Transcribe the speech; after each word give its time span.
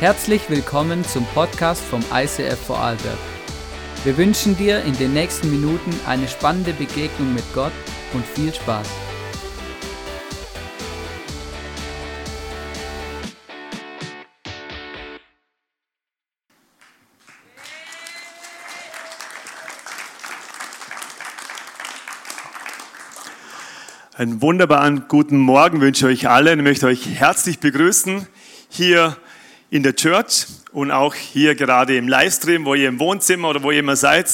Herzlich 0.00 0.48
willkommen 0.48 1.04
zum 1.04 1.26
Podcast 1.34 1.84
vom 1.84 2.00
ICF 2.10 2.58
Vorarlberg. 2.58 3.18
Wir 4.02 4.16
wünschen 4.16 4.56
dir 4.56 4.82
in 4.84 4.96
den 4.96 5.12
nächsten 5.12 5.50
Minuten 5.50 5.90
eine 6.06 6.26
spannende 6.26 6.72
Begegnung 6.72 7.34
mit 7.34 7.44
Gott 7.52 7.70
und 8.14 8.24
viel 8.24 8.54
Spaß. 8.54 8.88
Einen 24.14 24.40
wunderbaren 24.40 25.08
guten 25.08 25.36
Morgen 25.36 25.82
wünsche 25.82 26.10
ich 26.10 26.24
euch 26.24 26.30
allen. 26.30 26.60
Ich 26.60 26.64
möchte 26.64 26.86
euch 26.86 27.06
herzlich 27.06 27.58
begrüßen 27.58 28.26
hier 28.70 29.18
in 29.70 29.82
der 29.82 29.94
Church 29.94 30.46
und 30.72 30.90
auch 30.90 31.14
hier 31.14 31.54
gerade 31.54 31.96
im 31.96 32.08
Livestream, 32.08 32.64
wo 32.64 32.74
ihr 32.74 32.88
im 32.88 32.98
Wohnzimmer 32.98 33.50
oder 33.50 33.62
wo 33.62 33.70
ihr 33.70 33.80
immer 33.80 33.96
seid, 33.96 34.28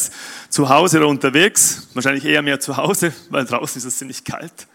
zu 0.49 0.69
Hause 0.69 0.99
oder 0.99 1.09
unterwegs. 1.09 1.89
Wahrscheinlich 1.95 2.25
eher 2.25 2.43
mehr 2.43 2.59
zu 2.59 2.77
Hause, 2.77 3.13
weil 3.31 3.45
draußen 3.45 3.79
ist 3.79 3.85
es 3.85 3.99
ziemlich 3.99 4.25
kalt. 4.25 4.67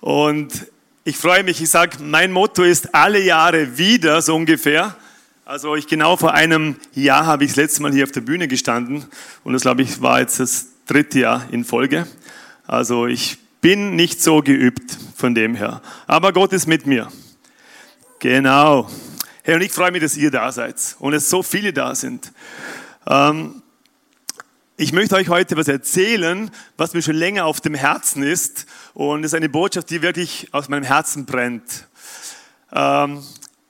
Und 0.00 0.66
ich 1.04 1.18
freue 1.18 1.44
mich, 1.44 1.60
ich 1.60 1.70
sage, 1.70 1.98
mein 2.02 2.32
Motto 2.32 2.62
ist 2.62 2.94
alle 2.94 3.20
Jahre 3.20 3.78
wieder, 3.78 4.22
so 4.22 4.34
ungefähr. 4.34 4.96
Also 5.44 5.76
ich 5.76 5.86
genau 5.86 6.16
vor 6.16 6.34
einem 6.34 6.76
Jahr 6.94 7.26
habe 7.26 7.44
ich 7.44 7.50
das 7.50 7.56
letzte 7.56 7.82
Mal 7.82 7.92
hier 7.92 8.04
auf 8.04 8.10
der 8.10 8.20
Bühne 8.20 8.48
gestanden 8.48 9.04
und 9.44 9.52
das 9.52 9.62
glaube 9.62 9.82
ich 9.82 10.02
war 10.02 10.18
jetzt 10.18 10.40
das 10.40 10.66
dritte 10.86 11.20
Jahr 11.20 11.46
in 11.52 11.64
Folge. 11.64 12.08
Also 12.66 13.06
ich 13.06 13.38
bin 13.60 13.94
nicht 13.94 14.20
so 14.20 14.42
geübt 14.42 14.96
von 15.16 15.34
dem 15.36 15.54
her. 15.54 15.82
Aber 16.08 16.32
Gott 16.32 16.52
ist 16.52 16.66
mit 16.66 16.86
mir. 16.86 17.12
Genau. 18.18 18.88
Hey, 19.46 19.54
und 19.54 19.60
ich 19.60 19.70
freue 19.70 19.92
mich, 19.92 20.02
dass 20.02 20.16
ihr 20.16 20.32
da 20.32 20.50
seid 20.50 20.96
und 20.98 21.14
es 21.14 21.30
so 21.30 21.40
viele 21.40 21.72
da 21.72 21.94
sind. 21.94 22.32
Ähm, 23.06 23.62
ich 24.76 24.92
möchte 24.92 25.14
euch 25.14 25.28
heute 25.28 25.56
was 25.56 25.68
erzählen, 25.68 26.50
was 26.76 26.94
mir 26.94 27.02
schon 27.02 27.14
länger 27.14 27.44
auf 27.44 27.60
dem 27.60 27.74
Herzen 27.74 28.24
ist. 28.24 28.66
Und 28.92 29.20
es 29.20 29.26
ist 29.26 29.36
eine 29.36 29.48
Botschaft, 29.48 29.88
die 29.90 30.02
wirklich 30.02 30.48
aus 30.50 30.68
meinem 30.68 30.82
Herzen 30.82 31.26
brennt. 31.26 31.86
Ähm, 32.72 33.22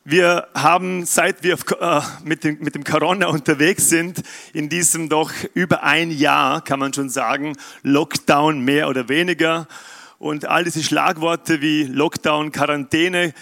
wir 0.03 0.49
haben, 0.55 1.05
seit 1.05 1.43
wir 1.43 1.59
äh, 1.79 2.01
mit 2.25 2.45
dem, 2.45 2.59
mit 2.61 2.75
dem 2.75 2.83
Corona 2.83 3.27
unterwegs 3.27 3.91
sind, 3.91 4.23
in 4.55 4.71
diesem 4.71 5.11
doch 5.11 5.31
über 5.53 5.83
ein 5.83 6.11
Jahr, 6.11 6.65
kann 6.65 6.81
man 6.81 6.95
schon 6.95 7.11
sagen, 7.11 7.55
Lockdown 7.83 8.61
mehr 8.61 8.89
oder 8.89 9.11
weniger. 9.11 9.69
Und 10.19 10.47
all 10.47 10.65
diese 10.65 10.83
Schlagworte 10.83 11.61
wie 11.61 11.83
Lockdown, 11.85 12.51
Quarantäne, 12.51 13.35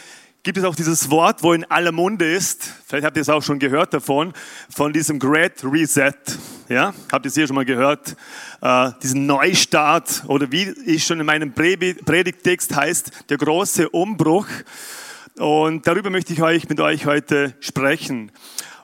gibt 0.45 0.59
es 0.59 0.65
auch 0.65 0.77
dieses 0.77 1.11
Wort, 1.11 1.43
wo 1.43 1.55
in 1.55 1.65
aller 1.65 1.91
Munde 1.91 2.31
ist. 2.31 2.71
Vielleicht 2.87 3.07
habt 3.07 3.17
ihr 3.17 3.23
es 3.23 3.31
auch 3.31 3.43
schon 3.43 3.59
gehört 3.59 3.95
davon, 3.95 4.35
von 4.69 4.93
diesem 4.93 5.19
Great 5.19 5.65
Reset. 5.65 6.13
Ja, 6.69 6.93
habt 7.11 7.25
ihr 7.25 7.31
es 7.31 7.35
hier 7.35 7.47
schon 7.47 7.57
mal 7.57 7.65
gehört? 7.65 8.15
Äh, 8.61 8.91
diesen 9.03 9.25
Neustart 9.25 10.23
oder 10.27 10.53
wie 10.53 10.75
ich 10.85 11.05
schon 11.05 11.19
in 11.19 11.25
meinem 11.25 11.55
Predigttext 11.55 12.77
heißt, 12.77 13.31
der 13.31 13.39
große 13.39 13.89
Umbruch. 13.89 14.47
Und 15.39 15.87
darüber 15.87 16.11
möchte 16.11 16.35
ich 16.35 16.43
euch 16.43 16.69
mit 16.69 16.79
euch 16.79 17.07
heute 17.07 17.55
sprechen. 17.61 18.31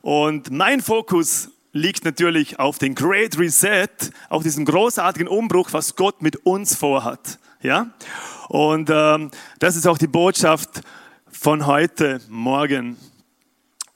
Und 0.01 0.51
mein 0.51 0.81
Fokus 0.81 1.51
liegt 1.73 2.07
natürlich 2.07 2.59
auf 2.59 2.79
den 2.79 2.95
Great 2.95 3.39
Reset, 3.39 3.87
auf 4.31 4.43
diesen 4.43 4.65
großartigen 4.65 5.29
Umbruch, 5.29 5.69
was 5.73 5.95
Gott 5.95 6.23
mit 6.23 6.37
uns 6.47 6.75
vorhat. 6.75 7.39
Ja? 7.61 7.91
Und 8.49 8.89
ähm, 8.91 9.31
das 9.59 9.77
ist 9.77 9.87
auch 9.87 9.99
die 9.99 10.07
Botschaft 10.07 10.81
von 11.43 11.65
heute 11.65 12.21
Morgen. 12.29 12.99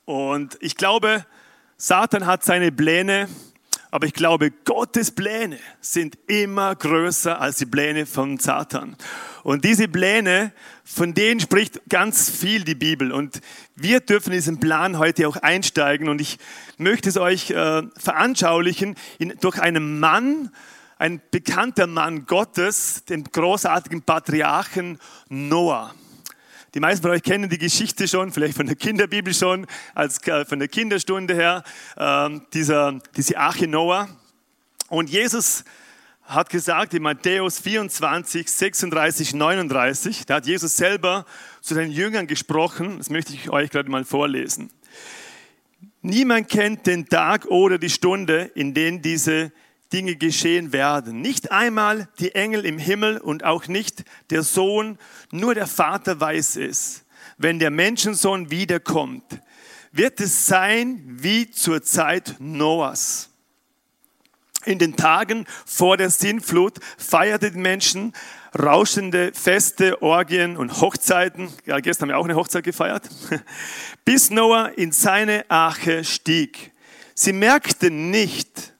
Und 0.06 0.56
ich 0.62 0.76
glaube, 0.76 1.26
Satan 1.76 2.24
hat 2.24 2.42
seine 2.42 2.72
Pläne, 2.72 3.28
aber 3.90 4.06
ich 4.06 4.14
glaube, 4.14 4.50
Gottes 4.50 5.10
Pläne 5.10 5.58
sind 5.82 6.16
immer 6.26 6.74
größer 6.74 7.38
als 7.38 7.58
die 7.58 7.66
Pläne 7.66 8.06
von 8.06 8.38
Satan. 8.38 8.96
Und 9.42 9.66
diese 9.66 9.88
Pläne, 9.88 10.52
von 10.84 11.12
denen 11.12 11.38
spricht 11.38 11.82
ganz 11.90 12.30
viel 12.30 12.64
die 12.64 12.74
Bibel. 12.74 13.12
Und 13.12 13.42
wir 13.76 14.00
dürfen 14.00 14.32
in 14.32 14.38
diesen 14.38 14.58
Plan 14.58 14.98
heute 14.98 15.28
auch 15.28 15.36
einsteigen. 15.36 16.08
Und 16.08 16.22
ich 16.22 16.38
möchte 16.78 17.10
es 17.10 17.18
euch 17.18 17.50
äh, 17.50 17.82
veranschaulichen 17.94 18.94
in, 19.18 19.34
durch 19.42 19.60
einen 19.60 20.00
Mann, 20.00 20.50
ein 20.96 21.20
bekannter 21.30 21.88
Mann 21.88 22.24
Gottes, 22.24 23.04
den 23.04 23.22
großartigen 23.24 24.00
Patriarchen 24.00 24.98
Noah. 25.28 25.94
Die 26.74 26.80
meisten 26.80 27.02
von 27.02 27.12
euch 27.12 27.22
kennen 27.22 27.48
die 27.48 27.58
Geschichte 27.58 28.08
schon, 28.08 28.32
vielleicht 28.32 28.56
von 28.56 28.66
der 28.66 28.74
Kinderbibel 28.74 29.32
schon, 29.32 29.64
als 29.94 30.20
äh, 30.26 30.44
von 30.44 30.58
der 30.58 30.66
Kinderstunde 30.66 31.32
her, 31.32 31.62
äh, 31.96 32.40
dieser, 32.52 32.98
diese 33.16 33.38
Arche 33.38 33.68
Noah. 33.68 34.08
Und 34.88 35.08
Jesus 35.08 35.62
hat 36.24 36.50
gesagt 36.50 36.92
in 36.92 37.02
Matthäus 37.04 37.60
24, 37.60 38.50
36, 38.50 39.34
39, 39.34 40.26
da 40.26 40.34
hat 40.36 40.46
Jesus 40.46 40.76
selber 40.76 41.26
zu 41.60 41.74
seinen 41.74 41.92
Jüngern 41.92 42.26
gesprochen, 42.26 42.98
das 42.98 43.08
möchte 43.08 43.34
ich 43.34 43.50
euch 43.50 43.70
gerade 43.70 43.88
mal 43.88 44.04
vorlesen. 44.04 44.68
Niemand 46.02 46.48
kennt 46.48 46.88
den 46.88 47.06
Tag 47.06 47.46
oder 47.46 47.78
die 47.78 47.88
Stunde, 47.88 48.50
in 48.56 48.74
denen 48.74 49.00
diese 49.00 49.52
Dinge 49.94 50.16
geschehen 50.16 50.72
werden. 50.72 51.20
Nicht 51.20 51.52
einmal 51.52 52.08
die 52.18 52.34
Engel 52.34 52.66
im 52.66 52.78
Himmel 52.78 53.18
und 53.18 53.44
auch 53.44 53.68
nicht 53.68 54.04
der 54.30 54.42
Sohn, 54.42 54.98
nur 55.30 55.54
der 55.54 55.68
Vater 55.68 56.20
weiß 56.20 56.56
es. 56.56 57.04
Wenn 57.38 57.60
der 57.60 57.70
Menschensohn 57.70 58.50
wiederkommt, 58.50 59.24
wird 59.92 60.20
es 60.20 60.46
sein 60.46 61.02
wie 61.06 61.50
zur 61.50 61.82
Zeit 61.82 62.34
Noahs 62.40 63.30
in 64.66 64.78
den 64.78 64.96
Tagen 64.96 65.46
vor 65.66 65.96
der 65.96 66.10
Sintflut 66.10 66.78
feierten 66.98 67.52
die 67.54 67.60
Menschen 67.60 68.12
rauschende 68.58 69.32
Feste, 69.34 70.00
Orgien 70.02 70.56
und 70.56 70.80
Hochzeiten. 70.80 71.48
Ja, 71.66 71.80
gestern 71.80 72.08
haben 72.08 72.14
wir 72.14 72.18
auch 72.18 72.24
eine 72.24 72.36
Hochzeit 72.36 72.64
gefeiert. 72.64 73.08
Bis 74.04 74.30
Noah 74.30 74.70
in 74.76 74.92
seine 74.92 75.44
Arche 75.50 76.04
stieg. 76.04 76.72
Sie 77.14 77.32
merkten 77.32 78.10
nicht, 78.10 78.73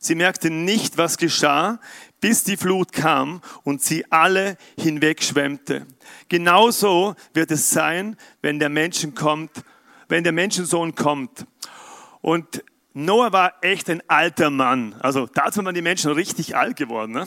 sie 0.00 0.16
merkten 0.16 0.64
nicht, 0.64 0.98
was 0.98 1.18
geschah, 1.18 1.78
bis 2.20 2.42
die 2.42 2.56
Flut 2.56 2.92
kam 2.92 3.40
und 3.62 3.82
sie 3.82 4.10
alle 4.10 4.56
hinwegschwemmte. 4.76 5.86
Genauso 6.28 7.14
wird 7.32 7.52
es 7.52 7.70
sein, 7.70 8.16
wenn 8.42 8.58
der 8.58 8.70
Menschen 8.70 9.14
kommt, 9.14 9.50
wenn 10.08 10.24
der 10.24 10.32
Menschensohn 10.32 10.94
kommt. 10.94 11.46
Und 12.20 12.64
Noah 12.92 13.32
war 13.32 13.54
echt 13.62 13.88
ein 13.88 14.02
alter 14.08 14.50
Mann. 14.50 14.96
Also 14.98 15.26
dazu 15.32 15.64
waren 15.64 15.74
die 15.74 15.82
Menschen 15.82 16.10
richtig 16.10 16.56
alt 16.56 16.76
geworden. 16.76 17.12
Ne? 17.12 17.26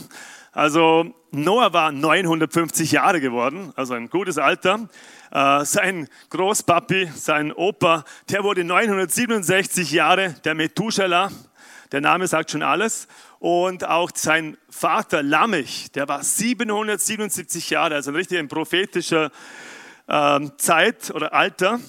Also 0.51 1.13
Noah 1.31 1.73
war 1.73 1.91
950 1.91 2.91
Jahre 2.91 3.22
geworden, 3.22 3.72
also 3.75 3.94
ein 3.94 4.09
gutes 4.09 4.38
Alter. 4.38 4.88
Äh, 5.31 5.66
sein 5.66 6.07
Großpapi, 6.29 7.09
sein 7.16 7.51
Opa, 7.51 8.03
der 8.29 8.44
wurde 8.44 8.63
967 8.63 9.91
Jahre, 9.91 10.35
der 10.44 10.53
Methuselah. 10.53 11.31
Der 11.93 12.01
Name 12.01 12.27
sagt 12.27 12.49
schon 12.49 12.63
alles. 12.63 13.07
Und 13.37 13.87
auch 13.87 14.09
sein 14.15 14.57
Vater 14.67 15.21
Lamech, 15.21 15.91
der 15.93 16.07
war 16.07 16.23
777 16.23 17.69
Jahre, 17.69 17.93
also 17.93 18.09
ein 18.09 18.15
richtig 18.15 18.39
ein 18.39 18.47
prophetischer 18.47 19.29
äh, 20.07 20.39
Zeit 20.57 21.11
oder 21.11 21.33
Alter. 21.33 21.79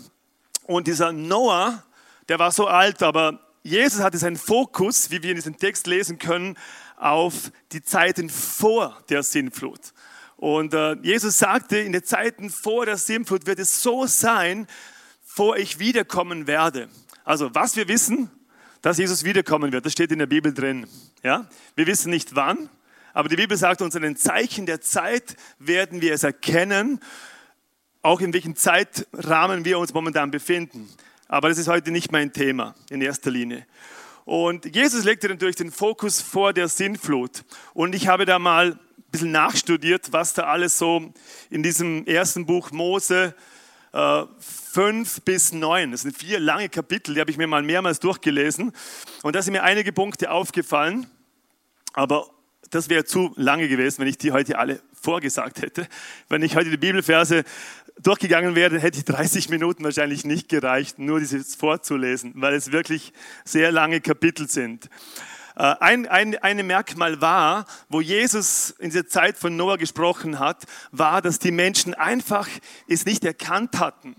Und 0.64 0.88
dieser 0.88 1.12
Noah, 1.12 1.82
der 2.28 2.38
war 2.38 2.53
so 2.53 2.66
alt, 2.66 3.03
aber 3.03 3.41
Jesus 3.62 4.03
hatte 4.03 4.19
seinen 4.19 4.37
Fokus, 4.37 5.10
wie 5.10 5.22
wir 5.22 5.31
in 5.31 5.37
diesem 5.37 5.56
Text 5.56 5.87
lesen 5.87 6.19
können, 6.19 6.59
auf 6.98 7.50
die 7.72 7.82
Zeiten 7.82 8.28
vor 8.28 9.02
der 9.08 9.23
Sintflut. 9.23 9.94
Und 10.37 10.75
äh, 10.75 10.96
Jesus 11.02 11.38
sagte, 11.38 11.79
in 11.79 11.93
den 11.93 12.05
Zeiten 12.05 12.50
vor 12.50 12.84
der 12.84 12.99
Sintflut 12.99 13.46
wird 13.46 13.58
es 13.58 13.82
so 13.82 14.05
sein, 14.06 14.67
vor 15.25 15.56
ich 15.56 15.79
wiederkommen 15.79 16.46
werde. 16.46 16.90
Also 17.25 17.55
was 17.55 17.76
wir 17.76 17.88
wissen, 17.88 18.31
dass 18.84 18.98
Jesus 18.98 19.25
wiederkommen 19.25 19.72
wird, 19.72 19.86
das 19.86 19.94
steht 19.94 20.12
in 20.12 20.19
der 20.19 20.26
Bibel 20.26 20.52
drin. 20.52 20.86
Ja? 21.22 21.48
Wir 21.75 21.86
wissen 21.86 22.10
nicht 22.10 22.34
wann, 22.36 22.69
aber 23.14 23.31
die 23.31 23.36
Bibel 23.36 23.56
sagt 23.56 23.81
uns, 23.81 23.94
in 23.94 24.02
den 24.02 24.14
Zeichen 24.14 24.66
der 24.66 24.82
Zeit 24.82 25.36
werden 25.58 26.02
wir 26.02 26.12
es 26.12 26.22
erkennen, 26.22 27.00
auch 28.02 28.20
in 28.20 28.34
welchem 28.34 28.56
Zeitrahmen 28.56 29.64
wir 29.64 29.78
uns 29.78 29.94
momentan 29.94 30.31
befinden. 30.31 30.86
Aber 31.28 31.48
das 31.48 31.56
ist 31.56 31.66
heute 31.66 31.92
nicht 31.92 32.12
mein 32.12 32.34
Thema 32.34 32.75
in 32.90 33.00
erster 33.00 33.31
Linie. 33.31 33.66
Und 34.26 34.76
Jesus 34.76 35.04
legte 35.04 35.31
natürlich 35.31 35.56
den 35.56 35.70
Fokus 35.70 36.20
vor 36.20 36.52
der 36.52 36.69
Sinnflut. 36.69 37.42
Und 37.72 37.94
ich 37.94 38.08
habe 38.08 38.26
da 38.26 38.38
mal 38.38 38.72
ein 38.72 38.78
bisschen 39.10 39.32
nachstudiert, 39.32 40.12
was 40.12 40.34
da 40.34 40.42
alles 40.42 40.76
so 40.76 41.10
in 41.48 41.62
diesem 41.62 42.04
ersten 42.04 42.44
Buch 42.44 42.70
Mose 42.70 43.34
äh, 43.34 43.54
5 43.94 45.23
bis 45.23 45.52
9, 45.52 45.93
das 45.93 46.02
sind 46.02 46.17
vier 46.17 46.41
lange 46.41 46.69
Kapitel, 46.69 47.14
die 47.14 47.20
habe 47.20 47.31
ich 47.31 47.37
mir 47.37 47.46
mal 47.46 47.62
mehrmals 47.62 48.00
durchgelesen. 48.00 48.73
Und 49.23 49.37
da 49.37 49.43
sind 49.43 49.52
mir 49.52 49.62
einige 49.62 49.93
Punkte 49.93 50.31
aufgefallen. 50.31 51.06
Aber 51.93 52.29
das 52.70 52.88
wäre 52.88 53.05
zu 53.05 53.32
lange 53.37 53.69
gewesen, 53.69 54.00
wenn 54.00 54.08
ich 54.08 54.19
die 54.19 54.32
heute 54.32 54.58
alle 54.58 54.82
vorgesagt 55.00 55.62
hätte. 55.62 55.87
Wenn 56.29 56.43
ich 56.43 56.56
heute 56.56 56.70
die 56.70 56.76
Bibelverse 56.76 57.44
durchgegangen 58.02 58.56
wäre, 58.56 58.81
hätte 58.81 58.99
ich 58.99 59.05
30 59.05 59.49
Minuten 59.49 59.85
wahrscheinlich 59.85 60.25
nicht 60.25 60.49
gereicht, 60.49 60.99
nur 60.99 61.20
dieses 61.20 61.55
vorzulesen, 61.55 62.32
weil 62.35 62.55
es 62.55 62.73
wirklich 62.73 63.12
sehr 63.44 63.70
lange 63.70 64.00
Kapitel 64.00 64.49
sind. 64.49 64.88
Äh, 65.56 65.75
ein, 65.81 66.06
ein, 66.06 66.37
ein 66.39 66.67
Merkmal 66.67 67.21
war, 67.21 67.67
wo 67.89 68.01
Jesus 68.01 68.71
in 68.79 68.91
der 68.91 69.06
Zeit 69.06 69.39
von 69.39 69.56
Noah 69.56 69.79
gesprochen 69.79 70.39
hat, 70.39 70.65
war, 70.91 71.23
dass 71.23 71.39
die 71.39 71.53
Menschen 71.53 71.95
einfach 71.95 72.49
es 72.89 73.06
nicht 73.06 73.25
erkannt 73.25 73.79
hatten. 73.79 74.17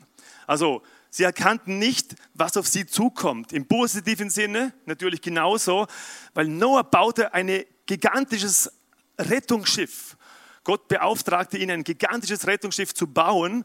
Also 0.47 0.81
sie 1.09 1.23
erkannten 1.23 1.77
nicht, 1.79 2.15
was 2.33 2.57
auf 2.57 2.67
sie 2.67 2.85
zukommt. 2.85 3.53
Im 3.53 3.67
positiven 3.67 4.29
Sinne 4.29 4.73
natürlich 4.85 5.21
genauso, 5.21 5.87
weil 6.33 6.47
Noah 6.47 6.83
baute 6.83 7.33
ein 7.33 7.63
gigantisches 7.85 8.71
Rettungsschiff. 9.17 10.17
Gott 10.63 10.87
beauftragte 10.87 11.59
ihn, 11.59 11.69
ein 11.69 11.83
gigantisches 11.83 12.47
Rettungsschiff 12.47 12.93
zu 12.93 13.05
bauen. 13.05 13.63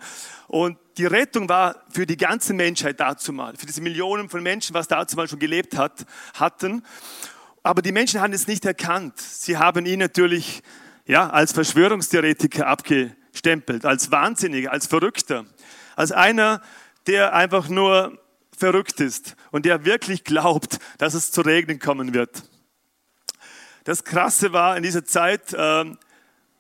Und 0.49 0.79
die 0.99 1.07
Rettung 1.07 1.49
war 1.49 1.83
für 1.89 2.05
die 2.07 2.19
ganze 2.19 2.53
Menschheit 2.53 3.01
dazu 3.01 3.33
mal, 3.33 3.57
für 3.57 3.65
diese 3.65 3.81
Millionen 3.81 4.29
von 4.29 4.43
Menschen, 4.43 4.75
was 4.75 4.87
dazu 4.87 5.17
mal 5.17 5.27
schon 5.27 5.39
gelebt 5.39 5.79
hat, 5.79 6.05
hatten. 6.35 6.85
Aber 7.62 7.83
die 7.83 7.93
Menschen 7.93 8.21
haben 8.21 8.33
es 8.33 8.47
nicht 8.47 8.65
erkannt. 8.65 9.19
Sie 9.19 9.59
haben 9.59 9.85
ihn 9.85 9.99
natürlich 9.99 10.62
ja, 11.05 11.29
als 11.29 11.53
Verschwörungstheoretiker 11.53 12.67
abgestempelt, 12.67 13.85
als 13.85 14.11
Wahnsinniger, 14.11 14.73
als 14.73 14.87
Verrückter, 14.87 15.45
als 15.97 16.12
einer, 16.12 16.62
der 17.07 17.35
einfach 17.35 17.69
nur 17.69 18.19
verrückt 18.57 19.01
ist 19.01 19.37
und 19.51 19.67
der 19.67 19.85
wirklich 19.85 20.25
glaubt, 20.25 20.79
dass 20.99 21.15
es 21.15 21.33
zu 21.33 21.41
regnen 21.43 21.79
kommen 21.79 22.15
wird. 22.15 22.45
Das 23.85 24.05
Krasse 24.05 24.53
war 24.53 24.77
in 24.77 24.83
dieser 24.83 25.05
Zeit, 25.05 25.53
äh, 25.53 25.85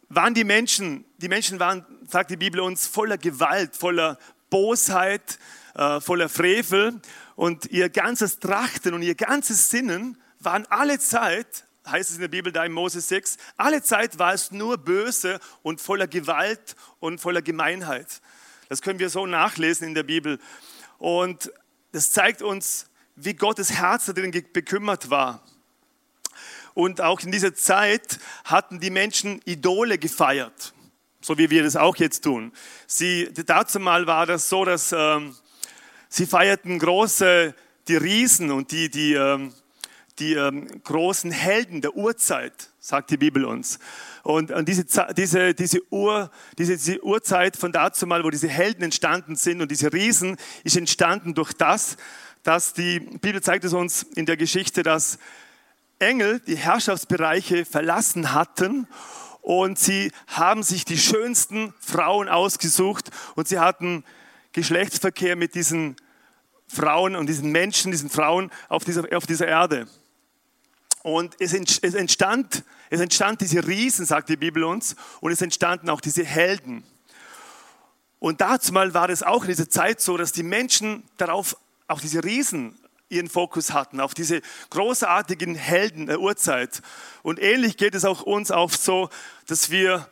waren 0.08 0.34
die 0.34 0.44
Menschen, 0.44 1.04
die 1.18 1.28
Menschen 1.28 1.60
waren, 1.60 1.84
sagt 2.08 2.30
die 2.30 2.36
Bibel 2.36 2.60
uns, 2.60 2.86
voller 2.86 3.18
Gewalt, 3.18 3.76
voller 3.76 4.18
Bosheit, 4.48 5.38
äh, 5.74 6.00
voller 6.00 6.28
Frevel 6.28 7.00
und 7.36 7.66
ihr 7.66 7.88
ganzes 7.88 8.38
Trachten 8.38 8.94
und 8.94 9.02
ihr 9.02 9.14
ganzes 9.14 9.70
Sinnen 9.70 10.16
waren 10.40 10.66
alle 10.66 10.98
Zeit, 10.98 11.66
heißt 11.86 12.10
es 12.10 12.16
in 12.16 12.22
der 12.22 12.28
Bibel 12.28 12.52
da 12.52 12.64
in 12.64 12.72
Mose 12.72 13.00
6, 13.00 13.36
alle 13.56 13.82
Zeit 13.82 14.18
war 14.18 14.34
es 14.34 14.50
nur 14.50 14.78
böse 14.78 15.38
und 15.62 15.80
voller 15.80 16.08
Gewalt 16.08 16.76
und 16.98 17.20
voller 17.20 17.42
Gemeinheit. 17.42 18.20
Das 18.68 18.82
können 18.82 18.98
wir 18.98 19.10
so 19.10 19.26
nachlesen 19.26 19.88
in 19.88 19.94
der 19.94 20.02
Bibel. 20.02 20.38
Und 20.98 21.52
das 21.92 22.12
zeigt 22.12 22.42
uns, 22.42 22.86
wie 23.16 23.34
Gottes 23.34 23.72
Herz 23.72 24.06
darin 24.06 24.30
bekümmert 24.52 25.10
war. 25.10 25.42
Und 26.74 27.00
auch 27.00 27.20
in 27.20 27.32
dieser 27.32 27.54
Zeit 27.54 28.18
hatten 28.44 28.80
die 28.80 28.90
Menschen 28.90 29.40
Idole 29.44 29.98
gefeiert, 29.98 30.72
so 31.20 31.36
wie 31.36 31.50
wir 31.50 31.62
das 31.64 31.76
auch 31.76 31.96
jetzt 31.96 32.22
tun. 32.22 32.52
Sie, 32.86 33.28
dazu 33.46 33.80
mal 33.80 34.06
war 34.06 34.24
das 34.24 34.48
so, 34.48 34.64
dass 34.64 34.94
ähm, 34.96 35.34
sie 36.08 36.26
feierten 36.26 36.78
große, 36.78 37.54
die 37.88 37.96
Riesen 37.96 38.52
und 38.52 38.70
die, 38.70 38.88
die, 38.88 39.14
ähm, 39.14 39.52
die 40.20 40.34
ähm, 40.34 40.68
großen 40.84 41.30
Helden 41.30 41.80
der 41.80 41.96
Urzeit, 41.96 42.70
sagt 42.78 43.10
die 43.10 43.16
Bibel 43.16 43.44
uns. 43.44 43.78
Und, 44.22 44.50
und 44.50 44.68
diese, 44.68 44.84
diese, 45.16 45.54
diese, 45.54 45.80
Ur, 45.90 46.30
diese, 46.58 46.76
diese 46.76 47.02
Urzeit 47.02 47.56
von 47.56 47.72
dazu 47.72 48.06
mal, 48.06 48.22
wo 48.22 48.30
diese 48.30 48.48
Helden 48.48 48.84
entstanden 48.84 49.34
sind 49.34 49.62
und 49.62 49.70
diese 49.70 49.92
Riesen, 49.92 50.36
ist 50.62 50.76
entstanden 50.76 51.34
durch 51.34 51.52
das, 51.52 51.96
dass 52.42 52.74
die 52.74 53.00
Bibel 53.00 53.42
zeigt 53.42 53.64
es 53.64 53.72
uns 53.72 54.02
in 54.14 54.26
der 54.26 54.36
Geschichte, 54.36 54.82
dass 54.82 55.18
Engel 55.98 56.40
die 56.40 56.56
Herrschaftsbereiche 56.56 57.64
verlassen 57.64 58.32
hatten 58.32 58.86
und 59.42 59.78
sie 59.78 60.12
haben 60.26 60.62
sich 60.62 60.84
die 60.84 60.98
schönsten 60.98 61.74
Frauen 61.80 62.28
ausgesucht 62.28 63.10
und 63.36 63.48
sie 63.48 63.58
hatten 63.58 64.04
Geschlechtsverkehr 64.52 65.36
mit 65.36 65.54
diesen 65.54 65.96
Frauen 66.66 67.16
und 67.16 67.26
diesen 67.28 67.50
Menschen, 67.50 67.90
diesen 67.90 68.10
Frauen 68.10 68.50
auf 68.68 68.84
dieser, 68.84 69.04
auf 69.16 69.26
dieser 69.26 69.48
Erde. 69.48 69.86
Und 71.02 71.36
es 71.40 71.54
entstand, 71.54 72.64
es 72.90 73.00
entstand 73.00 73.40
diese 73.40 73.66
Riesen, 73.66 74.04
sagt 74.04 74.28
die 74.28 74.36
Bibel 74.36 74.64
uns, 74.64 74.96
und 75.20 75.32
es 75.32 75.40
entstanden 75.40 75.88
auch 75.88 76.00
diese 76.00 76.24
Helden. 76.24 76.84
Und 78.18 78.42
dazu 78.42 78.72
mal 78.72 78.92
war 78.92 79.08
es 79.08 79.22
auch 79.22 79.42
in 79.44 79.48
dieser 79.48 79.70
Zeit 79.70 80.00
so, 80.00 80.16
dass 80.16 80.32
die 80.32 80.42
Menschen 80.42 81.02
darauf, 81.16 81.56
auf 81.88 82.00
diese 82.00 82.22
Riesen 82.22 82.78
ihren 83.08 83.28
Fokus 83.28 83.72
hatten, 83.72 83.98
auf 83.98 84.14
diese 84.14 84.42
großartigen 84.68 85.54
Helden 85.54 86.06
der 86.06 86.20
Urzeit. 86.20 86.82
Und 87.22 87.40
ähnlich 87.40 87.76
geht 87.76 87.94
es 87.94 88.04
auch 88.04 88.22
uns 88.22 88.50
oft 88.50 88.80
so, 88.80 89.08
dass 89.46 89.70
wir 89.70 90.06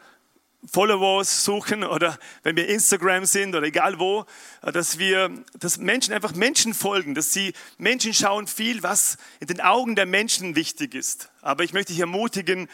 Followers 0.67 1.45
suchen 1.45 1.85
oder 1.85 2.19
wenn 2.43 2.57
wir 2.57 2.69
Instagram 2.69 3.25
sind 3.25 3.55
oder 3.55 3.67
egal 3.67 3.99
wo, 4.01 4.27
dass 4.61 4.99
wir, 4.99 5.31
dass 5.59 5.79
Menschen 5.79 6.13
einfach 6.13 6.35
Menschen 6.35 6.75
folgen, 6.75 7.15
dass 7.15 7.33
sie 7.33 7.53
Menschen 7.79 8.13
schauen 8.13 8.47
viel, 8.49 8.83
was 8.83 9.19
in 9.41 9.47
den 9.47 9.61
Augen 9.61 9.95
der 9.95 10.07
Menschen 10.07 10.57
wichtig 10.57 10.95
ist. 10.95 11.31
Aber 11.43 11.63
ich 11.63 11.73
möchte 11.73 11.93
dich 11.93 12.01
ermutigen, 12.01 12.69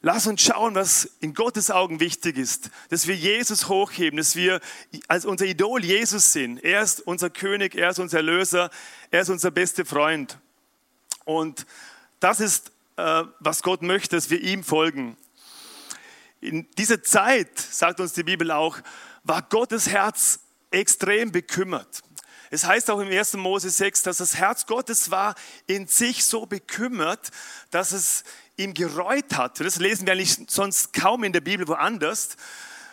lass 0.00 0.28
uns 0.28 0.42
schauen, 0.42 0.76
was 0.76 1.10
in 1.20 1.34
Gottes 1.34 1.72
Augen 1.72 1.98
wichtig 1.98 2.38
ist, 2.38 2.70
dass 2.90 3.08
wir 3.08 3.16
Jesus 3.16 3.68
hochheben, 3.68 4.16
dass 4.16 4.36
wir 4.36 4.60
als 5.08 5.24
unser 5.24 5.46
Idol 5.46 5.84
Jesus 5.84 6.32
sehen. 6.32 6.58
Er 6.62 6.82
ist 6.82 7.00
unser 7.00 7.30
König, 7.30 7.74
er 7.74 7.90
ist 7.90 7.98
unser 7.98 8.18
Erlöser, 8.18 8.70
er 9.10 9.22
ist 9.22 9.30
unser 9.30 9.50
bester 9.50 9.84
Freund. 9.84 10.38
Und 11.24 11.66
das 12.20 12.38
ist, 12.38 12.70
äh, 12.96 13.24
was 13.40 13.62
Gott 13.62 13.82
möchte, 13.82 14.14
dass 14.14 14.30
wir 14.30 14.40
ihm 14.40 14.62
folgen. 14.62 15.16
In 16.44 16.70
dieser 16.76 17.02
Zeit, 17.02 17.58
sagt 17.58 18.00
uns 18.00 18.12
die 18.12 18.22
Bibel 18.22 18.50
auch, 18.50 18.76
war 19.22 19.40
Gottes 19.40 19.88
Herz 19.88 20.40
extrem 20.70 21.32
bekümmert. 21.32 22.02
Es 22.50 22.66
heißt 22.66 22.90
auch 22.90 23.00
im 23.00 23.08
1. 23.08 23.32
Mose 23.38 23.70
6, 23.70 24.02
dass 24.02 24.18
das 24.18 24.36
Herz 24.36 24.66
Gottes 24.66 25.10
war 25.10 25.36
in 25.66 25.86
sich 25.86 26.26
so 26.26 26.44
bekümmert, 26.44 27.30
dass 27.70 27.92
es 27.92 28.24
ihm 28.58 28.74
gereut 28.74 29.34
hat. 29.34 29.58
Das 29.58 29.76
lesen 29.76 30.04
wir 30.06 30.12
eigentlich 30.12 30.36
sonst 30.48 30.92
kaum 30.92 31.24
in 31.24 31.32
der 31.32 31.40
Bibel 31.40 31.66
woanders. 31.66 32.36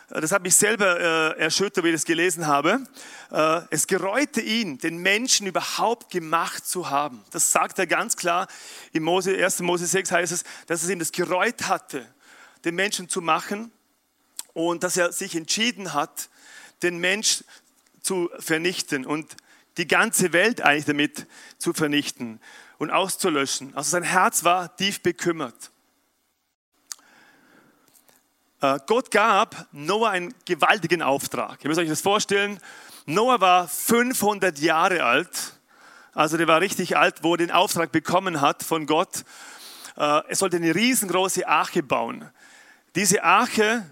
Das 0.08 0.32
hat 0.32 0.44
mich 0.44 0.56
selber 0.56 1.36
äh, 1.36 1.40
erschüttert, 1.42 1.84
wie 1.84 1.90
ich 1.90 1.96
das 1.96 2.06
gelesen 2.06 2.48
habe. 2.48 2.82
Äh, 3.32 3.62
es 3.70 3.86
gereute 3.86 4.40
ihn, 4.40 4.78
den 4.78 5.00
Menschen 5.00 5.46
überhaupt 5.46 6.10
gemacht 6.10 6.66
zu 6.66 6.90
haben. 6.90 7.22
Das 7.32 7.52
sagt 7.52 7.80
er 7.80 7.88
ganz 7.88 8.16
klar. 8.16 8.48
Im 8.94 9.04
Mose, 9.04 9.36
1. 9.36 9.60
Mose 9.60 9.88
6 9.88 10.10
heißt 10.10 10.32
es, 10.32 10.46
dass 10.68 10.84
es 10.84 10.90
ihm 10.90 11.00
das 11.00 11.12
gereut 11.12 11.68
hatte 11.68 12.08
den 12.66 12.76
Menschen 12.76 13.10
zu 13.10 13.22
machen 13.22 13.72
und 14.54 14.84
dass 14.84 14.98
er 14.98 15.12
sich 15.12 15.36
entschieden 15.36 15.94
hat, 15.94 16.30
den 16.84 16.98
Mensch 16.98 17.44
zu 18.02 18.30
vernichten 18.40 19.06
und 19.06 19.36
die 19.78 19.88
ganze 19.88 20.34
Welt 20.34 20.62
eigentlich 20.62 20.86
damit 20.86 21.28
zu 21.58 21.74
vernichten 21.74 22.40
und 22.78 22.92
auszulöschen. 22.92 23.76
Also 23.76 23.92
sein 23.92 24.04
Herz 24.04 24.44
war 24.44 24.76
tief 24.76 25.02
bekümmert. 25.02 25.72
Äh, 28.62 28.80
Gott 28.86 29.12
gab 29.12 29.68
Noah 29.72 30.10
einen 30.10 30.34
gewaltigen 30.46 31.02
Auftrag. 31.02 31.64
Ihr 31.64 31.68
müsst 31.68 31.80
euch 31.80 31.90
das 31.90 32.02
vorstellen. 32.02 32.60
Noah 33.06 33.40
war 33.42 33.68
500 33.68 34.60
Jahre 34.60 35.04
alt, 35.04 35.54
also 36.14 36.38
der 36.38 36.48
war 36.48 36.62
richtig 36.62 36.98
alt, 36.98 37.24
wo 37.24 37.34
er 37.34 37.38
den 37.38 37.52
Auftrag 37.52 37.92
bekommen 37.92 38.42
hat 38.42 38.64
von 38.64 38.86
Gott. 38.86 39.24
Äh, 39.96 40.02
er 40.28 40.36
sollte 40.36 40.58
eine 40.58 40.76
riesengroße 40.76 41.48
Arche 41.48 41.82
bauen. 41.82 42.30
Diese 42.96 43.24
Arche, 43.24 43.86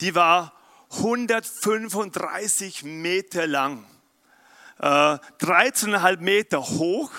die 0.00 0.14
war 0.14 0.54
135 0.92 2.84
Meter 2.84 3.46
lang, 3.46 3.84
äh, 4.78 4.84
13,5 4.84 6.20
Meter 6.20 6.60
hoch 6.62 7.10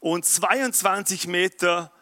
und 0.00 0.24
22 0.24 1.26
Meter 1.26 1.92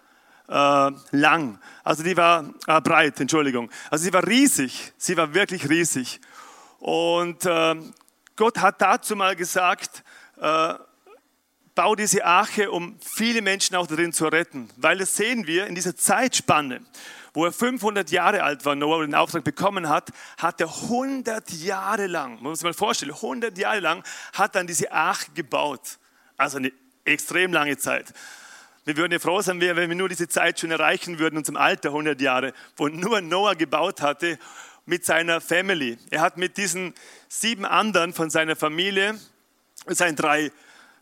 äh, 0.48 0.90
lang. 1.10 1.58
Also 1.82 2.04
die 2.04 2.16
war 2.16 2.54
äh, 2.68 2.80
breit, 2.80 3.18
Entschuldigung. 3.18 3.70
Also 3.90 4.04
sie 4.04 4.12
war 4.12 4.24
riesig, 4.24 4.92
sie 4.96 5.16
war 5.16 5.34
wirklich 5.34 5.68
riesig. 5.68 6.20
Und 6.78 7.44
äh, 7.46 7.74
Gott 8.36 8.58
hat 8.58 8.80
dazu 8.80 9.16
mal 9.16 9.34
gesagt, 9.34 10.04
äh, 10.40 10.74
bau 11.74 11.96
diese 11.96 12.24
Arche, 12.24 12.70
um 12.70 12.98
viele 13.00 13.42
Menschen 13.42 13.74
auch 13.74 13.88
darin 13.88 14.12
zu 14.12 14.26
retten. 14.26 14.70
Weil 14.76 14.98
das 14.98 15.16
sehen 15.16 15.48
wir 15.48 15.66
in 15.66 15.74
dieser 15.74 15.96
Zeitspanne 15.96 16.82
wo 17.32 17.44
er 17.44 17.52
500 17.52 18.10
Jahre 18.10 18.42
alt 18.42 18.64
war, 18.64 18.74
Noah 18.74 19.02
den 19.02 19.14
Auftrag 19.14 19.44
bekommen 19.44 19.88
hat, 19.88 20.10
hat 20.38 20.60
er 20.60 20.68
100 20.68 21.50
Jahre 21.50 22.06
lang, 22.06 22.34
man 22.34 22.44
muss 22.44 22.60
sich 22.60 22.64
mal 22.64 22.74
vorstellen, 22.74 23.12
100 23.12 23.56
Jahre 23.56 23.80
lang 23.80 24.04
hat 24.32 24.56
er 24.56 24.64
diese 24.64 24.90
Arche 24.92 25.30
gebaut. 25.34 25.98
Also 26.36 26.58
eine 26.58 26.72
extrem 27.04 27.52
lange 27.52 27.76
Zeit. 27.76 28.12
Wir 28.84 28.96
würden 28.96 29.12
ja 29.12 29.18
froh 29.18 29.42
sein, 29.42 29.60
wenn 29.60 29.76
wir 29.76 29.94
nur 29.94 30.08
diese 30.08 30.28
Zeit 30.28 30.58
schon 30.58 30.70
erreichen 30.70 31.18
würden, 31.18 31.36
unserem 31.36 31.56
Alter 31.56 31.90
100 31.90 32.20
Jahre, 32.20 32.54
wo 32.76 32.88
nur 32.88 33.20
Noah 33.20 33.54
gebaut 33.54 34.00
hatte 34.00 34.38
mit 34.86 35.04
seiner 35.04 35.40
Family. 35.40 35.98
Er 36.10 36.22
hat 36.22 36.38
mit 36.38 36.56
diesen 36.56 36.94
sieben 37.28 37.64
anderen 37.64 38.12
von 38.12 38.30
seiner 38.30 38.56
Familie, 38.56 39.18
seinen 39.86 40.16
drei 40.16 40.50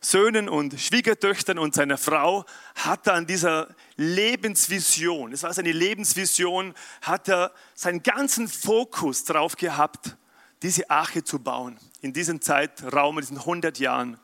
Söhnen 0.01 0.49
und 0.49 0.79
Schwiegertöchtern 0.79 1.59
und 1.59 1.75
seiner 1.75 1.99
Frau, 1.99 2.45
hat 2.75 3.07
er 3.07 3.15
an 3.15 3.27
dieser 3.27 3.69
Lebensvision. 3.99 5.33
Es 5.33 5.43
war 5.43 5.53
seine 5.53 5.73
Lebensvision, 5.73 6.73
hat 7.03 7.29
er 7.29 7.53
seinen 7.75 8.03
ganzen 8.03 8.49
Fokus 8.49 9.25
darauf 9.25 9.57
gehabt, 9.57 10.17
diese 10.63 10.89
Arche 10.89 11.25
zu 11.25 11.41
bauen. 11.41 11.79
In 12.01 12.13
diesem 12.13 12.41
Zeitraum, 12.41 13.19
in 13.19 13.23
diesen 13.23 13.39
100 13.39 13.79
Jahren. 13.81 14.19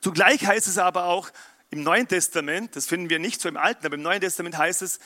Zugleich 0.00 0.46
heißt 0.46 0.66
es 0.66 0.78
aber 0.78 1.04
auch 1.04 1.30
im 1.70 1.82
Neuen 1.82 2.08
Testament, 2.08 2.74
das 2.74 2.86
finden 2.86 3.10
wir 3.10 3.18
nicht 3.18 3.40
so 3.40 3.48
im 3.48 3.56
Alten, 3.58 3.84
aber 3.86 3.96
im 3.96 4.02
Neuen 4.02 4.20
Testament 4.20 4.56
heißt 4.56 4.80
es, 4.82 4.98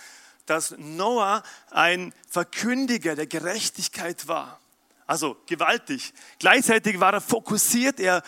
dass 0.47 0.75
Noah 0.79 1.43
ein 1.71 2.13
Verkündiger 2.29 3.17
der 3.17 3.27
Gerechtigkeit 3.27 4.29
war. 4.29 4.61
Also 5.07 5.37
gewaltig. 5.47 6.15
Gleichzeitig 6.39 7.01
war 7.01 7.13
er 7.13 7.21
fokussiert, 7.21 7.99
er 7.99 8.23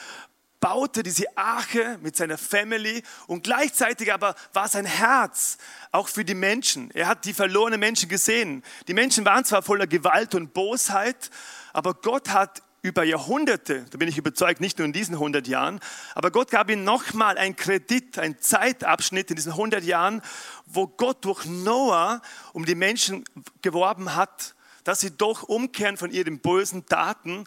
baute 0.63 1.03
diese 1.03 1.27
Arche 1.37 1.99
mit 2.03 2.17
seiner 2.17 2.39
Family 2.39 3.03
und 3.27 3.43
gleichzeitig 3.43 4.13
aber 4.13 4.37
war 4.53 4.69
sein 4.69 4.87
Herz 4.87 5.59
auch 5.91 6.09
für 6.09 6.25
die 6.25 6.37
Menschen. 6.37 6.91
Er 6.93 7.09
hat 7.09 7.25
die 7.25 7.35
verlorenen 7.35 7.81
Menschen 7.81 8.09
gesehen. 8.09 8.63
Die 8.87 8.95
Menschen 8.95 9.25
waren 9.27 9.45
zwar 9.45 9.63
voller 9.63 9.89
Gewalt 9.89 10.37
und 10.37 10.55
Bosheit, 10.55 11.31
aber 11.73 11.95
Gott 11.95 12.29
hat 12.31 12.63
über 12.81 13.03
Jahrhunderte, 13.03 13.85
da 13.91 13.99
bin 13.99 14.09
ich 14.09 14.19
überzeugt, 14.19 14.61
nicht 14.61 14.79
nur 14.79 14.87
in 14.87 14.93
diesen 14.93 15.15
100 15.15 15.49
Jahren, 15.49 15.81
aber 16.15 16.31
Gott 16.31 16.51
gab 16.51 16.71
ihm 16.71 16.85
nochmal 16.85 17.39
einen 17.39 17.57
Kredit, 17.57 18.19
einen 18.19 18.39
Zeitabschnitt 18.39 19.31
in 19.31 19.37
diesen 19.37 19.53
100 19.53 19.83
Jahren, 19.83 20.23
wo 20.67 20.87
Gott 20.87 21.25
durch 21.25 21.45
Noah 21.45 22.23
um 22.53 22.65
die 22.65 22.75
Menschen 22.77 23.25
geworben 23.63 24.15
hat, 24.15 24.55
dass 24.85 25.01
sie 25.01 25.17
doch 25.17 25.43
umkehren 25.43 25.97
von 25.97 26.11
ihren 26.13 26.39
bösen 26.39 26.87
Taten 26.87 27.45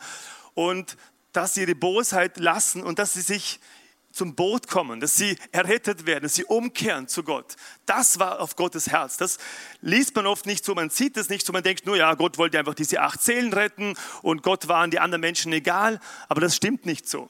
und 0.53 0.97
dass 1.35 1.53
sie 1.53 1.61
ihre 1.61 1.75
Bosheit 1.75 2.37
lassen 2.37 2.83
und 2.83 2.99
dass 2.99 3.13
sie 3.13 3.21
sich 3.21 3.59
zum 4.15 4.33
Boot 4.33 4.69
kommen, 4.69 5.01
dass 5.01 5.17
sie 5.17 5.37
errettet 5.51 6.05
werden, 6.05 6.23
dass 6.23 6.35
sie 6.35 6.45
umkehren 6.45 7.09
zu 7.09 7.23
Gott. 7.23 7.57
Das 7.85 8.17
war 8.17 8.39
auf 8.39 8.55
Gottes 8.55 8.87
Herz. 8.87 9.17
Das 9.17 9.37
liest 9.81 10.15
man 10.15 10.25
oft 10.25 10.45
nicht 10.45 10.63
so, 10.63 10.73
man 10.73 10.89
sieht 10.89 11.17
es 11.17 11.27
nicht 11.27 11.45
so, 11.45 11.51
man 11.51 11.63
denkt 11.63 11.85
nur, 11.85 11.97
ja, 11.97 12.13
Gott 12.13 12.37
wollte 12.37 12.57
einfach 12.57 12.75
diese 12.75 13.01
acht 13.01 13.21
Seelen 13.21 13.51
retten 13.51 13.95
und 14.21 14.41
Gott 14.41 14.69
waren 14.69 14.89
die 14.89 14.99
anderen 14.99 15.19
Menschen 15.19 15.51
egal, 15.51 15.99
aber 16.29 16.39
das 16.39 16.55
stimmt 16.55 16.85
nicht 16.85 17.09
so. 17.09 17.29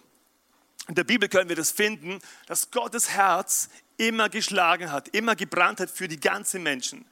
In 0.87 0.93
der 0.93 1.03
Bibel 1.03 1.27
können 1.27 1.49
wir 1.49 1.55
das 1.55 1.71
finden, 1.71 2.19
dass 2.45 2.69
Gottes 2.69 3.09
Herz 3.09 3.69
immer 3.97 4.29
geschlagen 4.29 4.91
hat, 4.91 5.07
immer 5.07 5.35
gebrannt 5.35 5.79
hat 5.79 5.89
für 5.89 6.07
die 6.07 6.19
ganzen 6.19 6.61
Menschen. 6.61 7.05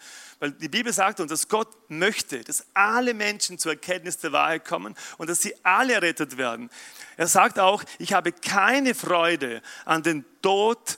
Weil 0.44 0.52
die 0.52 0.68
Bibel 0.68 0.92
sagt 0.92 1.22
uns, 1.22 1.30
dass 1.30 1.48
Gott 1.48 1.70
möchte, 1.88 2.44
dass 2.44 2.66
alle 2.74 3.14
Menschen 3.14 3.58
zur 3.58 3.72
Erkenntnis 3.72 4.18
der 4.18 4.34
Wahrheit 4.34 4.66
kommen 4.66 4.94
und 5.18 5.30
dass 5.30 5.42
sie 5.42 5.56
alle 5.64 5.94
errettet 5.94 6.36
werden. 6.36 6.70
Er 7.16 7.28
sagt 7.28 7.60
auch, 7.60 7.82
ich 7.98 8.12
habe 8.12 8.34
keine 8.34 8.94
Freude 8.94 9.62
an 9.86 10.04
den 10.04 10.26
Tod 10.42 10.98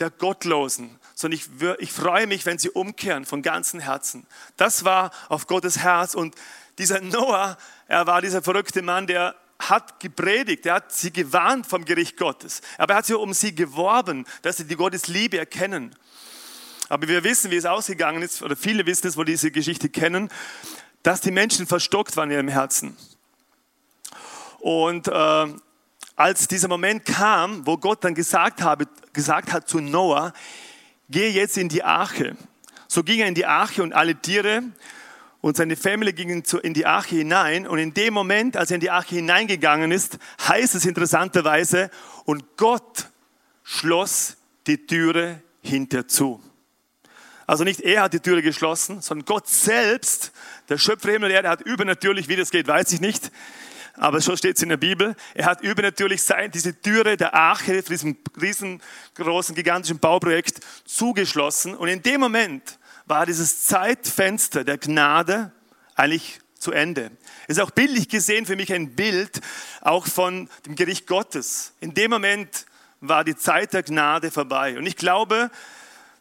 der 0.00 0.10
Gottlosen, 0.10 0.98
sondern 1.14 1.38
ich, 1.38 1.48
ich 1.78 1.92
freue 1.92 2.26
mich, 2.26 2.46
wenn 2.46 2.58
sie 2.58 2.70
umkehren 2.70 3.26
von 3.26 3.42
ganzem 3.42 3.78
Herzen. 3.78 4.26
Das 4.56 4.84
war 4.84 5.12
auf 5.28 5.46
Gottes 5.46 5.78
Herz 5.78 6.14
und 6.14 6.34
dieser 6.78 7.00
Noah, 7.00 7.58
er 7.86 8.08
war 8.08 8.20
dieser 8.20 8.42
verrückte 8.42 8.82
Mann, 8.82 9.06
der 9.06 9.36
hat 9.60 10.00
gepredigt, 10.00 10.66
er 10.66 10.74
hat 10.74 10.90
sie 10.90 11.12
gewarnt 11.12 11.64
vom 11.64 11.84
Gericht 11.84 12.16
Gottes, 12.16 12.60
aber 12.76 12.94
er 12.94 12.96
hat 12.96 13.06
sie 13.06 13.16
um 13.16 13.34
sie 13.34 13.54
geworben, 13.54 14.26
dass 14.42 14.56
sie 14.56 14.64
die 14.64 14.74
Gottes 14.74 15.06
Liebe 15.06 15.38
erkennen. 15.38 15.94
Aber 16.90 17.06
wir 17.06 17.22
wissen, 17.22 17.52
wie 17.52 17.56
es 17.56 17.66
ausgegangen 17.66 18.20
ist, 18.20 18.42
oder 18.42 18.56
viele 18.56 18.84
wissen 18.84 19.06
es, 19.06 19.16
wo 19.16 19.22
diese 19.22 19.52
Geschichte 19.52 19.88
kennen, 19.88 20.28
dass 21.04 21.20
die 21.20 21.30
Menschen 21.30 21.68
verstockt 21.68 22.16
waren 22.16 22.30
in 22.30 22.34
ihrem 22.34 22.48
Herzen. 22.48 22.96
Und 24.58 25.06
äh, 25.06 25.46
als 26.16 26.48
dieser 26.48 26.66
Moment 26.66 27.04
kam, 27.04 27.64
wo 27.64 27.76
Gott 27.76 28.02
dann 28.02 28.16
gesagt, 28.16 28.60
habe, 28.62 28.88
gesagt 29.12 29.52
hat 29.52 29.68
zu 29.68 29.78
Noah, 29.78 30.32
geh 31.08 31.30
jetzt 31.30 31.56
in 31.56 31.68
die 31.68 31.84
Arche. 31.84 32.36
So 32.88 33.04
ging 33.04 33.20
er 33.20 33.28
in 33.28 33.36
die 33.36 33.46
Arche 33.46 33.84
und 33.84 33.92
alle 33.92 34.16
Tiere 34.16 34.64
und 35.40 35.56
seine 35.56 35.76
Familie 35.76 36.12
gingen 36.12 36.42
in 36.64 36.74
die 36.74 36.86
Arche 36.86 37.14
hinein. 37.14 37.68
Und 37.68 37.78
in 37.78 37.94
dem 37.94 38.12
Moment, 38.12 38.56
als 38.56 38.72
er 38.72 38.74
in 38.74 38.80
die 38.80 38.90
Arche 38.90 39.14
hineingegangen 39.14 39.92
ist, 39.92 40.18
heißt 40.42 40.74
es 40.74 40.84
interessanterweise, 40.84 41.88
und 42.24 42.56
Gott 42.56 43.06
schloss 43.62 44.36
die 44.66 44.86
Türe 44.88 45.40
hinter 45.62 46.08
zu. 46.08 46.42
Also 47.50 47.64
nicht 47.64 47.80
er 47.80 48.02
hat 48.02 48.12
die 48.12 48.20
Türe 48.20 48.42
geschlossen, 48.42 49.00
sondern 49.00 49.24
Gott 49.26 49.48
selbst, 49.48 50.30
der 50.68 50.78
Schöpfer 50.78 51.10
Himmel 51.10 51.30
und 51.30 51.34
Erde, 51.34 51.48
hat 51.48 51.62
übernatürlich, 51.62 52.28
wie 52.28 52.36
das 52.36 52.52
geht, 52.52 52.68
weiß 52.68 52.92
ich 52.92 53.00
nicht, 53.00 53.32
aber 53.94 54.20
so 54.20 54.36
steht 54.36 54.56
es 54.56 54.62
in 54.62 54.68
der 54.68 54.76
Bibel, 54.76 55.16
er 55.34 55.46
hat 55.46 55.60
übernatürlich 55.60 56.22
sein, 56.22 56.52
diese 56.52 56.80
Türe 56.80 57.16
der 57.16 57.34
Arche 57.34 57.82
für 57.82 57.90
diesem 57.90 58.16
riesengroßen, 58.40 59.56
gigantischen 59.56 59.98
Bauprojekt 59.98 60.60
zugeschlossen. 60.84 61.74
Und 61.74 61.88
in 61.88 62.02
dem 62.02 62.20
Moment 62.20 62.78
war 63.06 63.26
dieses 63.26 63.66
Zeitfenster 63.66 64.62
der 64.62 64.78
Gnade 64.78 65.50
eigentlich 65.96 66.38
zu 66.56 66.70
Ende. 66.70 67.10
Ist 67.48 67.58
auch 67.58 67.72
bildlich 67.72 68.08
gesehen 68.08 68.46
für 68.46 68.54
mich 68.54 68.72
ein 68.72 68.94
Bild 68.94 69.40
auch 69.80 70.06
von 70.06 70.48
dem 70.66 70.76
Gericht 70.76 71.08
Gottes. 71.08 71.72
In 71.80 71.94
dem 71.94 72.12
Moment 72.12 72.64
war 73.00 73.24
die 73.24 73.34
Zeit 73.34 73.72
der 73.72 73.82
Gnade 73.82 74.30
vorbei. 74.30 74.78
Und 74.78 74.86
ich 74.86 74.94
glaube, 74.94 75.50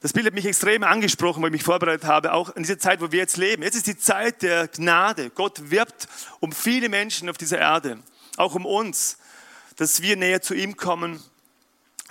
das 0.01 0.13
Bild 0.13 0.25
hat 0.25 0.33
mich 0.33 0.45
extrem 0.45 0.83
angesprochen, 0.83 1.41
weil 1.41 1.49
ich 1.49 1.53
mich 1.53 1.63
vorbereitet 1.63 2.05
habe, 2.05 2.31
auch 2.31 2.55
in 2.55 2.63
dieser 2.63 2.79
Zeit, 2.79 3.01
wo 3.01 3.11
wir 3.11 3.19
jetzt 3.19 3.35
leben. 3.35 3.63
Jetzt 3.63 3.75
ist 3.75 3.87
die 3.87 3.97
Zeit 3.97 4.41
der 4.41 4.69
Gnade. 4.69 5.29
Gott 5.29 5.71
wirbt 5.71 6.07
um 6.39 6.53
viele 6.53 6.87
Menschen 6.87 7.29
auf 7.29 7.37
dieser 7.37 7.57
Erde, 7.57 7.99
auch 8.37 8.55
um 8.55 8.65
uns, 8.65 9.17
dass 9.75 10.01
wir 10.01 10.15
näher 10.15 10.41
zu 10.41 10.53
ihm 10.53 10.77
kommen, 10.77 11.21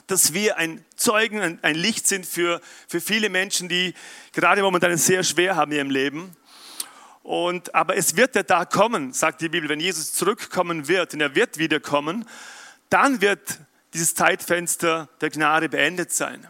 dass 0.07 0.35
wir 0.35 0.59
ein 0.59 0.85
Zeugen, 0.97 1.59
ein, 1.63 1.75
Licht 1.75 2.07
sind 2.07 2.27
für, 2.27 2.61
für 2.89 3.01
viele 3.01 3.31
Menschen, 3.31 3.69
die 3.69 3.95
gerade 4.33 4.63
momentan 4.63 4.91
es 4.91 5.07
sehr 5.07 5.23
schwer 5.23 5.57
haben 5.57 5.73
in 5.73 5.79
ihrem 5.79 5.91
Leben. 5.91 6.37
Und, 7.23 7.75
aber 7.75 7.97
es 7.97 8.17
wird 8.17 8.35
der 8.35 8.47
Tag 8.47 8.71
kommen, 8.71 9.13
sagt 9.13 9.41
die 9.41 9.51
Bibel, 9.51 9.69
wenn 9.69 9.81
Jesus 9.81 10.13
zurückkommen 10.13 10.89
wird, 10.89 11.13
und 11.15 11.21
er 11.21 11.35
wird 11.35 11.59
wiederkommen, 11.59 12.27
dann 12.89 13.21
wird 13.21 13.61
dieses 13.93 14.15
Zeitfenster 14.15 15.09
der 15.21 15.31
Gnade 15.31 15.69
beendet 15.69 16.13
sein. 16.13 16.47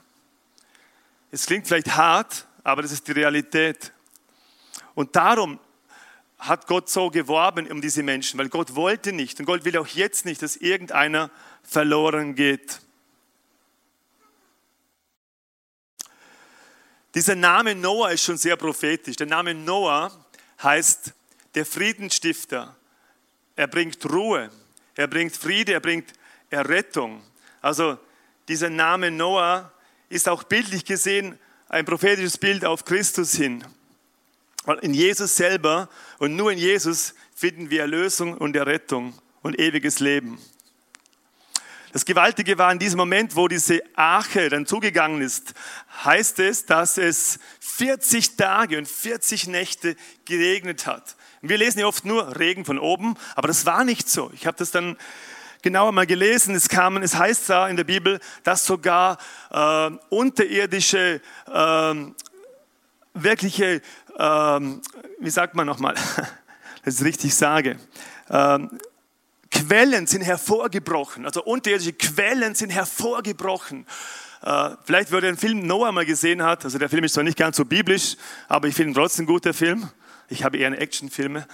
Es 1.31 1.47
klingt 1.47 1.67
vielleicht 1.67 1.95
hart, 1.95 2.47
aber 2.65 2.83
das 2.83 2.93
ist 2.93 3.07
die 3.07 3.13
Realität. 3.13 3.93
Und 4.95 5.15
darum 5.15 5.61
hat 6.39 6.67
Gott 6.67 6.89
so 6.89 7.11
geworben 7.11 7.71
um 7.71 7.81
diese 7.81 8.03
Menschen, 8.03 8.39
weil 8.39 8.49
Gott 8.49 8.75
wollte 8.75 9.13
nicht 9.13 9.41
und 9.41 9.47
Gott 9.47 9.65
will 9.65 9.77
auch 9.77 9.87
jetzt 9.89 10.25
nicht, 10.25 10.41
dass 10.41 10.57
irgendeiner 10.57 11.31
verloren 11.63 12.35
geht. 12.35 12.81
Dieser 17.15 17.35
Name 17.35 17.75
Noah 17.75 18.13
ist 18.13 18.23
schon 18.23 18.37
sehr 18.37 18.57
prophetisch. 18.57 19.17
Der 19.17 19.27
Name 19.27 19.55
Noah 19.55 20.13
heißt 20.63 21.15
der 21.55 21.67
Friedensstifter. 21.67 22.77
Er 23.57 23.67
bringt 23.67 24.05
Ruhe, 24.09 24.51
er 24.95 25.09
bringt 25.09 25.37
Friede, 25.37 25.73
er 25.73 25.81
bringt 25.81 26.13
Errettung. 26.49 27.23
Also 27.61 27.99
dieser 28.47 28.71
Name 28.71 29.11
Noah 29.11 29.73
ist 30.09 30.29
auch 30.29 30.43
bildlich 30.45 30.85
gesehen 30.85 31.39
ein 31.69 31.85
prophetisches 31.85 32.39
Bild 32.39 32.65
auf 32.65 32.85
Christus 32.85 33.35
hin. 33.35 33.65
In 34.83 34.95
Jesus 34.95 35.37
selber 35.37 35.89
und 36.19 36.37
nur 36.37 36.53
in 36.53 36.59
Jesus 36.59 37.15
finden 37.35 37.71
wir 37.71 37.83
Erlösung 37.83 38.37
und 38.37 38.57
Errettung 38.57 39.15
und 39.43 39.59
ewiges 39.59 40.01
Leben. 40.01 40.39
Das 41.93 42.05
Gewaltige 42.05 42.59
war 42.59 42.71
in 42.71 42.79
diesem 42.79 42.99
Moment, 42.99 43.35
wo 43.35 43.49
diese 43.49 43.81
Arche 43.95 44.51
dann 44.51 44.67
zugegangen 44.67 45.23
ist, 45.23 45.55
heißt 46.05 46.39
es, 46.41 46.67
dass 46.67 46.99
es 46.99 47.39
40 47.61 48.37
Tage 48.37 48.77
und 48.77 48.87
40 48.87 49.47
Nächte 49.47 49.97
geregnet 50.27 50.87
hat. 50.87 51.17
wir 51.41 51.57
lesen 51.57 51.79
ja 51.79 51.87
oft 51.87 52.05
nur 52.05 52.39
Regen 52.39 52.67
von 52.67 52.79
oben, 52.79 53.17
aber 53.37 53.49
das 53.49 53.65
war 53.65 53.85
nicht 53.85 54.09
so. 54.11 54.31
Ich 54.35 54.47
habe 54.47 54.59
das 54.59 54.71
dann 54.71 54.99
genauer 55.63 55.93
mal 55.93 56.07
gelesen. 56.07 56.55
Es, 56.55 56.69
kamen, 56.69 57.03
es 57.03 57.17
heißt 57.17 57.51
da 57.51 57.69
in 57.69 57.77
der 57.77 57.85
Bibel, 57.85 58.21
dass 58.45 58.65
sogar 58.65 59.19
äh, 59.51 59.91
unterirdische, 60.09 61.21
äh, 61.53 61.95
wirkliche, 63.15 63.83
äh, 64.17 64.61
wie 65.21 65.31
sagt 65.31 65.55
man 65.55 65.67
nochmal, 65.67 65.95
dass 66.85 66.95
ich 66.95 67.01
es 67.01 67.05
richtig 67.05 67.35
sage, 67.35 67.79
ähm, 68.31 68.79
Quellen 69.51 70.07
sind 70.07 70.23
hervorgebrochen, 70.23 71.25
also 71.25 71.43
unterirdische 71.43 71.95
Quellen 71.95 72.55
sind 72.55 72.71
hervorgebrochen. 72.71 73.87
Äh, 74.43 74.71
vielleicht, 74.85 75.11
wer 75.11 75.21
den 75.21 75.37
Film 75.37 75.67
Noah 75.67 75.91
mal 75.91 76.05
gesehen 76.05 76.43
hat, 76.43 76.65
also 76.65 76.79
der 76.79 76.89
Film 76.89 77.05
ist 77.05 77.15
zwar 77.15 77.25
nicht 77.25 77.39
ganz 77.39 77.57
so 77.57 77.65
biblisch, 77.65 78.17
aber 78.47 78.69
ich 78.69 78.75
finde 78.75 78.93
ihn 78.93 78.95
trotzdem 78.95 79.25
ein 79.25 79.27
guter 79.27 79.55
Film. 79.55 79.89
Ich 80.29 80.45
habe 80.45 80.59
eher 80.59 80.71
Actionfilme. 80.81 81.47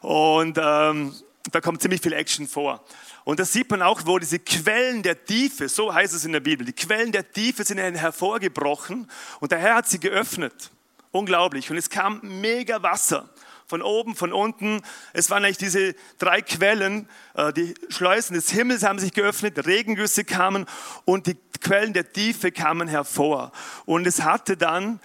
Und 0.00 0.58
ähm, 0.60 1.14
da 1.50 1.60
kommt 1.60 1.82
ziemlich 1.82 2.00
viel 2.00 2.12
Action 2.12 2.46
vor. 2.46 2.84
Und 3.24 3.38
das 3.38 3.52
sieht 3.52 3.70
man 3.70 3.82
auch, 3.82 4.02
wo 4.04 4.18
diese 4.18 4.38
Quellen 4.38 5.02
der 5.02 5.24
Tiefe, 5.24 5.68
so 5.68 5.94
heißt 5.94 6.12
es 6.14 6.24
in 6.24 6.32
der 6.32 6.40
Bibel, 6.40 6.66
die 6.66 6.72
Quellen 6.72 7.12
der 7.12 7.30
Tiefe 7.30 7.64
sind 7.64 7.78
hervorgebrochen 7.78 9.08
und 9.40 9.52
der 9.52 9.58
Herr 9.58 9.76
hat 9.76 9.88
sie 9.88 10.00
geöffnet. 10.00 10.70
Unglaublich. 11.12 11.70
Und 11.70 11.76
es 11.76 11.90
kam 11.90 12.20
mega 12.22 12.82
Wasser 12.82 13.28
von 13.66 13.82
oben, 13.82 14.16
von 14.16 14.32
unten. 14.32 14.82
Es 15.12 15.30
waren 15.30 15.44
eigentlich 15.44 15.58
diese 15.58 15.94
drei 16.18 16.42
Quellen, 16.42 17.08
äh, 17.34 17.52
die 17.52 17.74
Schleusen 17.88 18.34
des 18.34 18.50
Himmels 18.50 18.82
haben 18.82 18.98
sich 18.98 19.12
geöffnet, 19.12 19.66
Regengüsse 19.66 20.24
kamen 20.24 20.66
und 21.04 21.26
die 21.26 21.36
Quellen 21.60 21.92
der 21.92 22.12
Tiefe 22.12 22.50
kamen 22.50 22.88
hervor. 22.88 23.52
Und 23.84 24.06
es 24.06 24.22
hatte 24.22 24.56
dann 24.56 25.00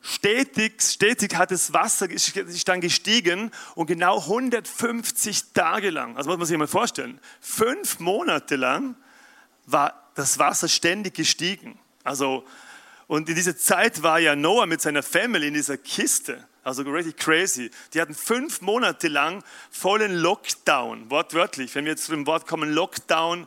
stetig, 0.00 0.80
stetig 0.82 1.34
hat 1.36 1.50
das 1.50 1.72
Wasser 1.72 2.08
ist 2.10 2.68
dann 2.68 2.80
gestiegen 2.80 3.50
und 3.74 3.86
genau 3.86 4.18
150 4.20 5.52
Tage 5.52 5.90
lang, 5.90 6.16
also 6.16 6.30
muss 6.30 6.38
man 6.38 6.46
sich 6.46 6.56
mal 6.56 6.66
vorstellen, 6.66 7.20
fünf 7.40 7.98
Monate 7.98 8.56
lang 8.56 8.96
war 9.66 10.10
das 10.14 10.38
Wasser 10.38 10.68
ständig 10.68 11.14
gestiegen. 11.14 11.78
Also, 12.02 12.44
und 13.06 13.28
in 13.28 13.34
dieser 13.34 13.56
Zeit 13.56 14.02
war 14.02 14.18
ja 14.18 14.34
Noah 14.34 14.66
mit 14.66 14.80
seiner 14.80 15.02
Family 15.02 15.48
in 15.48 15.54
dieser 15.54 15.76
Kiste. 15.76 16.46
Also 16.64 16.82
richtig 16.82 17.16
crazy. 17.16 17.70
Die 17.94 18.00
hatten 18.00 18.14
fünf 18.14 18.60
Monate 18.60 19.08
lang 19.08 19.42
vollen 19.70 20.14
Lockdown, 20.14 21.10
wortwörtlich. 21.10 21.74
Wenn 21.74 21.84
wir 21.84 21.92
jetzt 21.92 22.04
zu 22.04 22.12
dem 22.12 22.26
Wort 22.26 22.46
kommen, 22.46 22.70
Lockdown, 22.70 23.46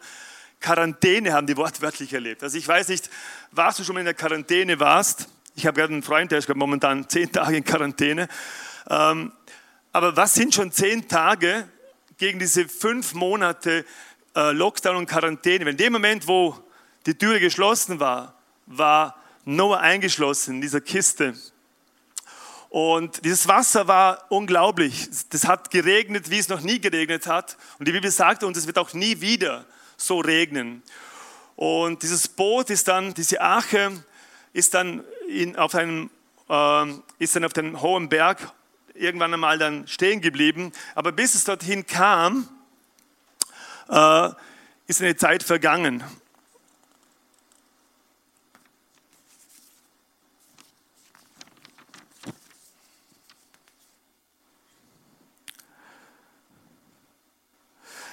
Quarantäne 0.60 1.34
haben 1.34 1.46
die 1.46 1.58
wortwörtlich 1.58 2.14
erlebt. 2.14 2.42
Also 2.42 2.58
ich 2.58 2.68
weiß 2.68 2.88
nicht, 2.88 3.10
warst 3.52 3.80
du 3.80 3.84
schon 3.84 3.94
mal 3.94 4.00
in 4.00 4.06
der 4.06 4.14
Quarantäne 4.14 4.80
warst? 4.80 5.28
Ich 5.56 5.66
habe 5.66 5.80
gerade 5.80 5.94
einen 5.94 6.04
Freund, 6.04 6.32
der 6.32 6.40
ist 6.40 6.54
momentan 6.54 7.10
zehn 7.10 7.32
Tage 7.32 7.58
in 7.58 7.64
Quarantäne. 7.64 8.28
Ähm, 8.90 9.34
aber 9.92 10.16
was 10.16 10.34
sind 10.34 10.54
schon 10.56 10.72
zehn 10.72 11.08
Tage 11.08 11.68
gegen 12.18 12.40
diese 12.40 12.68
fünf 12.68 13.14
Monate 13.14 13.86
äh, 14.36 14.52
Lockdown 14.52 14.96
und 14.96 15.08
Quarantäne? 15.08 15.66
Wenn 15.66 15.72
in 15.72 15.78
dem 15.78 15.94
Moment, 15.94 16.28
wo 16.28 16.58
die 17.06 17.16
Türe 17.16 17.40
geschlossen 17.40 18.00
war, 18.00 18.36
war 18.66 19.16
Noah 19.44 19.80
eingeschlossen 19.80 20.56
in 20.56 20.62
dieser 20.62 20.82
Kiste. 20.82 21.34
Und 22.70 23.26
dieses 23.26 23.50
Wasser 23.50 23.90
war 23.90 24.26
unglaublich. 24.30 25.10
Das 25.30 25.46
hat 25.46 25.72
geregnet, 25.72 26.30
wie 26.30 26.40
es 26.40 26.48
noch 26.48 26.62
nie 26.62 26.80
geregnet 26.80 27.28
hat. 27.28 27.58
Und 27.78 27.88
die 27.90 27.92
Bibel 27.92 28.10
sagt 28.10 28.44
uns, 28.44 28.58
es 28.58 28.68
wird 28.68 28.78
auch 28.78 28.94
nie 28.94 29.20
wieder 29.20 29.66
so 29.98 30.20
regnen. 30.20 30.82
Und 31.58 32.02
dieses 32.02 32.30
Boot 32.30 32.70
ist 32.70 32.88
dann, 32.88 33.14
diese 33.14 33.42
Arche 33.42 33.92
ist 34.54 34.74
dann 34.74 35.04
in, 35.32 35.56
auf 35.56 35.76
einem, 35.76 36.10
äh, 36.50 36.86
ist 37.20 37.36
dann 37.36 37.46
auf 37.46 37.54
dem 37.54 37.82
hohen 37.82 38.10
Berg 38.10 38.54
irgendwann 38.94 39.34
einmal 39.34 39.58
dann 39.58 39.88
stehen 39.88 40.22
geblieben. 40.22 40.72
Aber 40.96 41.12
bis 41.12 41.36
es 41.36 41.46
dorthin 41.46 41.86
kam, 41.88 42.48
äh, 43.90 44.30
ist 44.88 45.02
eine 45.02 45.16
Zeit 45.16 45.44
vergangen. 45.44 46.04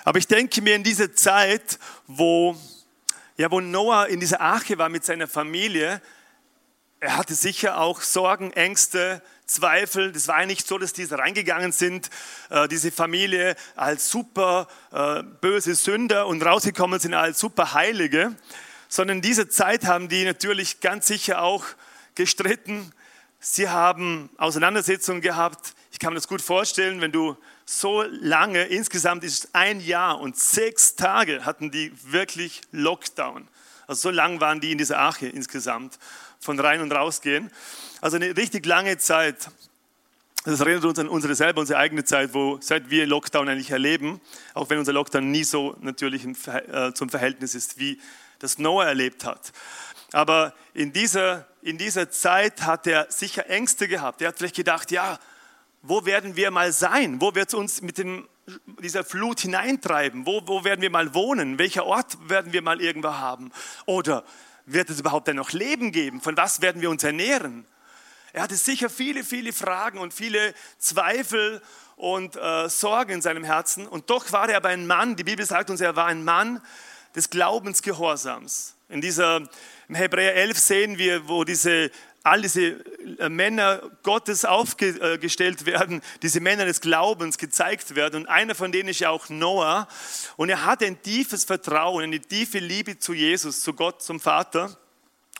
Aber 0.05 0.19
ich 0.19 0.27
denke 0.27 0.63
mir 0.63 0.75
in 0.75 0.85
dieser 0.85 1.13
Zeit, 1.13 1.79
wo, 2.07 2.57
ja, 3.37 3.51
wo 3.51 3.61
Noah 3.61 4.07
in 4.07 4.21
dieser 4.21 4.41
Arche 4.41 4.79
war 4.79 4.89
mit 4.89 5.05
seiner 5.05 5.29
Familie, 5.29 6.01
er 7.01 7.17
hatte 7.17 7.35
sicher 7.35 7.81
auch 7.81 8.01
Sorgen, 8.03 8.53
Ängste, 8.53 9.23
Zweifel. 9.47 10.13
Das 10.13 10.29
war 10.29 10.41
ja 10.41 10.47
nicht 10.47 10.67
so, 10.67 10.79
dass 10.79 10.93
diese 10.93 11.19
reingegangen 11.19 11.73
sind, 11.73 12.11
äh, 12.51 12.67
diese 12.69 12.91
Familie 12.91 13.57
als 13.77 14.11
super 14.11 14.67
äh, 14.93 15.23
böse 15.23 15.75
Sünder 15.75 16.27
und 16.27 16.45
rausgekommen 16.45 16.99
sind 16.99 17.15
als 17.15 17.39
super 17.39 17.73
Heilige, 17.73 18.35
sondern 18.89 19.19
in 19.19 19.23
dieser 19.23 19.49
Zeit 19.49 19.85
haben 19.85 20.09
die 20.09 20.25
natürlich 20.25 20.81
ganz 20.81 21.07
sicher 21.07 21.43
auch 21.43 21.65
gestritten. 22.15 22.93
Sie 23.39 23.69
haben 23.69 24.29
Auseinandersetzungen 24.37 25.21
gehabt. 25.21 25.75
Ich 25.93 26.01
kann 26.01 26.13
mir 26.13 26.19
das 26.19 26.29
gut 26.29 26.43
vorstellen, 26.43 27.01
wenn 27.01 27.13
du 27.13 27.37
so 27.65 28.03
lange, 28.03 28.65
insgesamt 28.65 29.23
ist 29.25 29.51
ein 29.55 29.81
Jahr 29.81 30.21
und 30.21 30.37
sechs 30.37 30.97
Tage 30.97 31.45
hatten 31.45 31.71
die 31.71 31.93
wirklich 32.03 32.63
Lockdown. 32.73 33.47
Also 33.87 34.09
so 34.09 34.11
lang 34.11 34.41
waren 34.41 34.61
die 34.61 34.73
in 34.73 34.79
dieser 34.79 34.99
Arche 34.99 35.29
insgesamt, 35.29 35.99
von 36.41 36.59
rein 36.61 36.81
und 36.81 36.93
rausgehen. 36.93 37.51
Also 38.01 38.17
eine 38.17 38.37
richtig 38.37 38.67
lange 38.67 38.99
Zeit. 38.99 39.51
Das 40.45 40.61
erinnert 40.61 40.85
uns 40.85 40.99
an 40.99 41.09
unsere 41.09 41.35
selber, 41.35 41.61
unsere 41.61 41.79
eigene 41.79 42.05
Zeit, 42.05 42.33
wo 42.33 42.59
seit 42.61 42.91
wir 42.91 43.07
Lockdown 43.07 43.49
eigentlich 43.49 43.71
erleben, 43.71 44.21
auch 44.55 44.71
wenn 44.71 44.79
unser 44.79 44.93
Lockdown 44.93 45.31
nie 45.31 45.45
so 45.45 45.77
natürlich 45.81 46.25
äh, 46.25 46.93
zum 46.95 47.11
Verhältnis 47.11 47.55
ist, 47.55 47.79
wie 47.79 48.01
das 48.39 48.59
Noah 48.59 48.87
erlebt 48.87 49.25
hat. 49.25 49.53
Aber 50.13 50.55
in 50.75 50.93
dieser, 50.93 51.47
in 51.61 51.77
dieser 51.77 52.11
Zeit 52.11 52.63
hat 52.63 52.87
er 52.87 53.11
sicher 53.11 53.51
Ängste 53.51 53.89
gehabt. 53.89 54.23
Er 54.23 54.29
hat 54.29 54.39
vielleicht 54.39 54.57
gedacht, 54.57 54.91
ja, 54.91 55.19
wo 55.83 56.07
werden 56.07 56.37
wir 56.37 56.51
mal 56.51 56.73
sein? 56.73 57.21
Wo 57.21 57.35
wird 57.35 57.49
es 57.49 57.55
uns 57.55 57.83
mit 57.83 57.99
dem, 57.99 58.27
dieser 58.81 59.05
Flut 59.05 59.41
hineintreiben? 59.41 60.25
Wo, 60.25 60.43
wo 60.47 60.65
werden 60.65 60.81
wir 60.81 60.91
mal 60.91 61.15
wohnen? 61.15 61.59
Welcher 61.59 61.85
Ort 61.85 62.17
werden 62.29 62.53
wir 62.53 62.63
mal 62.63 62.81
irgendwo 62.81 63.13
haben? 63.13 63.53
Oder 63.87 64.25
wird 64.73 64.91
es 64.91 65.01
überhaupt 65.01 65.29
dann 65.29 65.37
noch 65.37 65.53
Leben 65.53 65.93
geben? 65.93 66.21
Von 66.21 66.37
was 66.37 66.61
werden 66.61 66.83
wir 66.83 66.91
uns 66.91 67.05
ernähren? 67.05 67.67
Er 68.33 68.43
hatte 68.43 68.57
sicher 68.57 68.91
viele, 68.91 69.25
viele 69.25 69.53
Fragen 69.53 69.99
und 69.99 70.13
viele 70.13 70.55
Zweifel 70.79 71.63
und 71.97 72.37
äh, 72.37 72.69
Sorgen 72.69 73.13
in 73.13 73.23
seinem 73.23 73.45
Herzen. 73.45 73.87
Und 73.87 74.11
doch 74.11 74.31
war 74.33 74.49
er 74.49 74.59
aber 74.59 74.69
ein 74.69 74.87
Mann, 74.87 75.17
die 75.17 75.25
Bibel 75.25 75.45
sagt 75.45 75.71
uns, 75.71 75.81
er 75.81 75.97
war 75.97 76.07
ein 76.07 76.25
Mann 76.25 76.63
des 77.15 77.31
Glaubensgehorsams. 77.31 78.77
In 78.89 79.01
dieser, 79.01 79.49
im 79.89 79.95
Hebräer 79.95 80.35
11 80.35 80.59
sehen 80.59 80.99
wir, 80.99 81.29
wo 81.29 81.45
diese 81.45 81.91
all 82.29 82.43
diese 82.43 82.85
äh, 83.19 83.29
Männer 83.29 83.83
Gottes 84.03 84.45
aufgestellt 84.45 85.67
werden, 85.67 86.03
diese 86.23 86.41
Männer 86.41 86.65
des 86.65 86.81
Glaubens 86.81 87.39
gezeigt 87.39 87.95
werden. 87.95 88.23
Und 88.23 88.29
einer 88.29 88.55
von 88.55 88.73
denen 88.73 88.89
ist 88.89 89.01
ja 89.01 89.11
auch 89.11 89.29
Noah. 89.29 89.89
Und 90.37 90.49
er 90.49 90.65
hatte 90.65 90.87
ein 90.87 91.03
tiefes 91.03 91.45
Vertrauen, 91.45 92.05
eine 92.05 92.21
tiefe 92.21 92.59
Liebe 92.59 92.99
zu 92.99 93.15
Jesus, 93.15 93.63
zu 93.63 93.73
Gott, 93.73 94.03
zum 94.03 94.21
Vater. 94.21 94.77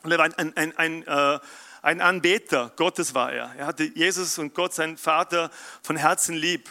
Und 0.03 0.13
er 0.13 0.19
war 0.19 0.31
ein, 0.37 0.57
ein, 0.57 0.77
ein, 0.77 1.07
äh, 1.07 1.39
ein 1.83 2.01
Anbeter 2.01 2.73
Gottes 2.77 3.15
war 3.15 3.33
er. 3.33 3.55
Er 3.57 3.67
hatte 3.67 3.85
Jesus 3.85 4.39
und 4.39 4.55
Gott, 4.55 4.75
sein 4.75 4.97
Vater, 4.97 5.51
von 5.83 5.97
Herzen 5.97 6.35
lieb. 6.35 6.69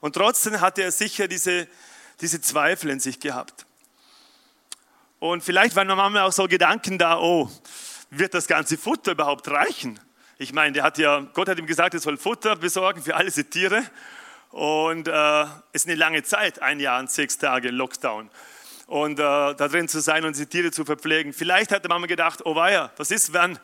Und 0.00 0.14
trotzdem 0.14 0.60
hatte 0.60 0.82
er 0.82 0.92
sicher 0.92 1.28
diese, 1.28 1.66
diese 2.20 2.40
Zweifel 2.40 2.90
in 2.90 3.00
sich 3.00 3.20
gehabt. 3.20 3.66
Und 5.18 5.42
vielleicht 5.42 5.74
waren 5.74 5.88
manchmal 5.88 6.22
auch 6.22 6.32
so 6.32 6.46
Gedanken 6.46 6.98
da, 6.98 7.18
oh, 7.18 7.50
wird 8.10 8.34
das 8.34 8.46
ganze 8.46 8.78
Futter 8.78 9.12
überhaupt 9.12 9.48
reichen? 9.48 10.00
Ich 10.38 10.52
meine, 10.52 10.72
der 10.72 10.82
hat 10.82 10.98
ja, 10.98 11.20
Gott 11.32 11.48
hat 11.48 11.58
ihm 11.58 11.66
gesagt, 11.66 11.94
er 11.94 12.00
soll 12.00 12.16
Futter 12.16 12.56
besorgen 12.56 13.02
für 13.02 13.14
alle 13.14 13.26
diese 13.26 13.48
Tiere. 13.48 13.82
Und 14.50 15.08
äh, 15.08 15.42
es 15.72 15.84
ist 15.84 15.86
eine 15.86 15.96
lange 15.96 16.22
Zeit, 16.22 16.62
ein 16.62 16.80
Jahr 16.80 17.00
und 17.00 17.10
sechs 17.10 17.38
Tage 17.38 17.70
Lockdown. 17.70 18.30
Und 18.86 19.18
äh, 19.18 19.22
da 19.22 19.54
drin 19.54 19.88
zu 19.88 20.00
sein 20.00 20.24
und 20.24 20.36
diese 20.36 20.46
Tiere 20.46 20.70
zu 20.70 20.84
verpflegen. 20.84 21.32
Vielleicht 21.32 21.72
hat 21.72 21.84
der 21.84 21.88
Mama 21.88 22.06
gedacht, 22.06 22.44
oh 22.44 22.54
weia, 22.54 22.92
was 22.96 23.10
ist, 23.10 23.32
wenn 23.32 23.58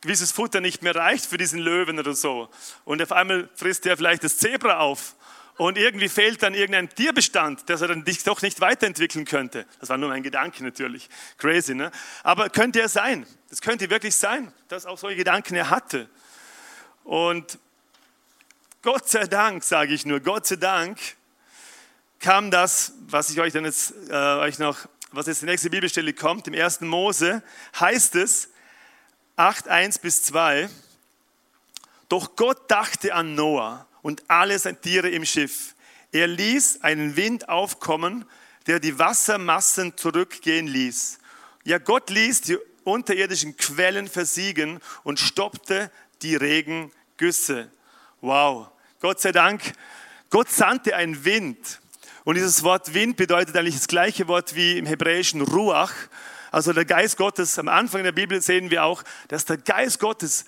gewisses 0.00 0.32
Futter 0.32 0.60
nicht 0.60 0.82
mehr 0.82 0.94
reicht 0.94 1.26
für 1.26 1.38
diesen 1.38 1.60
Löwen 1.60 1.98
oder 1.98 2.14
so. 2.14 2.48
Und 2.84 3.02
auf 3.02 3.12
einmal 3.12 3.48
frisst 3.54 3.86
er 3.86 3.96
vielleicht 3.96 4.24
das 4.24 4.38
Zebra 4.38 4.78
auf 4.78 5.14
und 5.60 5.76
irgendwie 5.76 6.08
fehlt 6.08 6.42
dann 6.42 6.54
irgendein 6.54 6.88
Tierbestand, 6.88 7.68
dass 7.68 7.82
er 7.82 7.88
dann 7.88 8.02
dich 8.02 8.24
doch 8.24 8.40
nicht 8.40 8.62
weiterentwickeln 8.62 9.26
könnte. 9.26 9.66
Das 9.78 9.90
war 9.90 9.98
nur 9.98 10.08
mein 10.08 10.22
Gedanke 10.22 10.64
natürlich. 10.64 11.10
Crazy, 11.36 11.74
ne? 11.74 11.90
Aber 12.22 12.48
könnte 12.48 12.80
er 12.80 12.88
sein. 12.88 13.26
Das 13.50 13.60
könnte 13.60 13.90
wirklich 13.90 14.16
sein, 14.16 14.54
dass 14.68 14.86
auch 14.86 14.96
solche 14.96 15.18
Gedanken 15.18 15.54
er 15.56 15.68
hatte. 15.68 16.08
Und 17.04 17.58
Gott 18.80 19.06
sei 19.10 19.26
Dank, 19.26 19.62
sage 19.62 19.92
ich 19.92 20.06
nur, 20.06 20.20
Gott 20.20 20.46
sei 20.46 20.56
Dank 20.56 20.98
kam 22.20 22.50
das, 22.50 22.94
was 23.08 23.28
ich 23.28 23.38
euch 23.38 23.52
dann 23.52 23.66
jetzt 23.66 23.92
äh, 24.08 24.14
euch 24.14 24.58
noch, 24.58 24.88
was 25.12 25.26
jetzt 25.26 25.42
die 25.42 25.46
nächste 25.46 25.68
Bibelstelle 25.68 26.14
kommt, 26.14 26.48
im 26.48 26.54
1. 26.54 26.80
Mose, 26.80 27.42
heißt 27.78 28.14
es 28.14 28.48
8, 29.36 29.68
1 29.68 29.98
bis 29.98 30.22
2, 30.22 30.70
doch 32.08 32.34
Gott 32.34 32.70
dachte 32.70 33.12
an 33.14 33.34
Noah 33.34 33.86
und 34.02 34.22
alle 34.28 34.58
seine 34.58 34.80
Tiere 34.80 35.08
im 35.10 35.24
Schiff. 35.24 35.74
Er 36.12 36.26
ließ 36.26 36.82
einen 36.82 37.16
Wind 37.16 37.48
aufkommen, 37.48 38.24
der 38.66 38.80
die 38.80 38.98
Wassermassen 38.98 39.96
zurückgehen 39.96 40.66
ließ. 40.66 41.18
Ja, 41.64 41.78
Gott 41.78 42.10
ließ 42.10 42.42
die 42.42 42.58
unterirdischen 42.84 43.56
Quellen 43.56 44.08
versiegen 44.08 44.80
und 45.02 45.20
stoppte 45.20 45.90
die 46.22 46.36
Regengüsse. 46.36 47.70
Wow, 48.20 48.68
Gott 49.00 49.20
sei 49.20 49.32
Dank, 49.32 49.72
Gott 50.30 50.50
sandte 50.50 50.96
einen 50.96 51.24
Wind. 51.24 51.80
Und 52.24 52.34
dieses 52.36 52.62
Wort 52.62 52.92
Wind 52.94 53.16
bedeutet 53.16 53.56
eigentlich 53.56 53.76
das 53.76 53.88
gleiche 53.88 54.28
Wort 54.28 54.54
wie 54.54 54.78
im 54.78 54.86
hebräischen 54.86 55.40
Ruach. 55.40 55.92
Also 56.50 56.72
der 56.72 56.84
Geist 56.84 57.16
Gottes, 57.16 57.58
am 57.58 57.68
Anfang 57.68 58.02
der 58.02 58.12
Bibel 58.12 58.42
sehen 58.42 58.70
wir 58.70 58.84
auch, 58.84 59.02
dass 59.28 59.44
der 59.44 59.56
Geist 59.56 60.00
Gottes 60.00 60.44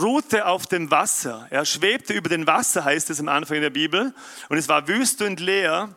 ruhte 0.00 0.46
auf 0.46 0.66
dem 0.66 0.90
Wasser. 0.90 1.46
Er 1.50 1.64
schwebte 1.64 2.12
über 2.12 2.28
dem 2.28 2.46
Wasser, 2.46 2.84
heißt 2.84 3.10
es 3.10 3.20
am 3.20 3.28
Anfang 3.28 3.60
der 3.60 3.70
Bibel. 3.70 4.14
Und 4.48 4.56
es 4.58 4.68
war 4.68 4.86
wüst 4.88 5.22
und 5.22 5.40
leer. 5.40 5.94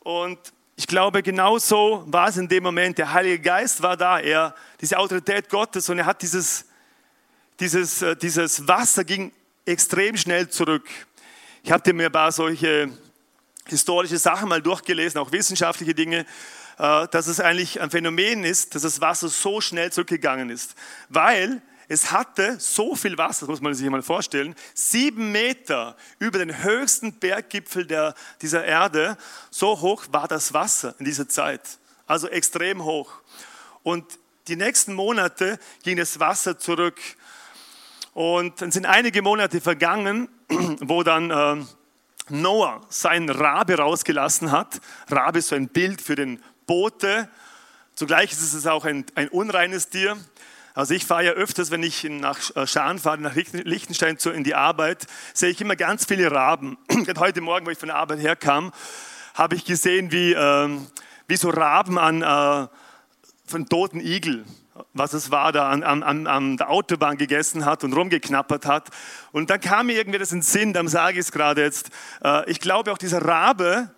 Und 0.00 0.38
ich 0.76 0.86
glaube, 0.86 1.22
genau 1.22 1.58
so 1.58 2.04
war 2.06 2.28
es 2.28 2.36
in 2.36 2.48
dem 2.48 2.62
Moment. 2.62 2.98
Der 2.98 3.12
Heilige 3.12 3.40
Geist 3.40 3.82
war 3.82 3.96
da, 3.96 4.20
er, 4.20 4.54
diese 4.80 4.98
Autorität 4.98 5.48
Gottes, 5.48 5.88
und 5.88 5.98
er 5.98 6.06
hat 6.06 6.22
dieses, 6.22 6.66
dieses, 7.60 8.02
äh, 8.02 8.16
dieses 8.16 8.66
Wasser 8.68 9.04
ging 9.04 9.32
extrem 9.66 10.16
schnell 10.16 10.48
zurück. 10.48 10.86
Ich 11.62 11.72
habe 11.72 11.92
mir 11.92 12.06
ein 12.06 12.12
paar 12.12 12.32
solche 12.32 12.90
historische 13.66 14.18
Sachen 14.18 14.48
mal 14.48 14.62
durchgelesen, 14.62 15.20
auch 15.20 15.32
wissenschaftliche 15.32 15.94
Dinge, 15.94 16.24
äh, 16.78 17.08
dass 17.08 17.26
es 17.26 17.40
eigentlich 17.40 17.80
ein 17.80 17.90
Phänomen 17.90 18.44
ist, 18.44 18.74
dass 18.74 18.82
das 18.82 19.00
Wasser 19.00 19.28
so 19.28 19.60
schnell 19.60 19.92
zurückgegangen 19.92 20.48
ist. 20.48 20.74
Weil 21.08 21.60
es 21.88 22.12
hatte 22.12 22.60
so 22.60 22.94
viel 22.94 23.16
Wasser, 23.16 23.46
das 23.46 23.48
muss 23.48 23.60
man 23.62 23.74
sich 23.74 23.88
mal 23.88 24.02
vorstellen, 24.02 24.54
sieben 24.74 25.32
Meter 25.32 25.96
über 26.18 26.38
den 26.38 26.62
höchsten 26.62 27.14
Berggipfel 27.14 27.86
der, 27.86 28.14
dieser 28.42 28.64
Erde, 28.64 29.16
so 29.50 29.80
hoch 29.80 30.04
war 30.10 30.28
das 30.28 30.52
Wasser 30.52 30.94
in 30.98 31.06
dieser 31.06 31.28
Zeit. 31.28 31.62
Also 32.06 32.28
extrem 32.28 32.84
hoch. 32.84 33.10
Und 33.82 34.04
die 34.48 34.56
nächsten 34.56 34.92
Monate 34.92 35.58
ging 35.82 35.96
das 35.96 36.20
Wasser 36.20 36.58
zurück. 36.58 37.00
Und 38.12 38.60
dann 38.60 38.70
sind 38.70 38.84
einige 38.84 39.22
Monate 39.22 39.60
vergangen, 39.60 40.28
wo 40.80 41.02
dann 41.02 41.30
äh, 41.30 41.64
Noah 42.28 42.82
seinen 42.90 43.30
Rabe 43.30 43.76
rausgelassen 43.76 44.52
hat. 44.52 44.80
Rabe 45.10 45.38
ist 45.38 45.48
so 45.48 45.56
ein 45.56 45.68
Bild 45.68 46.02
für 46.02 46.16
den 46.16 46.42
Bote. 46.66 47.30
Zugleich 47.94 48.32
ist 48.32 48.52
es 48.52 48.66
auch 48.66 48.84
ein, 48.84 49.06
ein 49.14 49.28
unreines 49.28 49.88
Tier. 49.88 50.16
Also 50.78 50.94
ich 50.94 51.06
fahre 51.06 51.24
ja 51.24 51.32
öfters, 51.32 51.72
wenn 51.72 51.82
ich 51.82 52.04
nach 52.04 52.54
äh, 52.54 52.64
Schaan 52.64 53.00
fahre, 53.00 53.20
nach 53.20 53.34
Liechtenstein 53.34 54.16
in 54.32 54.44
die 54.44 54.54
Arbeit, 54.54 55.08
sehe 55.34 55.50
ich 55.50 55.60
immer 55.60 55.74
ganz 55.74 56.04
viele 56.04 56.30
Raben. 56.30 56.78
Heute 57.18 57.40
Morgen, 57.40 57.66
wo 57.66 57.70
ich 57.70 57.78
von 57.78 57.88
der 57.88 57.96
Arbeit 57.96 58.20
herkam, 58.20 58.70
habe 59.34 59.56
ich 59.56 59.64
gesehen, 59.64 60.12
wie, 60.12 60.34
äh, 60.34 60.68
wie 61.26 61.34
so 61.34 61.50
Raben 61.50 61.98
an 61.98 62.22
äh, 62.22 62.68
von 63.44 63.68
toten 63.68 63.98
Igel, 63.98 64.44
was 64.92 65.14
es 65.14 65.32
war, 65.32 65.50
da 65.50 65.68
an, 65.68 65.82
an, 65.82 66.28
an 66.28 66.56
der 66.56 66.70
Autobahn 66.70 67.16
gegessen 67.16 67.64
hat 67.64 67.82
und 67.82 67.92
rumgeknappert 67.92 68.64
hat. 68.64 68.90
Und 69.32 69.50
dann 69.50 69.60
kam 69.60 69.86
mir 69.86 69.96
irgendwie 69.96 70.20
das 70.20 70.30
in 70.30 70.38
den 70.38 70.42
Sinn, 70.44 70.72
dann 70.74 70.86
sage 70.86 71.14
ich 71.14 71.24
es 71.24 71.32
gerade 71.32 71.60
jetzt, 71.60 71.90
äh, 72.22 72.48
ich 72.48 72.60
glaube 72.60 72.92
auch 72.92 72.98
dieser 72.98 73.24
Rabe, 73.24 73.90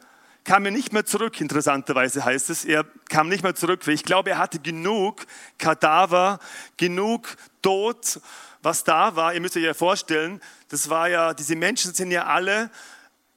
kam 0.45 0.65
er 0.65 0.71
nicht 0.71 0.93
mehr 0.93 1.05
zurück, 1.05 1.41
interessanterweise 1.41 2.25
heißt 2.25 2.51
es. 2.51 2.65
Er 2.65 2.85
kam 3.09 3.29
nicht 3.29 3.43
mehr 3.43 3.55
zurück, 3.55 3.87
weil 3.87 3.95
ich 3.95 4.05
glaube, 4.05 4.31
er 4.31 4.39
hatte 4.39 4.59
genug 4.59 5.27
Kadaver, 5.59 6.39
genug 6.77 7.37
Tod, 7.63 8.21
was 8.63 8.85
da 8.85 9.17
war. 9.17 9.35
Ihr 9.35 9.41
müsst 9.41 9.57
euch 9.57 9.65
ja 9.65 9.75
vorstellen, 9.75 10.41
das 10.69 10.89
war 10.89 11.09
ja, 11.09 11.35
diese 11.35 11.57
Menschen 11.57 11.95
sind 11.95 12.11
ja 12.11 12.27
alle 12.27 12.71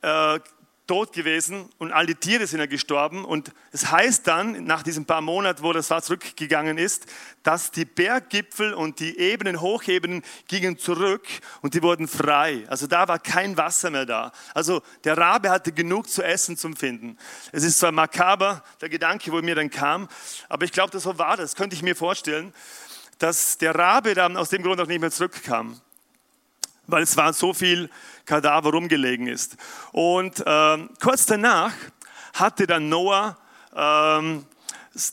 äh, 0.01 0.39
tot 0.85 1.13
gewesen 1.13 1.69
und 1.77 1.93
all 1.93 2.05
die 2.05 2.15
Tiere 2.15 2.45
sind 2.45 2.59
ja 2.59 2.65
gestorben. 2.65 3.23
Und 3.23 3.51
es 3.71 3.89
heißt 3.89 4.27
dann, 4.27 4.65
nach 4.65 4.83
diesen 4.83 5.05
paar 5.05 5.21
Monaten, 5.21 5.63
wo 5.63 5.71
das 5.71 5.89
Wasser 5.89 6.03
zurückgegangen 6.03 6.77
ist, 6.77 7.05
dass 7.41 7.71
die 7.71 7.85
Berggipfel 7.85 8.73
und 8.73 8.99
die 8.99 9.17
Ebenen, 9.17 9.61
Hochebenen 9.61 10.23
gingen 10.47 10.77
zurück 10.77 11.25
und 11.61 11.73
die 11.73 11.81
wurden 11.81 12.07
frei. 12.07 12.65
Also 12.67 12.87
da 12.87 13.07
war 13.07 13.19
kein 13.19 13.55
Wasser 13.55 13.89
mehr 13.91 14.05
da. 14.05 14.31
Also 14.53 14.81
der 15.05 15.17
Rabe 15.17 15.49
hatte 15.49 15.71
genug 15.71 16.09
zu 16.09 16.21
essen 16.21 16.57
zum 16.57 16.75
Finden. 16.75 17.17
Es 17.53 17.63
ist 17.63 17.79
zwar 17.79 17.91
makaber, 17.91 18.63
der 18.81 18.89
Gedanke, 18.89 19.31
wo 19.31 19.41
mir 19.41 19.55
dann 19.55 19.69
kam, 19.69 20.09
aber 20.49 20.65
ich 20.65 20.71
glaube, 20.71 20.99
so 20.99 21.17
war 21.17 21.37
das, 21.37 21.55
könnte 21.55 21.75
ich 21.75 21.81
mir 21.81 21.95
vorstellen, 21.95 22.53
dass 23.19 23.57
der 23.57 23.73
Rabe 23.75 24.15
dann 24.15 24.35
aus 24.35 24.49
dem 24.49 24.63
Grund 24.63 24.81
auch 24.81 24.87
nicht 24.87 24.99
mehr 24.99 25.11
zurückkam 25.11 25.79
weil 26.87 27.03
es 27.03 27.15
war 27.17 27.33
so 27.33 27.53
viel 27.53 27.89
Kadaver 28.25 28.71
rumgelegen 28.71 29.27
ist. 29.27 29.57
Und 29.91 30.43
ähm, 30.45 30.89
kurz 31.01 31.25
danach 31.25 31.73
hatte 32.33 32.67
dann 32.67 32.89
Noah 32.89 33.37
ähm, 33.75 34.45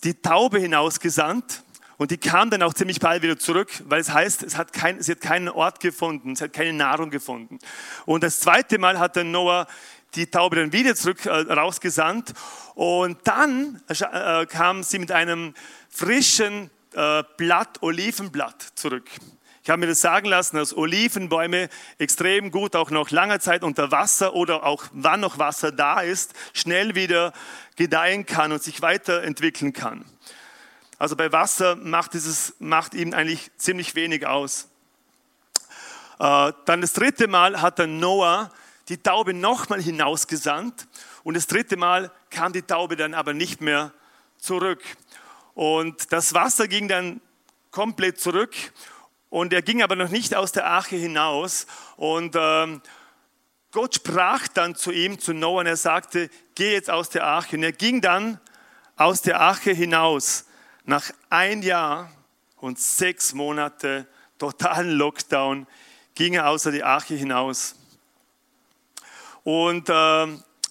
die 0.04 0.14
Taube 0.14 0.58
hinausgesandt 0.58 1.62
und 1.96 2.10
die 2.10 2.18
kam 2.18 2.48
dann 2.48 2.62
auch 2.62 2.72
ziemlich 2.72 2.98
bald 2.98 3.22
wieder 3.22 3.38
zurück, 3.38 3.70
weil 3.86 4.00
es 4.00 4.10
heißt, 4.10 4.42
es 4.42 4.56
hat 4.56 4.72
kein, 4.72 5.02
sie 5.02 5.12
hat 5.12 5.20
keinen 5.20 5.48
Ort 5.48 5.80
gefunden, 5.80 6.32
es 6.32 6.40
hat 6.40 6.52
keine 6.52 6.72
Nahrung 6.72 7.10
gefunden. 7.10 7.58
Und 8.06 8.22
das 8.22 8.40
zweite 8.40 8.78
Mal 8.78 8.98
hat 8.98 9.16
dann 9.16 9.30
Noah 9.30 9.66
die 10.14 10.26
Taube 10.26 10.56
dann 10.56 10.72
wieder 10.72 10.94
zurück 10.94 11.26
äh, 11.26 11.30
rausgesandt 11.30 12.32
und 12.74 13.18
dann 13.24 13.82
äh, 13.88 14.46
kam 14.46 14.82
sie 14.82 14.98
mit 14.98 15.12
einem 15.12 15.54
frischen 15.88 16.70
äh, 16.94 17.22
Blatt, 17.36 17.82
Olivenblatt 17.82 18.62
zurück. 18.74 19.08
Ich 19.62 19.68
habe 19.68 19.80
mir 19.80 19.88
das 19.88 20.00
sagen 20.00 20.26
lassen, 20.26 20.56
dass 20.56 20.74
Olivenbäume 20.74 21.68
extrem 21.98 22.50
gut 22.50 22.74
auch 22.74 22.90
noch 22.90 23.10
lange 23.10 23.40
Zeit 23.40 23.62
unter 23.62 23.90
Wasser 23.90 24.34
oder 24.34 24.64
auch 24.64 24.86
wann 24.92 25.20
noch 25.20 25.38
Wasser 25.38 25.70
da 25.70 26.00
ist, 26.00 26.32
schnell 26.54 26.94
wieder 26.94 27.34
gedeihen 27.76 28.24
kann 28.24 28.52
und 28.52 28.62
sich 28.62 28.80
weiterentwickeln 28.80 29.74
kann. 29.74 30.06
Also 30.98 31.14
bei 31.14 31.30
Wasser 31.30 31.76
macht, 31.76 32.14
dieses, 32.14 32.54
macht 32.58 32.94
ihm 32.94 33.12
eigentlich 33.12 33.50
ziemlich 33.58 33.94
wenig 33.94 34.26
aus. 34.26 34.68
Äh, 36.18 36.52
dann 36.64 36.80
das 36.80 36.94
dritte 36.94 37.28
Mal 37.28 37.60
hat 37.60 37.78
dann 37.78 37.98
Noah 37.98 38.50
die 38.88 38.96
Taube 38.98 39.34
nochmal 39.34 39.82
hinausgesandt 39.82 40.88
und 41.22 41.34
das 41.34 41.46
dritte 41.46 41.76
Mal 41.76 42.10
kam 42.30 42.54
die 42.54 42.62
Taube 42.62 42.96
dann 42.96 43.12
aber 43.12 43.34
nicht 43.34 43.60
mehr 43.60 43.92
zurück. 44.38 44.82
Und 45.54 46.12
das 46.12 46.32
Wasser 46.32 46.66
ging 46.66 46.88
dann 46.88 47.20
komplett 47.70 48.18
zurück 48.18 48.54
und 49.30 49.52
er 49.52 49.62
ging 49.62 49.80
aber 49.80 49.94
noch 49.94 50.10
nicht 50.10 50.34
aus 50.34 50.50
der 50.50 50.66
Arche 50.66 50.96
hinaus. 50.96 51.66
Und 51.96 52.34
ähm, 52.36 52.82
Gott 53.70 53.94
sprach 53.94 54.48
dann 54.48 54.74
zu 54.74 54.90
ihm, 54.90 55.20
zu 55.20 55.32
Noah, 55.32 55.60
und 55.60 55.66
er 55.66 55.76
sagte, 55.76 56.28
geh 56.56 56.72
jetzt 56.72 56.90
aus 56.90 57.08
der 57.08 57.24
Arche. 57.24 57.56
Und 57.56 57.62
er 57.62 57.72
ging 57.72 58.00
dann 58.00 58.40
aus 58.96 59.22
der 59.22 59.40
Arche 59.40 59.70
hinaus. 59.70 60.46
Nach 60.84 61.10
ein 61.30 61.62
Jahr 61.62 62.10
und 62.56 62.80
sechs 62.80 63.32
Monate 63.32 64.08
totalen 64.38 64.90
Lockdown 64.90 65.68
ging 66.16 66.34
er 66.34 66.48
außer 66.48 66.72
die 66.72 66.82
Arche 66.82 67.14
hinaus. 67.14 67.76
Und 69.44 69.88
äh, 69.88 70.26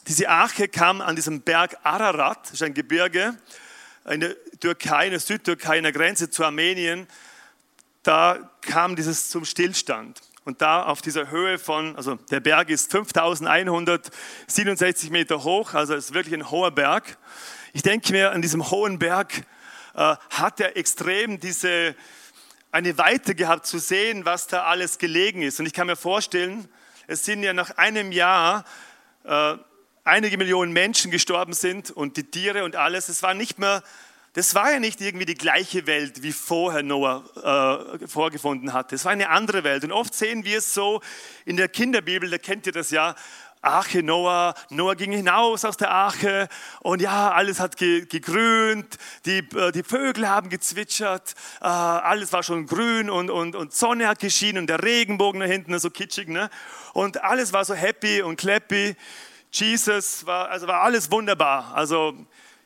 diese 0.06 0.28
Arche 0.28 0.68
kam 0.68 1.00
an 1.00 1.16
diesem 1.16 1.42
Berg 1.42 1.78
Ararat, 1.84 2.44
das 2.44 2.54
ist 2.54 2.64
ein 2.64 2.74
Gebirge 2.74 3.38
in 4.10 4.20
der 4.20 4.36
Türkei, 4.60 5.06
in 5.06 5.12
der 5.12 5.20
Südtürkei, 5.22 5.78
in 5.78 5.84
der 5.84 5.94
Grenze 5.94 6.30
zu 6.30 6.44
Armenien 6.44 7.08
da 8.04 8.52
kam 8.62 8.96
dieses 8.96 9.30
zum 9.30 9.46
Stillstand. 9.46 10.22
Und 10.46 10.62
da 10.62 10.84
auf 10.84 11.02
dieser 11.02 11.30
Höhe 11.30 11.60
von, 11.60 11.96
also 11.96 12.16
der 12.32 12.40
Berg 12.40 12.70
ist 12.70 12.92
5167 12.92 15.12
Meter 15.12 15.44
hoch, 15.44 15.74
also 15.74 15.94
ist 15.94 16.14
wirklich 16.14 16.34
ein 16.34 16.50
hoher 16.50 16.72
Berg. 16.72 17.18
Ich 17.74 17.84
denke 17.84 18.14
mir, 18.14 18.32
an 18.32 18.42
diesem 18.42 18.72
hohen 18.72 19.00
Berg 19.00 19.44
äh, 19.94 20.16
hat 20.30 20.60
er 20.60 20.78
extrem 20.78 21.40
diese, 21.40 21.96
eine 22.72 22.98
Weite 22.98 23.36
gehabt 23.36 23.68
zu 23.68 23.80
sehen, 23.80 24.26
was 24.26 24.48
da 24.48 24.64
alles 24.64 24.98
gelegen 24.98 25.42
ist. 25.42 25.60
Und 25.60 25.66
ich 25.66 25.74
kann 25.74 25.88
mir 25.88 25.96
vorstellen, 25.96 26.68
es 27.08 27.26
sind 27.26 27.44
ja 27.44 27.54
nach 27.54 27.78
einem 27.78 28.12
Jahr 28.12 28.64
äh, 29.24 29.56
einige 30.04 30.38
Millionen 30.38 30.72
Menschen 30.72 31.12
gestorben 31.12 31.54
sind 31.54 31.92
und 31.92 32.18
die 32.18 32.24
Tiere 32.24 32.64
und 32.64 32.76
alles. 32.76 33.10
Es 33.10 33.24
war 33.24 33.34
nicht 33.34 33.60
mehr 33.60 33.84
das 34.40 34.56
war 34.56 34.72
ja 34.72 34.80
nicht 34.80 35.02
irgendwie 35.02 35.26
die 35.26 35.36
gleiche 35.36 35.86
Welt, 35.86 36.24
wie 36.24 36.32
vorher 36.32 36.82
Noah 36.82 37.26
äh, 38.00 38.08
vorgefunden 38.08 38.72
hatte. 38.72 38.96
Es 38.96 39.04
war 39.04 39.12
eine 39.12 39.28
andere 39.28 39.66
Welt. 39.66 39.84
Und 39.84 39.92
oft 39.92 40.14
sehen 40.14 40.46
wir 40.46 40.60
es 40.60 40.74
so 40.74 41.02
in 41.44 41.58
der 41.58 41.68
Kinderbibel, 41.68 42.30
da 42.30 42.38
kennt 42.38 42.66
ihr 42.66 42.72
das 42.72 42.90
ja, 42.90 43.16
Arche 43.62 44.02
Noah, 44.02 44.54
Noah 44.70 44.96
ging 44.96 45.12
hinaus 45.12 45.66
aus 45.66 45.76
der 45.76 45.92
Arche 45.92 46.48
und 46.80 47.02
ja, 47.02 47.34
alles 47.34 47.60
hat 47.60 47.76
ge 47.76 48.06
gegrünt, 48.06 48.98
die, 49.26 49.40
äh, 49.40 49.74
die 49.74 49.84
Vögel 49.84 50.30
haben 50.30 50.50
gezwitschert, 50.50 51.34
äh, 51.60 51.66
alles 51.66 52.32
war 52.32 52.42
schon 52.42 52.66
grün 52.66 53.10
und, 53.10 53.30
und, 53.30 53.58
und 53.58 53.74
Sonne 53.74 54.08
hat 54.08 54.20
geschienen 54.20 54.60
und 54.60 54.68
der 54.68 54.82
Regenbogen 54.82 55.42
da 55.42 55.48
hinten, 55.48 55.78
so 55.80 55.90
kitschig, 55.90 56.30
ne? 56.30 56.50
und 56.94 57.22
alles 57.26 57.52
war 57.52 57.66
so 57.66 57.74
happy 57.74 58.22
und 58.22 58.38
clappy. 58.38 58.96
Jesus 59.52 60.26
war, 60.26 60.48
also 60.48 60.66
war 60.68 60.82
alles 60.84 61.12
wunderbar. 61.12 61.74
Also 61.76 62.14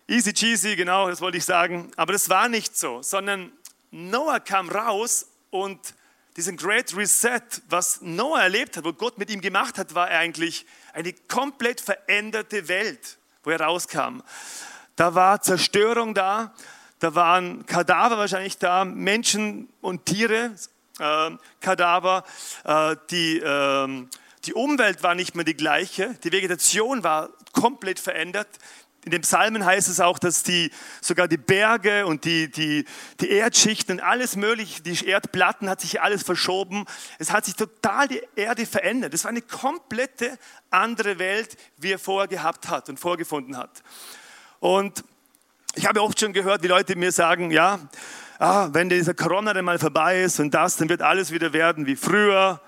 Easy 0.07 0.33
cheesy, 0.33 0.75
genau, 0.75 1.09
das 1.09 1.21
wollte 1.21 1.37
ich 1.37 1.45
sagen. 1.45 1.91
Aber 1.95 2.11
das 2.11 2.29
war 2.29 2.49
nicht 2.49 2.77
so, 2.77 3.01
sondern 3.01 3.51
Noah 3.91 4.39
kam 4.39 4.69
raus 4.69 5.27
und 5.49 5.79
diesen 6.35 6.57
Great 6.57 6.95
Reset, 6.95 7.41
was 7.69 8.01
Noah 8.01 8.41
erlebt 8.41 8.75
hat, 8.75 8.83
wo 8.83 8.91
Gott 8.91 9.17
mit 9.17 9.29
ihm 9.29 9.39
gemacht 9.39 9.77
hat, 9.77 9.95
war 9.95 10.07
eigentlich 10.07 10.65
eine 10.93 11.13
komplett 11.13 11.79
veränderte 11.79 12.67
Welt, 12.67 13.17
wo 13.43 13.51
er 13.51 13.61
rauskam. 13.61 14.21
Da 14.95 15.15
war 15.15 15.41
Zerstörung 15.41 16.13
da, 16.13 16.53
da 16.99 17.15
waren 17.15 17.65
Kadaver 17.65 18.17
wahrscheinlich 18.17 18.57
da, 18.57 18.83
Menschen 18.83 19.69
und 19.81 20.05
Tiere, 20.05 20.55
äh, 20.99 21.31
Kadaver, 21.61 22.23
äh, 22.65 22.95
die, 23.09 23.39
äh, 23.39 24.07
die 24.45 24.53
Umwelt 24.53 25.01
war 25.03 25.15
nicht 25.15 25.35
mehr 25.35 25.45
die 25.45 25.55
gleiche, 25.55 26.15
die 26.23 26.31
Vegetation 26.31 27.03
war 27.03 27.29
komplett 27.53 27.99
verändert, 27.99 28.47
in 29.05 29.11
den 29.11 29.21
Psalmen 29.21 29.65
heißt 29.65 29.89
es 29.89 29.99
auch, 29.99 30.17
dass 30.17 30.43
die, 30.43 30.71
sogar 31.01 31.27
die 31.27 31.37
Berge 31.37 32.05
und 32.05 32.23
die, 32.23 32.49
die, 32.49 32.85
die 33.19 33.29
Erdschichten 33.29 33.99
alles 33.99 34.35
mögliche, 34.37 34.81
die 34.81 35.05
Erdplatten 35.05 35.69
hat 35.69 35.81
sich 35.81 36.01
alles 36.01 36.23
verschoben. 36.23 36.85
Es 37.19 37.31
hat 37.31 37.45
sich 37.45 37.55
total 37.55 38.07
die 38.07 38.21
Erde 38.35 38.65
verändert. 38.65 39.13
Es 39.13 39.25
war 39.25 39.31
eine 39.31 39.41
komplette 39.41 40.37
andere 40.69 41.19
Welt, 41.19 41.57
wie 41.77 41.91
er 41.91 41.99
vorher 41.99 42.29
gehabt 42.29 42.69
hat 42.69 42.87
und 42.87 42.97
vorgefunden 42.97 43.57
hat. 43.57 43.83
Und 44.59 45.03
ich 45.75 45.85
habe 45.85 46.01
oft 46.01 46.19
schon 46.19 46.31
gehört, 46.31 46.63
wie 46.63 46.67
Leute 46.67 46.95
mir 46.95 47.11
sagen, 47.11 47.51
ja, 47.51 47.79
ah, 48.39 48.69
wenn 48.71 48.87
dieser 48.87 49.13
Corona 49.13 49.53
dann 49.53 49.65
mal 49.65 49.79
vorbei 49.79 50.21
ist 50.21 50.39
und 50.39 50.53
das, 50.53 50.77
dann 50.77 50.87
wird 50.87 51.01
alles 51.01 51.31
wieder 51.31 51.51
werden 51.51 51.87
wie 51.87 51.97
früher. 51.97 52.61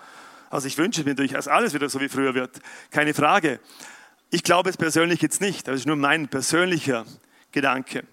Also 0.49 0.67
ich 0.67 0.77
wünsche 0.77 1.03
mir 1.03 1.11
natürlich, 1.11 1.31
dass 1.31 1.47
alles 1.47 1.73
wieder 1.73 1.87
so 1.87 2.01
wie 2.01 2.09
früher 2.09 2.33
wird. 2.33 2.59
Keine 2.91 3.13
Frage. 3.13 3.61
Ich 4.35 4.43
glaube 4.43 4.69
es 4.69 4.75
persönlich 4.75 5.21
jetzt 5.21 5.39
nicht, 5.39 5.65
das 5.65 5.77
ist 5.77 5.87
nur 5.87 5.95
mein 5.95 6.27
persönlicher 6.27 7.05
Gedanke. 7.53 8.03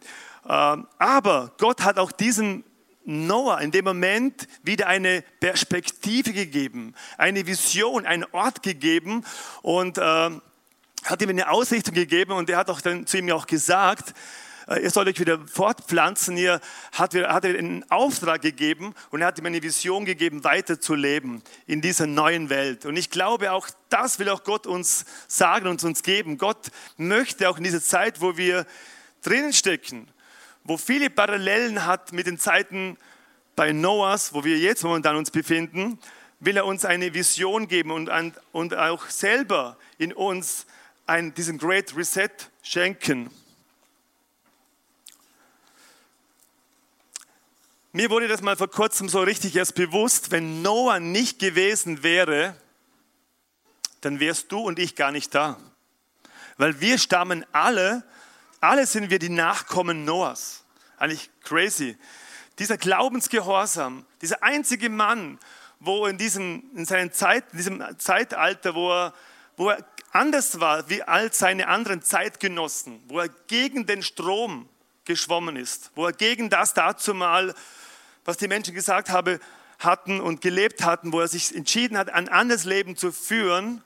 Ähm, 0.48 0.86
aber 0.96 1.50
Gott 1.58 1.82
hat 1.82 1.98
auch 1.98 2.12
diesen 2.12 2.62
Noah 3.04 3.60
in 3.60 3.72
dem 3.72 3.84
Moment 3.84 4.46
wieder 4.62 4.86
eine 4.86 5.24
Perspektive 5.40 6.32
gegeben, 6.32 6.94
eine 7.18 7.44
Vision, 7.44 8.06
einen 8.06 8.24
Ort 8.30 8.62
gegeben 8.62 9.24
und 9.62 9.98
äh, 9.98 10.02
hat 11.02 11.22
ihm 11.22 11.28
eine 11.28 11.50
Ausrichtung 11.50 11.94
gegeben 11.94 12.30
und 12.30 12.48
er 12.48 12.58
hat 12.58 12.70
auch 12.70 12.80
dann 12.80 13.04
zu 13.04 13.18
ihm 13.18 13.28
auch 13.32 13.48
gesagt, 13.48 14.14
ihr 14.80 14.90
sollt 14.90 15.08
euch 15.08 15.18
wieder 15.18 15.38
fortpflanzen. 15.46 16.36
Ihr 16.36 16.60
hat, 16.92 17.14
hat 17.14 17.44
er 17.44 17.58
einen 17.58 17.88
Auftrag 17.90 18.42
gegeben 18.42 18.94
und 19.10 19.20
er 19.20 19.28
hat 19.28 19.38
ihm 19.38 19.46
eine 19.46 19.62
Vision 19.62 20.04
gegeben, 20.04 20.44
weiter 20.44 20.80
zu 20.80 20.94
leben 20.94 21.42
in 21.66 21.80
dieser 21.80 22.06
neuen 22.06 22.50
Welt. 22.50 22.86
Und 22.86 22.96
ich 22.96 23.10
glaube, 23.10 23.52
auch 23.52 23.68
das 23.88 24.18
will 24.18 24.28
auch 24.28 24.44
Gott 24.44 24.66
uns 24.66 25.04
sagen 25.28 25.66
und 25.66 25.82
uns 25.84 26.02
geben. 26.02 26.38
Gott 26.38 26.70
möchte 26.96 27.48
auch 27.48 27.58
in 27.58 27.64
dieser 27.64 27.82
Zeit, 27.82 28.20
wo 28.20 28.36
wir 28.36 28.66
drinnen 29.22 29.52
stecken, 29.52 30.08
wo 30.64 30.76
viele 30.76 31.10
Parallelen 31.10 31.86
hat 31.86 32.12
mit 32.12 32.26
den 32.26 32.38
Zeiten 32.38 32.96
bei 33.56 33.72
Noahs, 33.72 34.32
wo 34.32 34.44
wir 34.44 34.58
jetzt 34.58 34.82
momentan 34.84 35.16
uns 35.16 35.30
befinden, 35.30 35.98
will 36.40 36.56
er 36.56 36.66
uns 36.66 36.84
eine 36.84 37.14
Vision 37.14 37.68
geben 37.68 37.90
und, 37.90 38.10
und 38.52 38.74
auch 38.74 39.08
selber 39.08 39.76
in 39.98 40.12
uns 40.12 40.66
einen, 41.06 41.34
diesen 41.34 41.58
Great 41.58 41.96
Reset 41.96 42.30
schenken. 42.62 43.30
Mir 47.92 48.10
wurde 48.10 48.28
das 48.28 48.42
mal 48.42 48.56
vor 48.56 48.70
kurzem 48.70 49.08
so 49.08 49.20
richtig 49.20 49.54
erst 49.54 49.74
bewusst, 49.74 50.30
wenn 50.30 50.62
Noah 50.62 50.98
nicht 50.98 51.38
gewesen 51.38 52.02
wäre, 52.02 52.56
dann 54.00 54.18
wärst 54.18 54.50
du 54.50 54.60
und 54.60 54.78
ich 54.78 54.96
gar 54.96 55.12
nicht 55.12 55.34
da. 55.34 55.58
Weil 56.56 56.80
wir 56.80 56.98
stammen 56.98 57.44
alle 57.52 58.02
alle 58.62 58.86
sind 58.86 59.10
wir 59.10 59.18
die 59.18 59.28
Nachkommen 59.28 60.04
Noahs. 60.04 60.64
Eigentlich 60.96 61.30
crazy. 61.42 61.98
Dieser 62.60 62.76
Glaubensgehorsam, 62.78 64.06
dieser 64.20 64.40
einzige 64.44 64.88
Mann, 64.88 65.40
wo 65.80 66.06
in, 66.06 66.16
diesem, 66.16 66.62
in 66.76 66.84
seinen 66.84 67.10
Zeit, 67.10 67.44
in 67.50 67.58
diesem 67.58 67.98
Zeitalter, 67.98 68.76
wo 68.76 68.92
er, 68.92 69.14
wo 69.56 69.70
er 69.70 69.84
anders 70.12 70.60
war 70.60 70.88
wie 70.88 71.02
all 71.02 71.32
seine 71.32 71.66
anderen 71.66 72.02
Zeitgenossen, 72.02 73.02
wo 73.08 73.18
er 73.18 73.28
gegen 73.48 73.84
den 73.84 74.00
Strom 74.04 74.68
geschwommen 75.06 75.56
ist, 75.56 75.90
wo 75.96 76.06
er 76.06 76.12
gegen 76.12 76.48
das 76.48 76.72
dazu 76.72 77.14
mal, 77.14 77.56
was 78.24 78.36
die 78.36 78.48
Menschen 78.48 78.74
gesagt 78.74 79.10
haben, 79.10 79.38
hatten 79.78 80.20
und 80.20 80.40
gelebt 80.40 80.84
hatten, 80.84 81.12
wo 81.12 81.20
er 81.20 81.28
sich 81.28 81.54
entschieden 81.54 81.98
hat, 81.98 82.10
ein 82.10 82.28
anderes 82.28 82.64
Leben 82.64 82.96
zu 82.96 83.12
führen, 83.12 83.82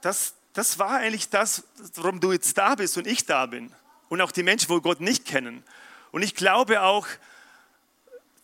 das, 0.00 0.34
das 0.54 0.78
war 0.78 0.92
eigentlich 0.92 1.28
das, 1.28 1.64
warum 1.96 2.20
du 2.20 2.32
jetzt 2.32 2.56
da 2.56 2.74
bist 2.74 2.96
und 2.96 3.06
ich 3.06 3.26
da 3.26 3.46
bin. 3.46 3.72
Und 4.08 4.20
auch 4.20 4.32
die 4.32 4.42
Menschen, 4.42 4.68
wo 4.70 4.80
Gott 4.80 5.00
nicht 5.00 5.24
kennen. 5.24 5.62
Und 6.10 6.22
ich 6.22 6.34
glaube 6.34 6.82
auch, 6.82 7.06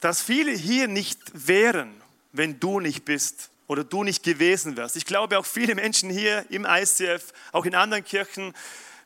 dass 0.01 0.23
viele 0.23 0.53
hier 0.53 0.87
nicht 0.87 1.19
wären, 1.33 2.01
wenn 2.33 2.61
du 2.61 2.81
nicht 2.81 3.05
bist 3.05 3.51
oder 3.66 3.83
du 3.83 4.05
nicht 4.05 4.23
gewesen 4.23 4.77
wärst. 4.77 4.97
Ich 4.97 5.07
glaube 5.07 5.38
auch 5.38 5.47
viele 5.47 5.75
Menschen 5.75 6.11
hier 6.11 6.45
im 6.51 6.66
ICF, 6.69 7.33
auch 7.53 7.64
in 7.64 7.75
anderen 7.75 8.05
Kirchen, 8.05 8.55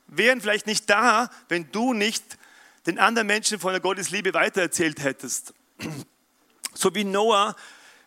wären 0.09 0.41
vielleicht 0.41 0.67
nicht 0.67 0.91
da, 0.91 1.31
wenn 1.49 1.71
du 1.71 1.95
nicht 1.95 2.37
den 2.87 2.99
anderen 2.99 3.27
Menschen 3.27 3.59
von 3.59 3.73
der 3.73 3.81
Gottesliebe 3.81 4.35
weitererzählt 4.35 5.01
hättest. 5.03 5.55
So 6.73 6.95
wie 6.95 7.03
Noah, 7.03 7.57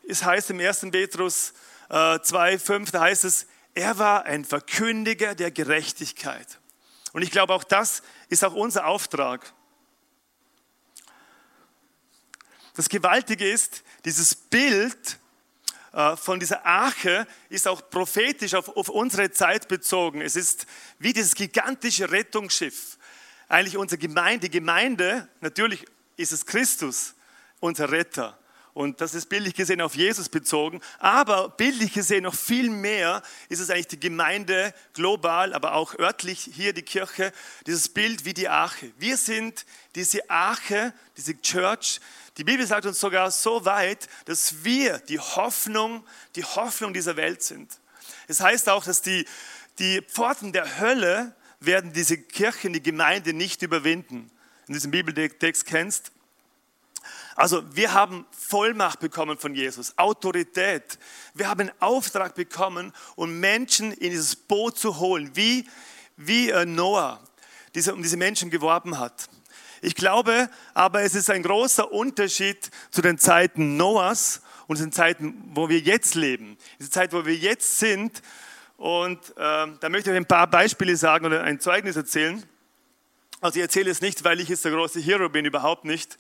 es 0.08 0.24
heißt 0.24 0.52
im 0.52 0.60
1. 0.62 0.88
Petrus 0.90 1.54
2,5, 1.90 2.88
äh, 2.88 2.92
da 2.92 3.02
heißt 3.02 3.26
es, 3.26 3.46
er 3.74 3.98
war 3.98 4.24
ein 4.24 4.46
Verkündiger 4.46 5.36
der 5.36 5.52
Gerechtigkeit. 5.52 6.60
Und 7.12 7.24
ich 7.24 7.30
glaube, 7.30 7.54
auch 7.54 7.66
das 7.66 8.04
ist 8.30 8.44
auch 8.44 8.54
unser 8.54 8.88
Auftrag. 8.88 9.54
Das 12.76 12.90
Gewaltige 12.90 13.48
ist, 13.50 13.84
dieses 14.06 14.34
Bild 14.34 15.20
äh, 15.92 16.16
von 16.18 16.40
dieser 16.40 16.66
Arche 16.66 17.28
ist 17.50 17.68
auch 17.68 17.90
prophetisch 17.90 18.56
auf 18.56 18.90
unsere 18.90 19.32
Zeit 19.32 19.68
bezogen. 19.68 20.22
Es 20.22 20.36
ist 20.36 20.66
wie 20.98 21.14
dieses 21.14 21.36
gigantische 21.36 22.10
Rettungsschiff. 22.10 22.98
Eigentlich 23.54 23.78
unsere 23.78 24.00
Gemeinde, 24.00 24.50
die 24.50 24.58
Gemeinde, 24.58 25.30
natürlich 25.40 25.86
ist 26.18 26.32
es 26.32 26.48
Christus, 26.48 27.14
unser 27.60 27.92
Retter. 27.92 28.36
Und 28.74 29.00
das 29.00 29.14
ist 29.14 29.28
bildlich 29.30 29.54
gesehen 29.54 29.80
auf 29.80 29.94
Jesus 29.94 30.28
bezogen. 30.28 30.82
Aber 30.98 31.50
bildlich 31.50 31.94
gesehen 31.94 32.24
noch 32.24 32.34
viel 32.34 32.72
mehr 32.72 33.22
ist 33.50 33.60
es 33.60 33.70
eigentlich 33.70 33.90
die 33.90 34.00
Gemeinde 34.00 34.74
global, 34.94 35.54
aber 35.54 35.76
auch 35.76 36.00
örtlich 36.00 36.50
hier 36.52 36.74
die 36.74 36.82
Kirche. 36.82 37.32
Dieses 37.68 37.90
Bild 37.90 38.26
wie 38.26 38.34
die 38.34 38.50
Arche. 38.50 38.92
Wir 38.98 39.18
sind 39.18 39.68
diese 39.94 40.28
Arche, 40.32 40.92
diese 41.16 41.40
Church. 41.40 42.00
Die 42.38 42.44
Bibel 42.44 42.66
sagt 42.66 42.88
uns 42.88 43.00
sogar 43.00 43.30
so 43.30 43.66
weit, 43.66 44.08
dass 44.26 44.64
wir 44.64 44.98
die 44.98 45.20
Hoffnung, 45.20 46.04
die 46.36 46.44
Hoffnung 46.44 46.92
dieser 46.92 47.18
Welt 47.18 47.44
sind. 47.44 47.72
Es 48.28 48.40
heißt 48.40 48.68
auch, 48.70 48.84
dass 48.84 49.04
die, 49.04 49.28
die 49.78 50.02
Pforten 50.02 50.54
der 50.54 50.80
Hölle 50.80 51.36
werden 51.66 51.94
diese 51.94 52.18
Kirche, 52.18 52.70
die 52.70 52.84
Gemeinde 52.84 53.34
nicht 53.34 53.62
überwinden. 53.62 54.32
In 54.68 54.74
diesem 54.74 54.92
Bibeltext 54.92 55.66
kennst, 55.66 56.12
also 57.36 57.64
wir 57.76 57.94
haben 57.94 58.26
Vollmacht 58.32 59.00
bekommen 59.00 59.38
von 59.38 59.56
Jesus, 59.56 59.98
Autorität. 59.98 61.00
Wir 61.34 61.50
haben 61.50 61.62
einen 61.62 61.82
Auftrag 61.82 62.36
bekommen, 62.36 62.94
um 63.16 63.40
Menschen 63.40 63.92
in 63.92 64.12
dieses 64.12 64.36
Boot 64.36 64.78
zu 64.78 65.00
holen, 65.00 65.32
wie, 65.34 65.68
wie 66.16 66.52
äh, 66.52 66.66
Noah 66.66 67.20
diese, 67.76 67.94
um 67.94 68.04
diese 68.04 68.18
Menschen 68.18 68.50
geworben 68.50 69.00
hat. 69.00 69.30
Ich 69.82 69.96
glaube 69.96 70.50
aber, 70.74 71.02
es 71.02 71.16
ist 71.16 71.30
ein 71.30 71.44
großer 71.44 71.92
Unterschied 71.92 72.70
zu 72.92 73.02
den 73.02 73.18
Zeiten 73.18 73.76
Noahs 73.76 74.42
und 74.68 74.80
den 74.80 74.92
Zeiten, 74.92 75.52
wo 75.54 75.68
wir 75.70 75.80
jetzt 75.80 76.16
leben. 76.16 76.58
Diese 76.80 76.90
Zeit, 76.90 77.14
wo 77.14 77.26
wir 77.26 77.36
jetzt 77.36 77.80
sind. 77.80 78.22
Und 78.84 79.30
äh, 79.38 79.66
da 79.80 79.88
möchte 79.88 80.12
ich 80.12 80.18
ein 80.18 80.26
paar 80.26 80.46
Beispiele 80.46 80.98
sagen 80.98 81.26
oder 81.26 81.42
ein 81.44 81.62
Zeugnis 81.62 81.96
erzählen. 81.96 82.44
Also 83.40 83.56
ich 83.56 83.62
erzähle 83.62 83.90
es 83.90 84.02
nicht, 84.02 84.26
weil 84.26 84.42
ich 84.42 84.50
jetzt 84.50 84.66
der 84.66 84.74
große 84.74 85.00
Hero 85.00 85.30
bin, 85.30 85.46
überhaupt 85.46 85.86
nicht 85.86 86.18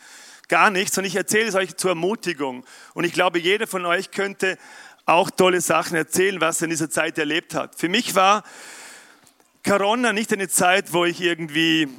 gar 0.47 0.69
nichts, 0.69 0.95
sondern 0.95 1.09
ich 1.09 1.17
erzähle 1.17 1.49
es 1.49 1.55
euch 1.55 1.75
zur 1.75 1.91
Ermutigung. 1.91 2.65
Und 2.93 3.03
ich 3.03 3.11
glaube, 3.11 3.37
jeder 3.37 3.67
von 3.67 3.85
euch 3.85 4.11
könnte 4.11 4.57
auch 5.05 5.29
tolle 5.29 5.59
Sachen 5.59 5.97
erzählen, 5.97 6.39
was 6.39 6.61
er 6.61 6.65
in 6.65 6.69
dieser 6.69 6.89
Zeit 6.89 7.17
erlebt 7.17 7.53
hat. 7.53 7.75
Für 7.75 7.89
mich 7.89 8.15
war 8.15 8.45
Corona 9.67 10.13
nicht 10.13 10.31
eine 10.31 10.47
Zeit, 10.47 10.93
wo 10.93 11.03
ich 11.03 11.19
irgendwie, 11.19 11.89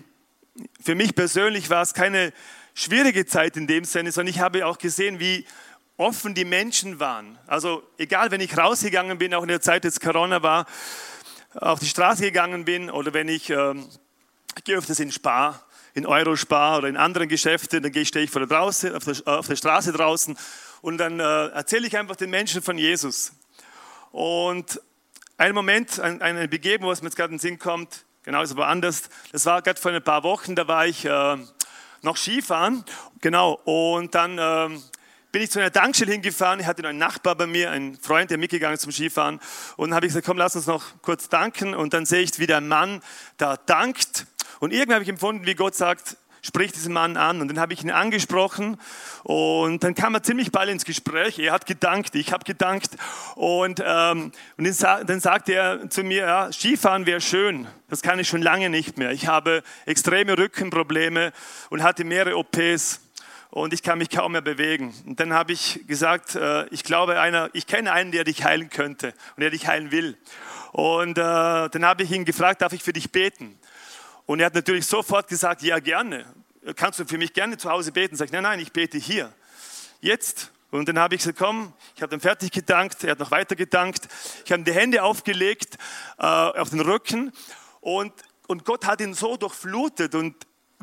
für 0.82 0.94
mich 0.94 1.14
persönlich 1.14 1.68
war 1.68 1.82
es 1.82 1.92
keine 1.92 2.32
schwierige 2.72 3.26
Zeit 3.26 3.58
in 3.58 3.66
dem 3.66 3.84
Sinne, 3.84 4.12
sondern 4.12 4.32
ich 4.34 4.40
habe 4.40 4.64
auch 4.64 4.78
gesehen, 4.78 5.20
wie 5.20 5.44
offen 5.96 6.34
die 6.34 6.44
Menschen 6.44 6.98
waren. 6.98 7.38
Also 7.46 7.82
egal, 7.98 8.30
wenn 8.30 8.40
ich 8.40 8.56
rausgegangen 8.56 9.18
bin, 9.18 9.34
auch 9.34 9.42
in 9.42 9.48
der 9.48 9.60
Zeit, 9.60 9.84
als 9.84 10.00
Corona 10.00 10.42
war, 10.42 10.66
auf 11.54 11.78
die 11.78 11.86
Straße 11.86 12.22
gegangen 12.22 12.64
bin 12.64 12.90
oder 12.90 13.14
wenn 13.14 13.28
ich, 13.28 13.50
ähm, 13.50 13.88
ich 14.56 14.64
gehe 14.64 14.76
öfters 14.76 14.98
in 14.98 15.12
Spar, 15.12 15.64
in 15.94 16.06
Eurospar 16.06 16.78
oder 16.78 16.88
in 16.88 16.96
anderen 16.96 17.28
Geschäften, 17.28 17.82
dann 17.82 18.04
stehe 18.04 18.24
ich 18.24 18.30
vor 18.30 18.40
der, 18.40 18.48
draußen, 18.48 18.94
auf, 18.94 19.04
der, 19.04 19.16
auf 19.26 19.46
der 19.46 19.56
Straße 19.56 19.92
draußen 19.92 20.36
und 20.82 20.98
dann 20.98 21.20
äh, 21.20 21.46
erzähle 21.48 21.86
ich 21.86 21.96
einfach 21.96 22.16
den 22.16 22.30
Menschen 22.30 22.60
von 22.60 22.76
Jesus. 22.76 23.32
Und 24.10 24.80
ein 25.36 25.54
Moment, 25.54 26.00
ein, 26.00 26.20
eine 26.20 26.48
Begebenung, 26.48 26.90
was 26.90 27.02
mir 27.02 27.08
jetzt 27.08 27.16
gerade 27.16 27.32
in 27.32 27.38
den 27.38 27.40
Sinn 27.40 27.58
kommt, 27.60 28.04
genau 28.24 28.42
ist 28.42 28.50
aber 28.50 28.66
anders, 28.66 29.08
das 29.30 29.46
war 29.46 29.62
gerade 29.62 29.80
vor 29.80 29.92
ein 29.92 30.02
paar 30.02 30.24
Wochen, 30.24 30.56
da 30.56 30.66
war 30.66 30.86
ich 30.86 31.04
äh, 31.04 31.36
noch 32.02 32.16
Skifahren, 32.16 32.84
genau, 33.20 33.60
und 33.64 34.14
dann 34.14 34.38
äh, 34.38 34.78
bin 35.34 35.42
ich 35.42 35.50
zu 35.50 35.58
einer 35.58 35.72
Tankstelle 35.72 36.12
hingefahren. 36.12 36.60
Ich 36.60 36.66
hatte 36.66 36.82
noch 36.82 36.90
einen 36.90 37.00
Nachbar 37.00 37.34
bei 37.34 37.48
mir, 37.48 37.72
einen 37.72 37.98
Freund, 37.98 38.30
der 38.30 38.38
mitgegangen 38.38 38.74
ist 38.74 38.82
zum 38.82 38.92
Skifahren. 38.92 39.40
Und 39.76 39.90
dann 39.90 39.96
habe 39.96 40.06
ich 40.06 40.10
gesagt, 40.10 40.26
komm, 40.26 40.38
lass 40.38 40.54
uns 40.54 40.68
noch 40.68 40.84
kurz 41.02 41.28
danken. 41.28 41.74
Und 41.74 41.92
dann 41.92 42.06
sehe 42.06 42.20
ich, 42.20 42.38
wie 42.38 42.46
der 42.46 42.60
Mann 42.60 43.00
da 43.36 43.56
dankt. 43.56 44.26
Und 44.60 44.72
irgendwie 44.72 44.94
habe 44.94 45.02
ich 45.02 45.08
empfunden, 45.08 45.44
wie 45.44 45.56
Gott 45.56 45.74
sagt, 45.74 46.18
sprich 46.40 46.70
diesen 46.70 46.92
Mann 46.92 47.16
an. 47.16 47.40
Und 47.40 47.48
dann 47.48 47.58
habe 47.58 47.72
ich 47.72 47.82
ihn 47.82 47.90
angesprochen 47.90 48.76
und 49.24 49.82
dann 49.82 49.96
kam 49.96 50.14
er 50.14 50.22
ziemlich 50.22 50.52
bald 50.52 50.70
ins 50.70 50.84
Gespräch. 50.84 51.36
Er 51.40 51.52
hat 51.52 51.66
gedankt, 51.66 52.14
ich 52.14 52.32
habe 52.32 52.44
gedankt. 52.44 52.90
Und, 53.34 53.82
ähm, 53.84 54.30
und 54.56 54.82
dann, 54.82 55.06
dann 55.08 55.18
sagte 55.18 55.54
er 55.54 55.90
zu 55.90 56.04
mir, 56.04 56.26
ja, 56.26 56.52
Skifahren 56.52 57.06
wäre 57.06 57.20
schön. 57.20 57.66
Das 57.88 58.02
kann 58.02 58.20
ich 58.20 58.28
schon 58.28 58.40
lange 58.40 58.70
nicht 58.70 58.98
mehr. 58.98 59.10
Ich 59.10 59.26
habe 59.26 59.64
extreme 59.84 60.38
Rückenprobleme 60.38 61.32
und 61.70 61.82
hatte 61.82 62.04
mehrere 62.04 62.36
OPs 62.36 63.00
und 63.54 63.72
ich 63.72 63.84
kann 63.84 63.98
mich 63.98 64.10
kaum 64.10 64.32
mehr 64.32 64.40
bewegen. 64.40 64.92
Und 65.06 65.20
dann 65.20 65.32
habe 65.32 65.52
ich 65.52 65.86
gesagt, 65.86 66.34
äh, 66.34 66.66
ich 66.70 66.82
glaube, 66.82 67.20
einer, 67.20 67.50
ich 67.52 67.68
kenne 67.68 67.92
einen, 67.92 68.10
der 68.10 68.24
dich 68.24 68.42
heilen 68.42 68.68
könnte 68.68 69.14
und 69.36 69.42
der 69.42 69.50
dich 69.50 69.68
heilen 69.68 69.92
will. 69.92 70.18
Und 70.72 71.18
äh, 71.18 71.22
dann 71.22 71.84
habe 71.84 72.02
ich 72.02 72.10
ihn 72.10 72.24
gefragt, 72.24 72.62
darf 72.62 72.72
ich 72.72 72.82
für 72.82 72.92
dich 72.92 73.12
beten? 73.12 73.56
Und 74.26 74.40
er 74.40 74.46
hat 74.46 74.56
natürlich 74.56 74.86
sofort 74.86 75.28
gesagt, 75.28 75.62
ja 75.62 75.78
gerne. 75.78 76.26
Kannst 76.74 76.98
du 76.98 77.04
für 77.04 77.16
mich 77.16 77.32
gerne 77.32 77.56
zu 77.56 77.70
Hause 77.70 77.92
beten? 77.92 78.16
Sag 78.16 78.24
ich, 78.24 78.32
nein, 78.32 78.42
nein, 78.42 78.58
ich 78.58 78.72
bete 78.72 78.98
hier. 78.98 79.32
Jetzt. 80.00 80.50
Und 80.72 80.88
dann 80.88 80.98
habe 80.98 81.14
ich 81.14 81.20
gesagt, 81.20 81.38
komm, 81.38 81.74
ich 81.94 82.02
habe 82.02 82.10
dann 82.10 82.20
fertig 82.20 82.50
gedankt, 82.50 83.04
er 83.04 83.12
hat 83.12 83.20
noch 83.20 83.30
weiter 83.30 83.54
gedankt. 83.54 84.08
Ich 84.44 84.50
habe 84.50 84.64
die 84.64 84.72
Hände 84.72 85.04
aufgelegt 85.04 85.78
äh, 86.18 86.24
auf 86.24 86.70
den 86.70 86.80
Rücken 86.80 87.30
und, 87.80 88.12
und 88.48 88.64
Gott 88.64 88.84
hat 88.84 89.00
ihn 89.00 89.14
so 89.14 89.36
durchflutet 89.36 90.16
und 90.16 90.34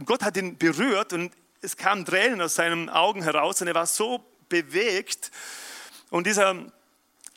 Gott 0.06 0.24
hat 0.24 0.38
ihn 0.38 0.58
berührt 0.58 1.12
und 1.12 1.34
es 1.62 1.78
kamen 1.78 2.06
Tränen 2.06 2.42
aus 2.42 2.56
seinen 2.56 2.90
Augen 2.90 3.24
heraus 3.24 3.62
und 3.62 3.68
er 3.68 3.76
war 3.76 3.86
so 3.86 4.26
bewegt. 4.50 5.32
Und 6.10 6.28
dieser, 6.28 6.56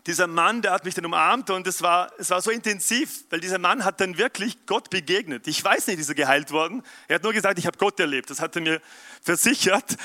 dieser 0.07 0.27
Mann, 0.27 0.63
der 0.63 0.73
hat 0.73 0.85
mich 0.85 0.95
dann 0.95 1.05
umarmt 1.05 1.51
und 1.51 1.67
es 1.67 1.83
war, 1.83 2.11
es 2.19 2.31
war 2.31 2.41
so 2.41 2.51
intensiv, 2.51 3.25
weil 3.31 3.41
dieser 3.41 3.59
Mann 3.59 3.85
hat 3.85 4.01
dann 4.01 4.19
wirklich 4.19 4.67
Gott 4.67 4.91
begegnet. 4.91 5.47
Ich 5.47 5.63
weiß 5.63 5.87
nicht, 5.87 5.99
ist 5.99 6.09
er 6.09 6.15
geheilt 6.15 6.51
worden. 6.51 6.83
Er 7.07 7.17
hat 7.17 7.23
nur 7.23 7.33
gesagt, 7.33 7.59
ich 7.59 7.67
habe 7.67 7.79
Gott 7.79 8.01
erlebt. 8.01 8.31
Das 8.31 8.41
hat 8.41 8.57
er 8.57 8.63
mir 8.63 8.81
versichert. 9.23 9.97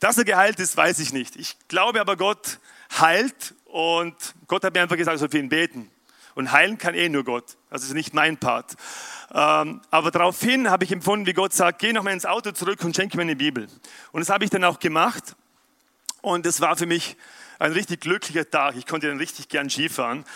Dass 0.00 0.18
er 0.18 0.24
geheilt 0.24 0.60
ist, 0.60 0.76
weiß 0.76 0.98
ich 0.98 1.12
nicht. 1.12 1.36
Ich 1.36 1.56
glaube 1.68 2.00
aber, 2.00 2.16
Gott 2.16 2.58
heilt 2.98 3.54
und 3.64 4.16
Gott 4.46 4.64
hat 4.64 4.74
mir 4.74 4.82
einfach 4.82 4.96
gesagt, 4.96 5.14
ich 5.14 5.20
soll 5.20 5.30
für 5.30 5.38
ihn 5.38 5.48
beten. 5.48 5.90
Und 6.36 6.52
heilen 6.52 6.76
kann 6.76 6.94
eh 6.94 7.08
nur 7.08 7.24
Gott. 7.24 7.56
Also 7.70 7.86
ist 7.86 7.94
nicht 7.94 8.12
mein 8.12 8.36
Part. 8.36 8.74
Ähm, 9.34 9.80
aber 9.90 10.10
daraufhin 10.10 10.70
habe 10.70 10.84
ich 10.84 10.92
empfunden, 10.92 11.26
wie 11.26 11.32
Gott 11.32 11.54
sagt, 11.54 11.78
geh 11.78 11.94
nochmal 11.94 12.12
ins 12.12 12.26
Auto 12.26 12.52
zurück 12.52 12.84
und 12.84 12.94
schenke 12.94 13.16
mir 13.16 13.22
eine 13.22 13.36
Bibel. 13.36 13.66
Und 14.12 14.20
das 14.20 14.28
habe 14.28 14.44
ich 14.44 14.50
dann 14.50 14.62
auch 14.62 14.78
gemacht. 14.78 15.34
Und 16.20 16.44
es 16.44 16.60
war 16.60 16.76
für 16.76 16.84
mich 16.84 17.16
ein 17.58 17.72
richtig 17.72 18.02
glücklicher 18.02 18.48
Tag. 18.48 18.76
Ich 18.76 18.86
konnte 18.86 19.08
dann 19.08 19.16
richtig 19.16 19.48
gern 19.48 19.70
Skifahren. 19.70 20.26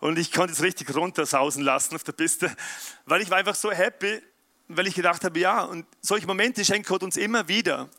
Und 0.00 0.18
ich 0.18 0.32
konnte 0.32 0.54
es 0.54 0.62
richtig 0.62 0.96
runtersausen 0.96 1.62
lassen 1.62 1.94
auf 1.94 2.04
der 2.04 2.12
Piste, 2.12 2.50
weil 3.04 3.20
ich 3.20 3.28
war 3.28 3.36
einfach 3.36 3.54
so 3.54 3.70
happy, 3.70 4.22
weil 4.68 4.86
ich 4.86 4.94
gedacht 4.94 5.24
habe, 5.24 5.38
ja, 5.38 5.62
und 5.64 5.84
solche 6.00 6.26
Momente 6.26 6.64
schenkt 6.64 6.88
Gott 6.88 7.02
uns 7.02 7.18
immer 7.18 7.48
wieder. 7.48 7.90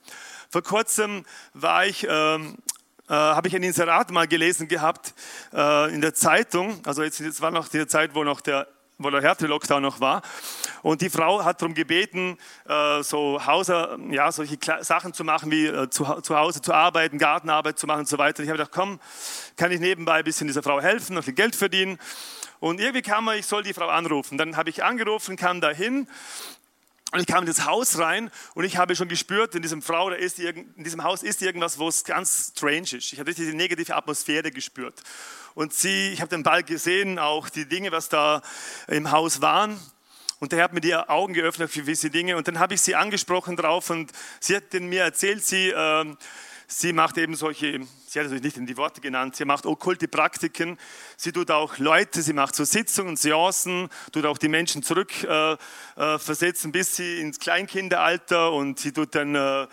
Vor 0.50 0.64
kurzem 0.64 1.26
war 1.54 1.86
ich 1.86 2.08
ähm, 2.10 2.58
äh, 3.12 3.14
habe 3.14 3.50
ich 3.50 3.56
ein 3.56 3.64
Inserat 3.64 4.10
mal 4.10 4.26
gelesen 4.26 4.70
gehabt 4.70 5.14
äh, 5.54 5.94
in 5.94 6.00
der 6.00 6.14
Zeitung. 6.14 6.80
Also 6.86 7.04
jetzt, 7.04 7.20
jetzt 7.20 7.42
war 7.42 7.52
noch 7.52 7.68
die 7.68 7.86
Zeit, 7.86 8.16
wo 8.16 8.24
noch 8.24 8.40
der 8.40 8.68
wo 9.04 9.10
der 9.10 9.22
Härte-Lockdown 9.24 9.82
noch 9.82 10.00
war. 10.00 10.22
Und 10.84 11.02
die 11.02 11.10
Frau 11.10 11.44
hat 11.44 11.60
darum 11.60 11.74
gebeten, 11.74 12.38
äh, 12.68 13.02
so 13.02 13.44
Hauser, 13.44 13.98
ja, 14.12 14.32
solche 14.32 14.60
Sachen 14.82 15.12
zu 15.16 15.24
machen, 15.24 15.50
wie 15.50 15.66
äh, 15.66 15.90
zu, 15.90 16.08
Hause 16.08 16.62
zu 16.62 16.72
arbeiten, 16.72 17.18
Gartenarbeit 17.18 17.80
zu 17.80 17.88
machen 17.88 18.02
und 18.02 18.08
so 18.08 18.20
weiter. 18.20 18.44
Ich 18.44 18.50
habe 18.50 18.60
gedacht, 18.60 18.72
komm, 18.72 19.00
kann 19.58 19.72
ich 19.72 19.80
nebenbei 19.80 20.20
ein 20.20 20.24
bisschen 20.24 20.46
dieser 20.46 20.62
Frau 20.62 20.80
helfen, 20.80 21.16
noch 21.16 21.24
viel 21.24 21.34
Geld 21.34 21.56
verdienen. 21.56 21.98
Und 22.60 22.80
irgendwie 22.80 23.02
kam 23.02 23.26
man, 23.26 23.40
ich 23.40 23.48
soll 23.48 23.64
die 23.64 23.74
Frau 23.74 23.88
anrufen. 23.88 24.38
Dann 24.38 24.56
habe 24.56 24.70
ich 24.70 24.84
angerufen, 24.84 25.36
kam 25.36 25.62
dahin 25.62 26.08
und 27.12 27.20
ich 27.20 27.28
kam 27.28 27.40
in 27.40 27.46
das 27.46 27.66
Haus 27.66 28.00
rein 28.00 28.32
und 28.54 28.64
ich 28.64 28.78
habe 28.78 28.96
schon 28.96 29.10
gespürt, 29.10 29.54
in 29.54 29.62
diesem 29.62 29.82
Frau, 29.82 30.10
da 30.10 30.16
ist 30.16 30.40
in 30.40 30.84
diesem 30.84 31.04
Haus 31.04 31.24
ist 31.24 31.42
irgendwas, 31.42 31.78
wo 31.78 31.90
es 31.90 32.06
ganz 32.06 32.54
strange 32.56 32.82
ist. 32.82 33.12
Ich 33.12 33.20
habe 33.20 33.30
richtig 33.30 33.50
die 33.50 33.56
negative 33.56 33.96
Atmosphäre 33.96 34.50
gespürt. 34.50 35.02
Und 35.54 35.74
sie, 35.74 36.14
ich 36.14 36.22
habe 36.22 36.30
den 36.30 36.44
Ball 36.44 36.64
gesehen, 36.64 37.20
auch 37.20 37.50
die 37.50 37.68
Dinge, 37.68 37.92
was 37.92 38.08
da 38.08 38.42
im 38.88 39.12
Haus 39.12 39.42
waren. 39.42 39.78
Und 40.40 40.54
der 40.54 40.64
hat 40.64 40.74
mir 40.74 40.80
die 40.80 40.96
Augen 40.96 41.34
geöffnet 41.34 41.70
für 41.70 41.82
gewisse 41.82 42.10
Dinge. 42.10 42.38
Und 42.38 42.48
dann 42.48 42.60
habe 42.60 42.74
ich 42.74 42.82
sie 42.82 42.96
angesprochen 42.96 43.58
drauf 43.58 43.90
und 43.90 44.12
sie 44.40 44.56
hat 44.56 44.74
mir 44.74 45.04
erzählt, 45.04 45.46
sie, 45.46 45.70
äh, 45.70 46.16
sie 46.72 46.94
macht 46.94 47.18
eben 47.18 47.36
solche 47.36 47.82
sie 48.08 48.20
hat 48.20 48.28
es 48.28 48.42
nicht 48.42 48.58
in 48.58 48.66
die 48.66 48.76
Worte 48.78 49.00
genannt, 49.00 49.36
sie 49.36 49.46
macht 49.46 49.66
okkulte 49.66 50.08
Praktiken, 50.08 50.78
sie 51.16 51.32
tut 51.32 51.50
auch 51.50 51.78
Leute, 51.78 52.22
sie 52.22 52.34
macht 52.34 52.56
so 52.56 52.66
Sitzungen, 52.66 53.16
Seancen, 53.16 53.90
tut 54.12 54.26
auch 54.26 54.38
die 54.38 54.50
Menschen 54.50 54.84
zurückversetzen 54.84 55.60
äh, 55.98 56.70
äh, 56.70 56.72
bis 56.72 56.96
sie 56.96 57.20
ins 57.22 57.40
Kleinkinderalter 57.40 58.52
und 58.52 58.80
sie 58.80 58.92
tut 58.92 59.16
dann 59.16 59.36
äh, 59.36 59.68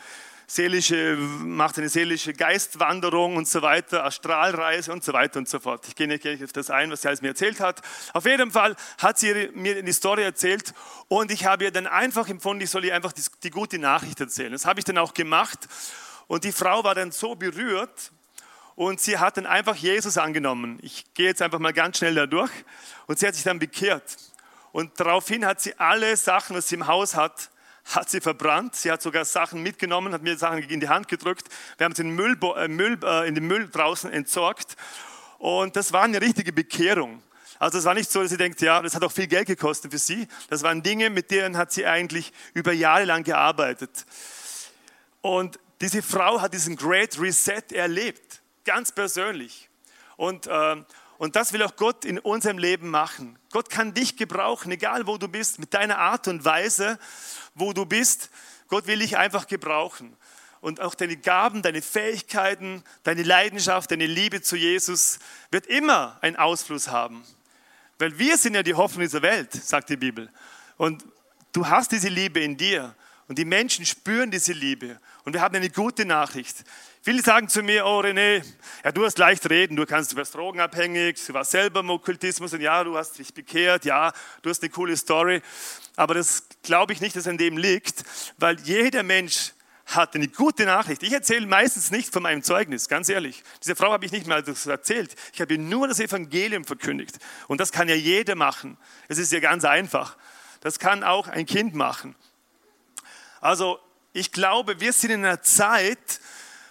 seelische, 0.47 1.17
macht 1.17 1.79
eine 1.79 1.89
seelische 1.89 2.33
Geistwanderung 2.33 3.37
und 3.37 3.47
so 3.47 3.61
weiter, 3.61 4.05
Astralreise 4.05 4.93
und 4.93 5.05
so 5.05 5.13
weiter 5.13 5.41
und 5.41 5.49
so 5.49 5.59
fort. 5.59 5.87
Ich 5.89 5.95
gehe 5.95 6.09
nicht 6.09 6.23
gleich 6.23 6.43
auf 6.43 6.53
das 6.53 6.71
ein, 6.71 6.91
was 6.91 7.03
sie 7.03 7.09
alles 7.09 7.21
mir 7.21 7.29
erzählt 7.29 7.61
hat. 7.61 7.83
Auf 8.15 8.25
jeden 8.25 8.51
Fall 8.51 8.75
hat 8.99 9.19
sie 9.19 9.51
mir 9.55 9.83
die 9.83 9.93
Story 9.93 10.23
erzählt 10.23 10.73
und 11.09 11.31
ich 11.31 11.45
habe 11.45 11.65
ihr 11.65 11.71
dann 11.71 11.87
einfach 11.87 12.29
empfunden, 12.29 12.63
ich 12.63 12.71
soll 12.71 12.85
ihr 12.85 12.95
einfach 12.95 13.13
die, 13.13 13.23
die 13.43 13.51
gute 13.51 13.79
Nachricht 13.79 14.21
erzählen. 14.21 14.53
Das 14.53 14.65
habe 14.65 14.81
ich 14.81 14.85
dann 14.85 14.97
auch 14.97 15.13
gemacht 15.13 15.69
und 16.29 16.45
die 16.45 16.53
Frau 16.53 16.85
war 16.85 16.95
dann 16.95 17.11
so 17.11 17.35
berührt 17.35 18.13
und 18.77 19.01
sie 19.01 19.19
hat 19.19 19.37
dann 19.37 19.47
einfach 19.47 19.75
Jesus 19.75 20.19
angenommen. 20.19 20.79
Ich 20.83 21.13
gehe 21.15 21.27
jetzt 21.27 21.43
einfach 21.43 21.59
mal 21.59 21.73
ganz 21.73 21.99
schnell 21.99 22.15
da 22.15 22.27
durch. 22.27 22.53
Und 23.09 23.19
sie 23.19 23.27
hat 23.27 23.35
sich 23.35 23.43
dann 23.43 23.59
bekehrt. 23.59 24.17
Und 24.71 25.01
daraufhin 25.01 25.45
hat 25.45 25.61
sie 25.61 25.77
alle 25.81 26.17
Sachen, 26.17 26.55
was 26.55 26.69
sie 26.69 26.77
im 26.77 26.87
Haus 26.87 27.17
hat, 27.17 27.51
hat 27.87 28.09
sie 28.09 28.21
verbrannt. 28.21 28.77
Sie 28.77 28.93
hat 28.93 29.03
sogar 29.03 29.25
Sachen 29.25 29.65
mitgenommen, 29.65 30.13
hat 30.13 30.23
mir 30.23 30.39
Sachen 30.39 30.59
in 30.59 30.79
die 30.79 30.89
Hand 30.89 31.09
gedrückt. 31.09 31.49
Wir 31.77 31.87
haben 31.87 31.95
sie 31.97 32.03
in 32.03 32.09
den 32.09 32.15
Müll, 32.15 32.39
äh, 32.57 32.69
Müll, 32.69 33.01
äh, 33.03 33.27
in 33.27 33.35
den 33.35 33.49
Müll 33.49 33.69
draußen 33.69 34.13
entsorgt. 34.13 34.77
Und 35.39 35.75
das 35.75 35.93
war 35.93 36.03
eine 36.03 36.21
richtige 36.21 36.53
Bekehrung. 36.53 37.23
Also 37.59 37.79
es 37.79 37.85
war 37.85 37.95
nicht 37.95 38.13
so, 38.13 38.23
dass 38.23 38.31
sie 38.31 38.37
denkt, 38.37 38.61
ja, 38.61 38.81
das 38.81 38.95
hat 38.95 39.03
auch 39.03 39.11
viel 39.11 39.27
Geld 39.27 39.49
gekostet 39.49 39.91
für 39.91 39.99
sie. 39.99 40.29
Das 40.51 40.63
waren 40.63 40.85
Dinge, 40.85 41.11
mit 41.11 41.33
denen 41.33 41.57
hat 41.57 41.73
sie 41.73 41.87
eigentlich 41.87 42.33
über 42.55 42.73
Jahre 42.73 43.07
lang 43.07 43.25
gearbeitet. 43.25 44.07
Und 45.21 45.59
diese 45.81 46.03
Frau 46.03 46.41
hat 46.41 46.55
diesen 46.55 46.77
Great 46.77 47.21
Reset 47.21 47.73
erlebt 47.73 48.43
ganz 48.69 48.93
persönlich. 48.93 49.71
Und, 50.17 50.47
äh, 50.47 50.77
und 51.17 51.37
das 51.37 51.55
will 51.55 51.63
auch 51.63 51.75
Gott 51.77 52.05
in 52.05 52.19
unserem 52.19 52.59
Leben 52.59 52.91
machen. 52.91 53.39
Gott 53.51 53.71
kann 53.71 53.95
dich 53.95 54.19
gebrauchen, 54.19 54.71
egal 54.71 55.07
wo 55.07 55.17
du 55.17 55.27
bist, 55.27 55.59
mit 55.59 55.73
deiner 55.73 55.97
Art 55.97 56.29
und 56.29 56.45
Weise, 56.45 56.99
wo 57.55 57.73
du 57.73 57.87
bist. 57.87 58.29
Gott 58.69 58.87
will 58.87 58.99
dich 58.99 59.17
einfach 59.17 59.47
gebrauchen. 59.47 60.15
Und 60.61 60.81
auch 60.81 60.95
deine 60.95 61.17
Gaben, 61.17 61.63
deine 61.63 61.81
Fähigkeiten, 61.81 62.85
deine 63.05 63.23
Leidenschaft, 63.23 63.91
deine 63.91 64.07
Liebe 64.07 64.43
zu 64.43 64.57
Jesus 64.57 65.19
wird 65.51 65.67
immer 65.67 66.19
einen 66.21 66.37
Ausfluss 66.37 66.89
haben. 66.89 67.25
Weil 67.99 68.19
wir 68.19 68.37
sind 68.37 68.55
ja 68.55 68.63
die 68.63 68.75
Hoffnung 68.75 69.01
dieser 69.01 69.23
Welt, 69.23 69.51
sagt 69.53 69.89
die 69.89 69.97
Bibel. 69.97 70.31
Und 70.77 71.07
du 71.53 71.67
hast 71.67 71.91
diese 71.93 72.09
Liebe 72.09 72.41
in 72.41 72.59
dir. 72.59 72.95
Und 73.29 73.39
die 73.39 73.47
Menschen 73.47 73.87
spüren 73.87 74.31
diese 74.31 74.53
Liebe. 74.53 75.01
Und 75.29 75.35
wir 75.35 75.43
haben 75.43 75.55
eine 75.55 75.69
gute 75.69 76.07
Nachricht. 76.07 76.65
Viele 77.03 77.23
sagen 77.23 77.51
zu 77.51 77.63
mir, 77.63 77.85
oh 77.85 78.01
René, 78.01 78.43
ja, 78.83 78.93
du 78.93 79.05
hast 79.05 79.19
leicht 79.19 79.51
reden, 79.51 79.77
du 79.77 79.85
kannst, 79.85 80.13
du 80.13 80.17
warst 80.17 80.35
drogenabhängig, 80.35 81.23
du 81.27 81.35
warst 81.35 81.51
selber 81.51 81.81
im 81.81 81.91
Okkultismus 81.91 82.55
und 82.55 82.63
ja, 82.63 82.83
du 82.83 82.97
hast 82.97 83.19
dich 83.19 83.35
bekehrt, 83.35 83.85
ja, 83.85 84.15
du 84.41 84.49
hast 84.49 84.63
eine 84.63 84.71
coole 84.71 84.97
Story. 84.97 85.43
Aber 85.97 86.15
das 86.15 86.45
glaube 86.63 86.95
ich 86.95 87.03
nicht, 87.03 87.15
dass 87.15 87.27
an 87.27 87.37
dem 87.37 87.59
liegt, 87.59 88.05
weil 88.39 88.59
jeder 88.61 89.03
Mensch 89.03 89.53
hat 89.85 90.15
eine 90.15 90.29
gute 90.29 90.65
Nachricht. 90.65 91.03
Ich 91.03 91.13
erzähle 91.13 91.47
meistens 91.47 91.91
nicht 91.91 92.11
von 92.11 92.23
meinem 92.23 92.43
Zeugnis, 92.43 92.89
ganz 92.89 93.11
ehrlich. 93.11 93.43
Diese 93.63 93.77
Frau 93.77 93.93
habe 93.93 94.07
ich 94.07 94.13
nicht 94.13 94.27
mal 94.27 94.43
erzählt. 94.43 95.15
Ich 95.35 95.43
habe 95.43 95.53
ihr 95.53 95.61
nur 95.61 95.89
das 95.89 96.01
Evangelium 96.01 96.65
verkündigt. 96.65 97.19
Und 97.49 97.61
das 97.61 97.71
kann 97.71 97.91
ja 97.91 97.95
jeder 97.95 98.35
machen. 98.35 98.79
Es 99.09 99.19
ist 99.19 99.31
ja 99.31 99.41
ganz 99.41 99.67
einfach. 99.67 100.17
Das 100.63 100.79
kann 100.79 101.05
auch 101.05 101.29
ein 101.29 101.45
Kind 101.45 101.75
machen. 101.75 102.17
Also 103.43 103.79
ich 104.13 104.33
glaube, 104.33 104.81
wir 104.81 104.93
sind 104.93 105.11
in 105.11 105.25
einer 105.25 105.43
Zeit, 105.43 106.21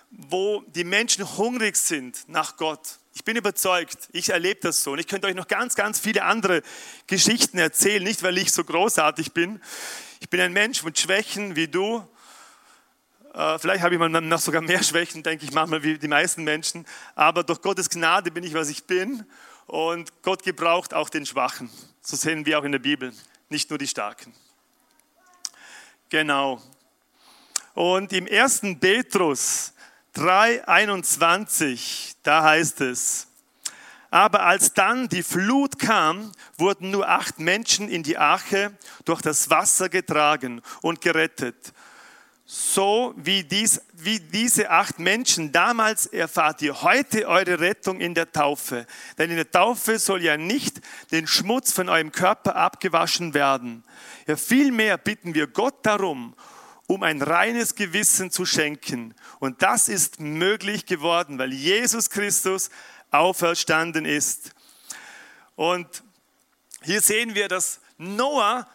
wo 0.10 0.63
die 0.67 0.84
Menschen 0.84 1.38
hungrig 1.38 1.76
sind 1.78 2.28
nach 2.28 2.58
Gott. 2.58 3.00
Ich 3.13 3.23
bin 3.23 3.36
überzeugt, 3.36 4.10
ich 4.12 4.30
erlebe 4.30 4.60
das 4.62 4.84
so. 4.84 4.91
Und 4.91 5.00
ich 5.00 5.08
könnte 5.08 5.28
euch 5.28 5.36
noch 5.36 5.47
ganz, 5.47 5.76
ganz 5.76 6.00
viele 6.00 6.23
andere 6.23 6.62
Geschichten 7.08 7.58
erzählen, 7.58 8.04
nicht 8.04 8.23
weil 8.23 8.38
ich 8.38 8.52
so 8.52 8.63
großartig 8.63 9.34
bin. 9.34 9.62
Ich 10.19 10.30
bin 10.30 10.39
ein 10.39 10.54
Mensch 10.54 10.84
mit 10.84 11.00
Schwächen 11.00 11.56
wie 11.56 11.67
du. 11.67 12.08
Äh, 13.34 13.60
vielleicht 13.60 13.84
habe 13.84 13.95
ich 13.95 14.00
mal 14.00 14.10
noch 14.10 14.39
sogar 14.39 14.62
mehr 14.62 14.84
Schwächen, 14.84 15.23
denke 15.23 15.45
ich 15.45 15.52
manchmal, 15.52 15.84
wie 15.84 15.97
die 15.97 16.08
meisten 16.08 16.43
Menschen. 16.43 16.86
Aber 17.15 17.43
durch 17.43 17.62
Gottes 17.62 17.89
Gnade 17.89 18.32
bin 18.32 18.43
ich, 18.43 18.54
was 18.54 18.69
ich 18.69 18.86
bin. 18.86 19.26
Und 19.65 20.23
Gott 20.23 20.43
gebraucht 20.43 20.93
auch 20.93 21.10
den 21.10 21.26
Schwachen. 21.26 21.69
So 22.02 22.15
sehen 22.15 22.45
wir 22.45 22.58
auch 22.60 22.63
in 22.63 22.71
der 22.71 22.80
Bibel, 22.80 23.13
nicht 23.50 23.69
nur 23.69 23.78
die 23.78 23.88
Starken. 23.88 24.34
Genau. 26.10 26.62
Und 27.78 28.12
im 28.12 28.26
ersten 28.26 28.80
Petrus 28.80 29.72
3,21, 30.16 32.16
da 32.24 32.42
heißt 32.42 32.82
es, 32.82 33.28
aber 34.10 34.42
als 34.42 34.74
dann 34.74 35.08
die 35.10 35.22
Flut 35.22 35.78
kam, 35.78 36.32
wurden 36.58 36.90
nur 36.90 37.08
acht 37.08 37.38
Menschen 37.38 37.88
in 37.88 38.02
die 38.02 38.18
Arche 38.18 38.76
durch 39.06 39.22
das 39.22 39.52
Wasser 39.52 39.90
getragen 39.90 40.63
und 40.82 41.02
gerettet. 41.02 41.72
So 42.48 43.13
wie, 43.16 43.44
dies, 43.44 43.80
wie 43.94 44.21
diese 44.21 44.71
acht 44.71 44.98
Menschen 44.98 45.52
damals 45.52 46.08
erfahrt 46.08 46.63
ihr 46.63 46.82
heute 46.82 47.28
eure 47.28 47.60
Rettung 47.60 48.00
in 48.00 48.15
der 48.15 48.32
Taufe. 48.32 48.88
Denn 49.19 49.30
in 49.30 49.36
der 49.36 49.52
Taufe 49.52 50.00
soll 50.00 50.23
ja 50.23 50.36
nicht 50.36 50.82
den 51.12 51.28
Schmutz 51.28 51.73
von 51.73 51.90
eurem 51.90 52.12
Körper 52.12 52.56
abgewaschen 52.56 53.36
werden. 53.36 53.84
Ja, 54.25 54.36
vielmehr 54.36 54.98
bitten 54.98 55.36
wir 55.36 55.46
Gott 55.46 55.86
darum, 55.86 56.34
um 56.88 57.04
ein 57.04 57.21
reines 57.21 57.75
Gewissen 57.75 58.31
zu 58.31 58.46
schenken. 58.46 59.13
Und 59.40 59.62
das 59.62 59.90
ist 59.90 60.19
möglich 60.19 60.85
geworden, 60.85 61.38
weil 61.38 61.54
Jesus 61.54 62.10
Christus 62.10 62.69
auferstanden 63.12 64.06
ist. 64.06 64.52
Und 65.56 66.04
hier 66.81 67.02
sehen 67.02 67.35
wir, 67.35 67.50
dass 67.50 67.81
Noah 67.98 68.67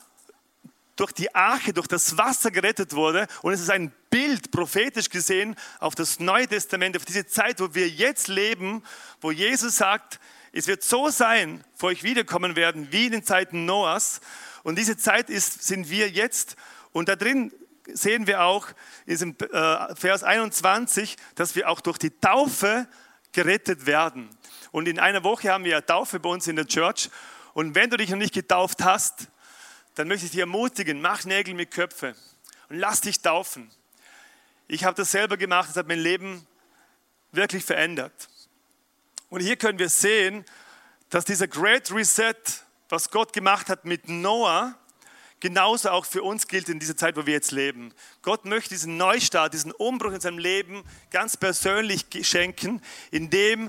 durch 0.96 1.12
die 1.12 1.34
Arche, 1.34 1.72
durch 1.72 1.86
das 1.86 2.18
Wasser 2.18 2.50
gerettet 2.50 2.92
wurde. 2.94 3.26
Und 3.40 3.54
es 3.54 3.60
ist 3.60 3.70
ein 3.70 3.92
Bild, 4.10 4.50
prophetisch 4.50 5.08
gesehen, 5.08 5.56
auf 5.80 5.94
das 5.94 6.20
Neue 6.20 6.46
Testament, 6.46 6.96
auf 6.96 7.06
diese 7.06 7.26
Zeit, 7.26 7.60
wo 7.60 7.74
wir 7.74 7.88
jetzt 7.88 8.28
leben, 8.28 8.82
wo 9.22 9.30
Jesus 9.30 9.78
sagt, 9.78 10.20
es 10.52 10.66
wird 10.66 10.82
so 10.82 11.08
sein, 11.08 11.64
vor 11.74 11.88
euch 11.88 12.02
wiederkommen 12.02 12.56
werden, 12.56 12.88
wie 12.90 13.06
in 13.06 13.12
den 13.12 13.24
Zeiten 13.24 13.64
Noahs. 13.64 14.20
Und 14.64 14.76
diese 14.76 14.98
Zeit 14.98 15.30
ist, 15.30 15.62
sind 15.62 15.88
wir 15.88 16.10
jetzt. 16.10 16.56
Und 16.92 17.08
da 17.08 17.16
drin 17.16 17.52
sehen 17.86 18.26
wir 18.26 18.42
auch 18.42 18.68
in 19.06 19.12
diesem 19.12 19.36
äh, 19.52 19.94
Vers 19.94 20.22
21, 20.22 21.16
dass 21.34 21.54
wir 21.54 21.68
auch 21.68 21.80
durch 21.80 21.98
die 21.98 22.10
Taufe 22.10 22.86
gerettet 23.32 23.86
werden. 23.86 24.28
Und 24.70 24.88
in 24.88 24.98
einer 24.98 25.24
Woche 25.24 25.50
haben 25.50 25.64
wir 25.64 25.72
ja 25.72 25.80
Taufe 25.80 26.20
bei 26.20 26.28
uns 26.28 26.46
in 26.46 26.56
der 26.56 26.66
Church. 26.66 27.10
Und 27.54 27.74
wenn 27.74 27.90
du 27.90 27.96
dich 27.96 28.10
noch 28.10 28.18
nicht 28.18 28.34
getauft 28.34 28.82
hast, 28.82 29.28
dann 29.94 30.08
möchte 30.08 30.26
ich 30.26 30.32
dich 30.32 30.40
ermutigen, 30.40 31.00
mach 31.00 31.24
Nägel 31.24 31.54
mit 31.54 31.70
Köpfe 31.70 32.14
und 32.68 32.78
lass 32.78 33.02
dich 33.02 33.20
taufen. 33.20 33.70
Ich 34.68 34.84
habe 34.84 34.96
das 34.96 35.10
selber 35.10 35.36
gemacht, 35.36 35.68
das 35.68 35.76
hat 35.76 35.88
mein 35.88 35.98
Leben 35.98 36.46
wirklich 37.32 37.64
verändert. 37.64 38.28
Und 39.28 39.40
hier 39.40 39.56
können 39.56 39.78
wir 39.78 39.88
sehen, 39.88 40.44
dass 41.10 41.24
dieser 41.26 41.48
Great 41.48 41.90
Reset, 41.90 42.34
was 42.88 43.10
Gott 43.10 43.32
gemacht 43.32 43.68
hat 43.68 43.84
mit 43.84 44.08
Noah, 44.08 44.74
genauso 45.42 45.90
auch 45.90 46.06
für 46.06 46.22
uns 46.22 46.46
gilt 46.46 46.68
in 46.68 46.78
dieser 46.78 46.96
Zeit, 46.96 47.16
wo 47.16 47.26
wir 47.26 47.34
jetzt 47.34 47.50
leben. 47.50 47.92
Gott 48.22 48.44
möchte 48.44 48.70
diesen 48.70 48.96
Neustart, 48.96 49.52
diesen 49.52 49.72
Umbruch 49.72 50.12
in 50.12 50.20
seinem 50.20 50.38
Leben 50.38 50.84
ganz 51.10 51.36
persönlich 51.36 52.06
schenken, 52.22 52.80
indem 53.10 53.68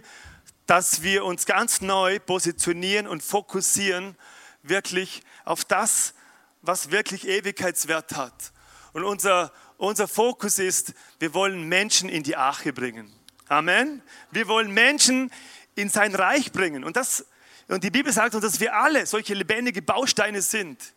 dass 0.68 1.02
wir 1.02 1.26
uns 1.26 1.48
ganz 1.48 1.82
neu 1.82 2.20
positionieren 2.20 3.08
und 3.08 3.24
fokussieren 3.24 4.16
wirklich 4.62 5.24
auf 5.46 5.66
das, 5.66 6.14
was 6.62 6.92
wirklich 6.92 7.28
Ewigkeitswert 7.28 8.16
hat. 8.16 8.54
Und 8.94 9.04
unser, 9.04 9.52
unser 9.78 10.08
Fokus 10.08 10.60
ist, 10.60 10.94
wir 11.18 11.34
wollen 11.34 11.68
Menschen 11.68 12.08
in 12.08 12.22
die 12.22 12.36
Arche 12.36 12.72
bringen. 12.72 13.12
Amen. 13.50 14.04
Wir 14.30 14.48
wollen 14.48 14.72
Menschen 14.72 15.32
in 15.74 15.90
sein 15.90 16.14
Reich 16.14 16.52
bringen. 16.52 16.84
Und, 16.84 16.96
das, 16.96 17.26
und 17.68 17.84
die 17.84 17.90
Bibel 17.90 18.14
sagt 18.14 18.36
uns, 18.36 18.44
dass 18.44 18.60
wir 18.60 18.76
alle 18.76 19.08
solche 19.08 19.34
lebendige 19.34 19.82
Bausteine 19.82 20.44
sind. 20.44 20.94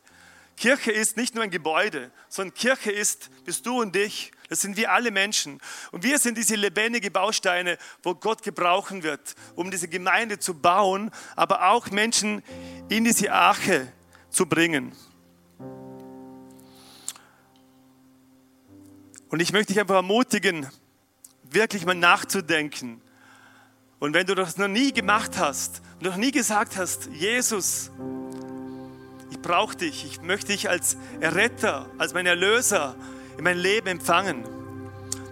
Kirche 0.57 0.91
ist 0.91 1.17
nicht 1.17 1.35
nur 1.35 1.45
ein 1.45 1.51
Gebäude, 1.51 2.11
sondern 2.29 2.55
Kirche 2.55 2.91
ist, 2.91 3.31
bist 3.45 3.67
du 3.67 3.81
und 3.83 3.95
ich. 3.95 4.33
Das 4.49 4.61
sind 4.61 4.77
wir 4.77 4.93
alle 4.93 5.11
Menschen. 5.11 5.61
Und 5.93 6.03
wir 6.03 6.19
sind 6.19 6.39
diese 6.39 6.55
lebendige 6.55 7.11
Bausteine, 7.11 7.79
wo 8.03 8.15
Gott 8.15 8.43
gebrauchen 8.43 9.03
wird, 9.03 9.35
um 9.55 9.71
diese 9.71 9.89
Gemeinde 9.89 10.39
zu 10.39 10.55
bauen, 10.55 11.11
aber 11.35 11.69
auch 11.69 11.91
Menschen 11.91 12.43
in 12.89 13.05
diese 13.05 13.33
Arche 13.33 13.93
zu 14.31 14.47
bringen. 14.47 14.93
Und 19.29 19.41
ich 19.41 19.53
möchte 19.53 19.73
dich 19.73 19.81
einfach 19.81 19.97
ermutigen, 19.97 20.67
wirklich 21.43 21.85
mal 21.85 21.95
nachzudenken. 21.95 23.03
Und 23.99 24.15
wenn 24.15 24.27
du 24.27 24.35
das 24.35 24.57
noch 24.57 24.69
nie 24.69 24.93
gemacht 24.93 25.33
hast, 25.39 25.83
noch 26.01 26.17
nie 26.17 26.31
gesagt 26.31 26.77
hast, 26.77 27.07
Jesus, 27.07 27.91
brauche 29.47 29.77
dich, 29.77 30.05
ich 30.05 30.23
möchte 30.23 30.49
dich 30.49 30.69
als 30.69 30.97
Erretter, 31.21 31.87
als 31.99 32.15
mein 32.15 32.27
Erlöser 32.27 32.97
in 33.39 33.45
mein 33.45 33.57
Leben 33.57 33.87
empfangen, 33.87 34.43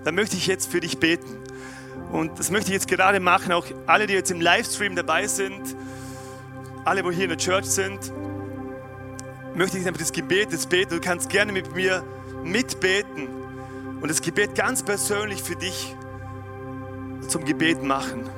dann 0.04 0.14
möchte 0.14 0.36
ich 0.36 0.46
jetzt 0.46 0.70
für 0.70 0.78
dich 0.78 0.98
beten. 0.98 1.36
Und 2.12 2.38
das 2.38 2.52
möchte 2.52 2.68
ich 2.68 2.74
jetzt 2.74 2.86
gerade 2.86 3.18
machen, 3.18 3.52
auch 3.52 3.66
alle, 3.86 4.06
die 4.06 4.14
jetzt 4.14 4.30
im 4.30 4.40
Livestream 4.40 4.94
dabei 4.94 5.26
sind, 5.26 5.74
alle, 6.84 7.04
wo 7.04 7.10
hier 7.10 7.24
in 7.24 7.30
der 7.30 7.38
Church 7.38 7.64
sind, 7.66 8.12
möchte 9.56 9.78
ich 9.78 9.86
einfach 9.86 10.00
das 10.00 10.12
Gebet 10.12 10.52
jetzt 10.52 10.68
beten. 10.68 10.94
Du 10.94 11.00
kannst 11.00 11.28
gerne 11.28 11.50
mit 11.50 11.74
mir 11.74 12.04
mitbeten 12.44 13.28
und 14.00 14.08
das 14.08 14.22
Gebet 14.22 14.54
ganz 14.54 14.84
persönlich 14.84 15.42
für 15.42 15.56
dich 15.56 15.96
zum 17.26 17.44
Gebet 17.44 17.82
machen. 17.82 18.30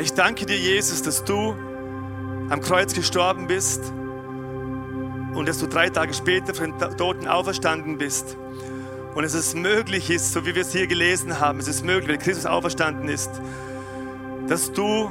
Ich 0.00 0.14
danke 0.14 0.46
dir, 0.46 0.56
Jesus, 0.56 1.02
dass 1.02 1.24
du 1.24 1.54
am 2.48 2.60
Kreuz 2.60 2.94
gestorben 2.94 3.46
bist 3.46 3.92
und 5.34 5.46
dass 5.46 5.58
du 5.58 5.66
drei 5.66 5.88
Tage 5.88 6.14
später 6.14 6.54
von 6.54 6.78
den 6.78 6.96
Toten 6.96 7.28
auferstanden 7.28 7.98
bist. 7.98 8.36
Und 9.14 9.24
es 9.24 9.54
möglich 9.54 10.10
ist, 10.10 10.32
so 10.32 10.46
wie 10.46 10.54
wir 10.54 10.62
es 10.62 10.72
hier 10.72 10.86
gelesen 10.86 11.40
haben, 11.40 11.58
es 11.58 11.68
ist 11.68 11.84
möglich, 11.84 12.08
wenn 12.08 12.18
Christus 12.18 12.46
auferstanden 12.46 13.08
ist, 13.08 13.30
dass 14.48 14.72
du 14.72 15.10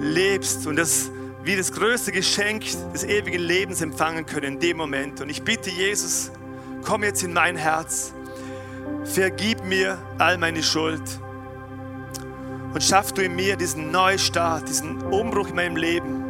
lebst 0.00 0.66
und 0.66 0.76
dass 0.76 1.10
wir 1.42 1.56
das 1.56 1.72
größte 1.72 2.12
Geschenk 2.12 2.64
des 2.92 3.04
ewigen 3.04 3.40
Lebens 3.40 3.80
empfangen 3.80 4.26
können 4.26 4.54
in 4.54 4.60
dem 4.60 4.76
Moment. 4.76 5.20
Und 5.20 5.28
ich 5.28 5.42
bitte 5.42 5.70
Jesus, 5.70 6.30
komm 6.84 7.02
jetzt 7.02 7.22
in 7.22 7.32
mein 7.32 7.56
Herz, 7.56 8.12
vergib 9.04 9.64
mir 9.64 9.98
all 10.18 10.38
meine 10.38 10.62
Schuld 10.62 11.02
und 12.74 12.82
schaff 12.82 13.12
du 13.12 13.22
in 13.22 13.34
mir 13.34 13.56
diesen 13.56 13.90
Neustart, 13.90 14.68
diesen 14.68 15.02
Umbruch 15.02 15.48
in 15.48 15.56
meinem 15.56 15.76
Leben. 15.76 16.27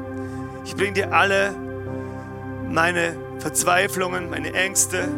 Ich 0.69 0.77
bringe 0.77 0.93
dir 0.93 1.13
alle 1.15 1.57
meine 2.69 3.17
Verzweiflungen, 3.39 4.29
meine 4.29 4.53
Ängste, 4.53 5.09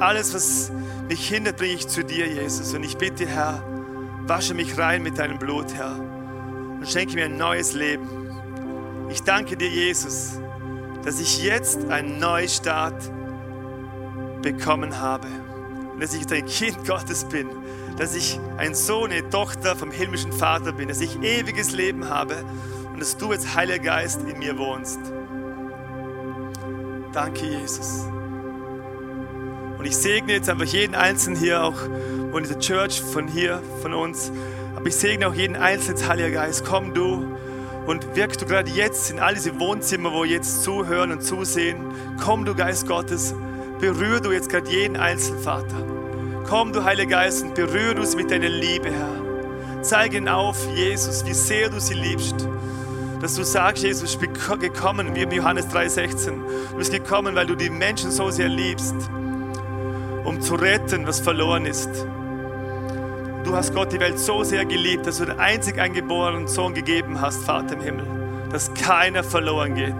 alles, 0.00 0.32
was 0.32 0.72
mich 1.10 1.28
hindert, 1.28 1.58
bringe 1.58 1.74
ich 1.74 1.88
zu 1.88 2.02
dir, 2.02 2.26
Jesus. 2.26 2.72
Und 2.72 2.84
ich 2.84 2.96
bitte, 2.96 3.26
Herr, 3.26 3.62
wasche 4.26 4.54
mich 4.54 4.78
rein 4.78 5.02
mit 5.02 5.18
deinem 5.18 5.38
Blut, 5.38 5.74
Herr, 5.74 6.00
und 6.00 6.88
schenke 6.88 7.16
mir 7.16 7.26
ein 7.26 7.36
neues 7.36 7.74
Leben. 7.74 8.08
Ich 9.10 9.22
danke 9.22 9.58
dir, 9.58 9.68
Jesus, 9.68 10.40
dass 11.04 11.20
ich 11.20 11.44
jetzt 11.44 11.84
einen 11.90 12.18
Neustart 12.18 13.10
bekommen 14.40 15.00
habe 15.00 15.28
und 15.92 16.02
dass 16.02 16.14
ich 16.14 16.26
ein 16.32 16.46
Kind 16.46 16.82
Gottes 16.86 17.24
bin, 17.24 17.50
dass 17.98 18.14
ich 18.14 18.40
ein 18.56 18.74
Sohn, 18.74 19.12
eine 19.12 19.28
Tochter 19.28 19.76
vom 19.76 19.90
himmlischen 19.90 20.32
Vater 20.32 20.72
bin, 20.72 20.88
dass 20.88 21.02
ich 21.02 21.20
ewiges 21.22 21.72
Leben 21.72 22.08
habe 22.08 22.42
und 22.94 23.00
dass 23.00 23.16
du 23.16 23.32
als 23.32 23.56
Heiliger 23.56 23.80
Geist 23.80 24.20
in 24.22 24.38
mir 24.38 24.56
wohnst. 24.56 25.00
Danke, 27.12 27.44
Jesus. 27.44 28.06
Und 29.78 29.84
ich 29.84 29.96
segne 29.96 30.34
jetzt 30.34 30.48
einfach 30.48 30.64
jeden 30.64 30.94
Einzelnen 30.94 31.36
hier, 31.36 31.64
auch 31.64 31.76
von 32.30 32.42
dieser 32.44 32.58
Church, 32.60 33.02
von 33.02 33.26
hier, 33.26 33.60
von 33.82 33.94
uns. 33.94 34.30
Aber 34.76 34.86
ich 34.86 34.94
segne 34.94 35.26
auch 35.26 35.34
jeden 35.34 35.56
Einzelnen, 35.56 36.08
Heiliger 36.08 36.30
Geist. 36.30 36.64
Komm 36.64 36.94
du 36.94 37.36
und 37.86 38.14
wirkst 38.14 38.40
du 38.40 38.46
gerade 38.46 38.70
jetzt 38.70 39.10
in 39.10 39.18
all 39.18 39.34
diese 39.34 39.58
Wohnzimmer, 39.58 40.12
wo 40.12 40.24
jetzt 40.24 40.62
zuhören 40.62 41.10
und 41.10 41.22
zusehen. 41.22 41.76
Komm 42.22 42.44
du, 42.44 42.54
Geist 42.54 42.86
Gottes, 42.86 43.34
berühr 43.80 44.20
du 44.20 44.30
jetzt 44.30 44.48
gerade 44.48 44.70
jeden 44.70 44.96
Einzelnen, 44.96 45.42
Vater. 45.42 45.84
Komm 46.48 46.72
du, 46.72 46.84
Heiliger 46.84 47.10
Geist, 47.10 47.42
und 47.42 47.56
berühr 47.56 47.94
du 47.94 48.06
sie 48.06 48.16
mit 48.16 48.30
deiner 48.30 48.48
Liebe, 48.48 48.88
Herr. 48.90 49.82
Zeige 49.82 50.18
ihnen 50.18 50.28
auf, 50.28 50.56
Jesus, 50.76 51.26
wie 51.26 51.34
sehr 51.34 51.70
du 51.70 51.80
sie 51.80 51.94
liebst 51.94 52.46
dass 53.24 53.36
du 53.36 53.42
sagst, 53.42 53.82
Jesus, 53.82 54.10
ich 54.10 54.18
bin 54.18 54.34
gekommen, 54.60 55.14
wie 55.14 55.22
im 55.22 55.32
Johannes 55.32 55.66
3,16. 55.68 56.26
Du 56.72 56.76
bist 56.76 56.92
gekommen, 56.92 57.34
weil 57.34 57.46
du 57.46 57.54
die 57.54 57.70
Menschen 57.70 58.10
so 58.10 58.28
sehr 58.28 58.50
liebst, 58.50 58.94
um 60.24 60.42
zu 60.42 60.56
retten, 60.56 61.06
was 61.06 61.20
verloren 61.20 61.64
ist. 61.64 61.88
Du 63.44 63.56
hast 63.56 63.74
Gott 63.74 63.94
die 63.94 63.98
Welt 63.98 64.18
so 64.18 64.44
sehr 64.44 64.66
geliebt, 64.66 65.06
dass 65.06 65.16
du 65.16 65.24
den 65.24 65.38
einzig 65.38 65.78
eingeborenen 65.78 66.48
Sohn 66.48 66.74
gegeben 66.74 67.18
hast, 67.18 67.42
Vater 67.44 67.76
im 67.76 67.80
Himmel, 67.80 68.04
dass 68.52 68.74
keiner 68.74 69.24
verloren 69.24 69.74
geht. 69.74 69.96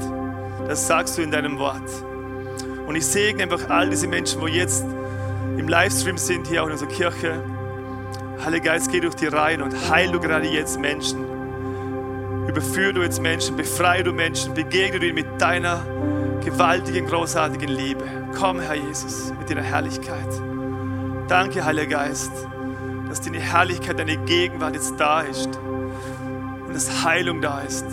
Das 0.68 0.86
sagst 0.86 1.16
du 1.16 1.22
in 1.22 1.30
deinem 1.30 1.58
Wort. 1.58 1.88
Und 2.86 2.94
ich 2.94 3.06
segne 3.06 3.44
einfach 3.44 3.70
all 3.70 3.88
diese 3.88 4.06
Menschen, 4.06 4.42
wo 4.42 4.48
jetzt 4.48 4.84
im 5.56 5.66
Livestream 5.66 6.18
sind, 6.18 6.46
hier 6.46 6.62
auch 6.62 6.66
in 6.66 6.72
unserer 6.72 6.90
Kirche. 6.90 7.42
Heiliger 8.44 8.72
Geist, 8.72 8.92
geh 8.92 9.00
durch 9.00 9.14
die 9.14 9.28
Reihen 9.28 9.62
und 9.62 9.88
heil 9.88 10.12
du 10.12 10.20
gerade 10.20 10.46
jetzt 10.46 10.78
Menschen. 10.78 11.33
Überführe 12.48 12.92
du 12.92 13.02
jetzt 13.02 13.20
Menschen, 13.20 13.56
befreie 13.56 14.04
du 14.04 14.12
Menschen, 14.12 14.54
begegne 14.54 15.00
du 15.00 15.06
ihnen 15.06 15.14
mit 15.14 15.40
deiner 15.40 15.84
gewaltigen, 16.44 17.06
großartigen 17.06 17.68
Liebe. 17.68 18.04
Komm, 18.38 18.60
Herr 18.60 18.74
Jesus, 18.74 19.32
mit 19.38 19.48
deiner 19.48 19.62
Herrlichkeit. 19.62 20.28
Danke, 21.28 21.64
Heiliger 21.64 21.98
Geist, 21.98 22.32
dass 23.08 23.22
deine 23.22 23.40
Herrlichkeit, 23.40 23.98
deine 23.98 24.18
Gegenwart 24.18 24.74
jetzt 24.74 24.98
da 24.98 25.22
ist 25.22 25.48
und 26.66 26.74
dass 26.74 27.04
Heilung 27.04 27.40
da 27.40 27.60
ist, 27.60 27.86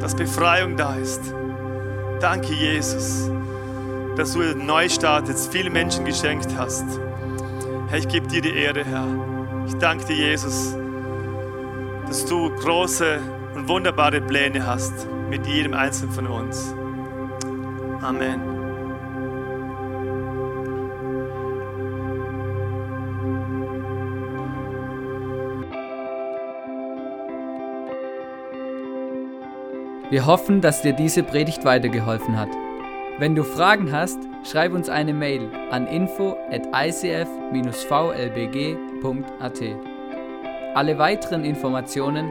dass 0.00 0.14
Befreiung 0.14 0.76
da 0.76 0.94
ist. 0.94 1.34
Danke, 2.20 2.52
Jesus, 2.52 3.28
dass 4.16 4.34
du 4.34 4.40
den 4.40 4.66
Neustart 4.66 5.28
jetzt 5.28 5.52
vielen 5.52 5.72
Menschen 5.72 6.04
geschenkt 6.04 6.48
hast. 6.56 6.84
Herr, 7.88 7.98
ich 7.98 8.08
gebe 8.08 8.26
dir 8.28 8.40
die 8.40 8.54
Ehre, 8.54 8.84
Herr. 8.84 9.06
Ich 9.66 9.74
danke 9.74 10.04
dir, 10.04 10.16
Jesus, 10.16 10.76
dass 12.06 12.24
du 12.24 12.50
große 12.50 13.18
und 13.58 13.68
wunderbare 13.68 14.20
Pläne 14.20 14.64
hast 14.66 15.08
mit 15.28 15.44
jedem 15.46 15.74
Einzelnen 15.74 16.12
von 16.12 16.26
uns. 16.28 16.74
Amen. 18.00 18.40
Wir 30.10 30.24
hoffen, 30.24 30.60
dass 30.60 30.82
dir 30.82 30.92
diese 30.92 31.24
Predigt 31.24 31.64
weitergeholfen 31.64 32.38
hat. 32.38 32.48
Wenn 33.18 33.34
du 33.34 33.42
Fragen 33.42 33.92
hast, 33.92 34.18
schreib 34.44 34.72
uns 34.72 34.88
eine 34.88 35.12
Mail 35.12 35.50
an 35.70 35.88
info 35.88 36.38
at 36.50 36.62
icf-vlbg.at. 36.72 37.26
Alle 40.74 40.98
weiteren 40.98 41.44
Informationen 41.44 42.30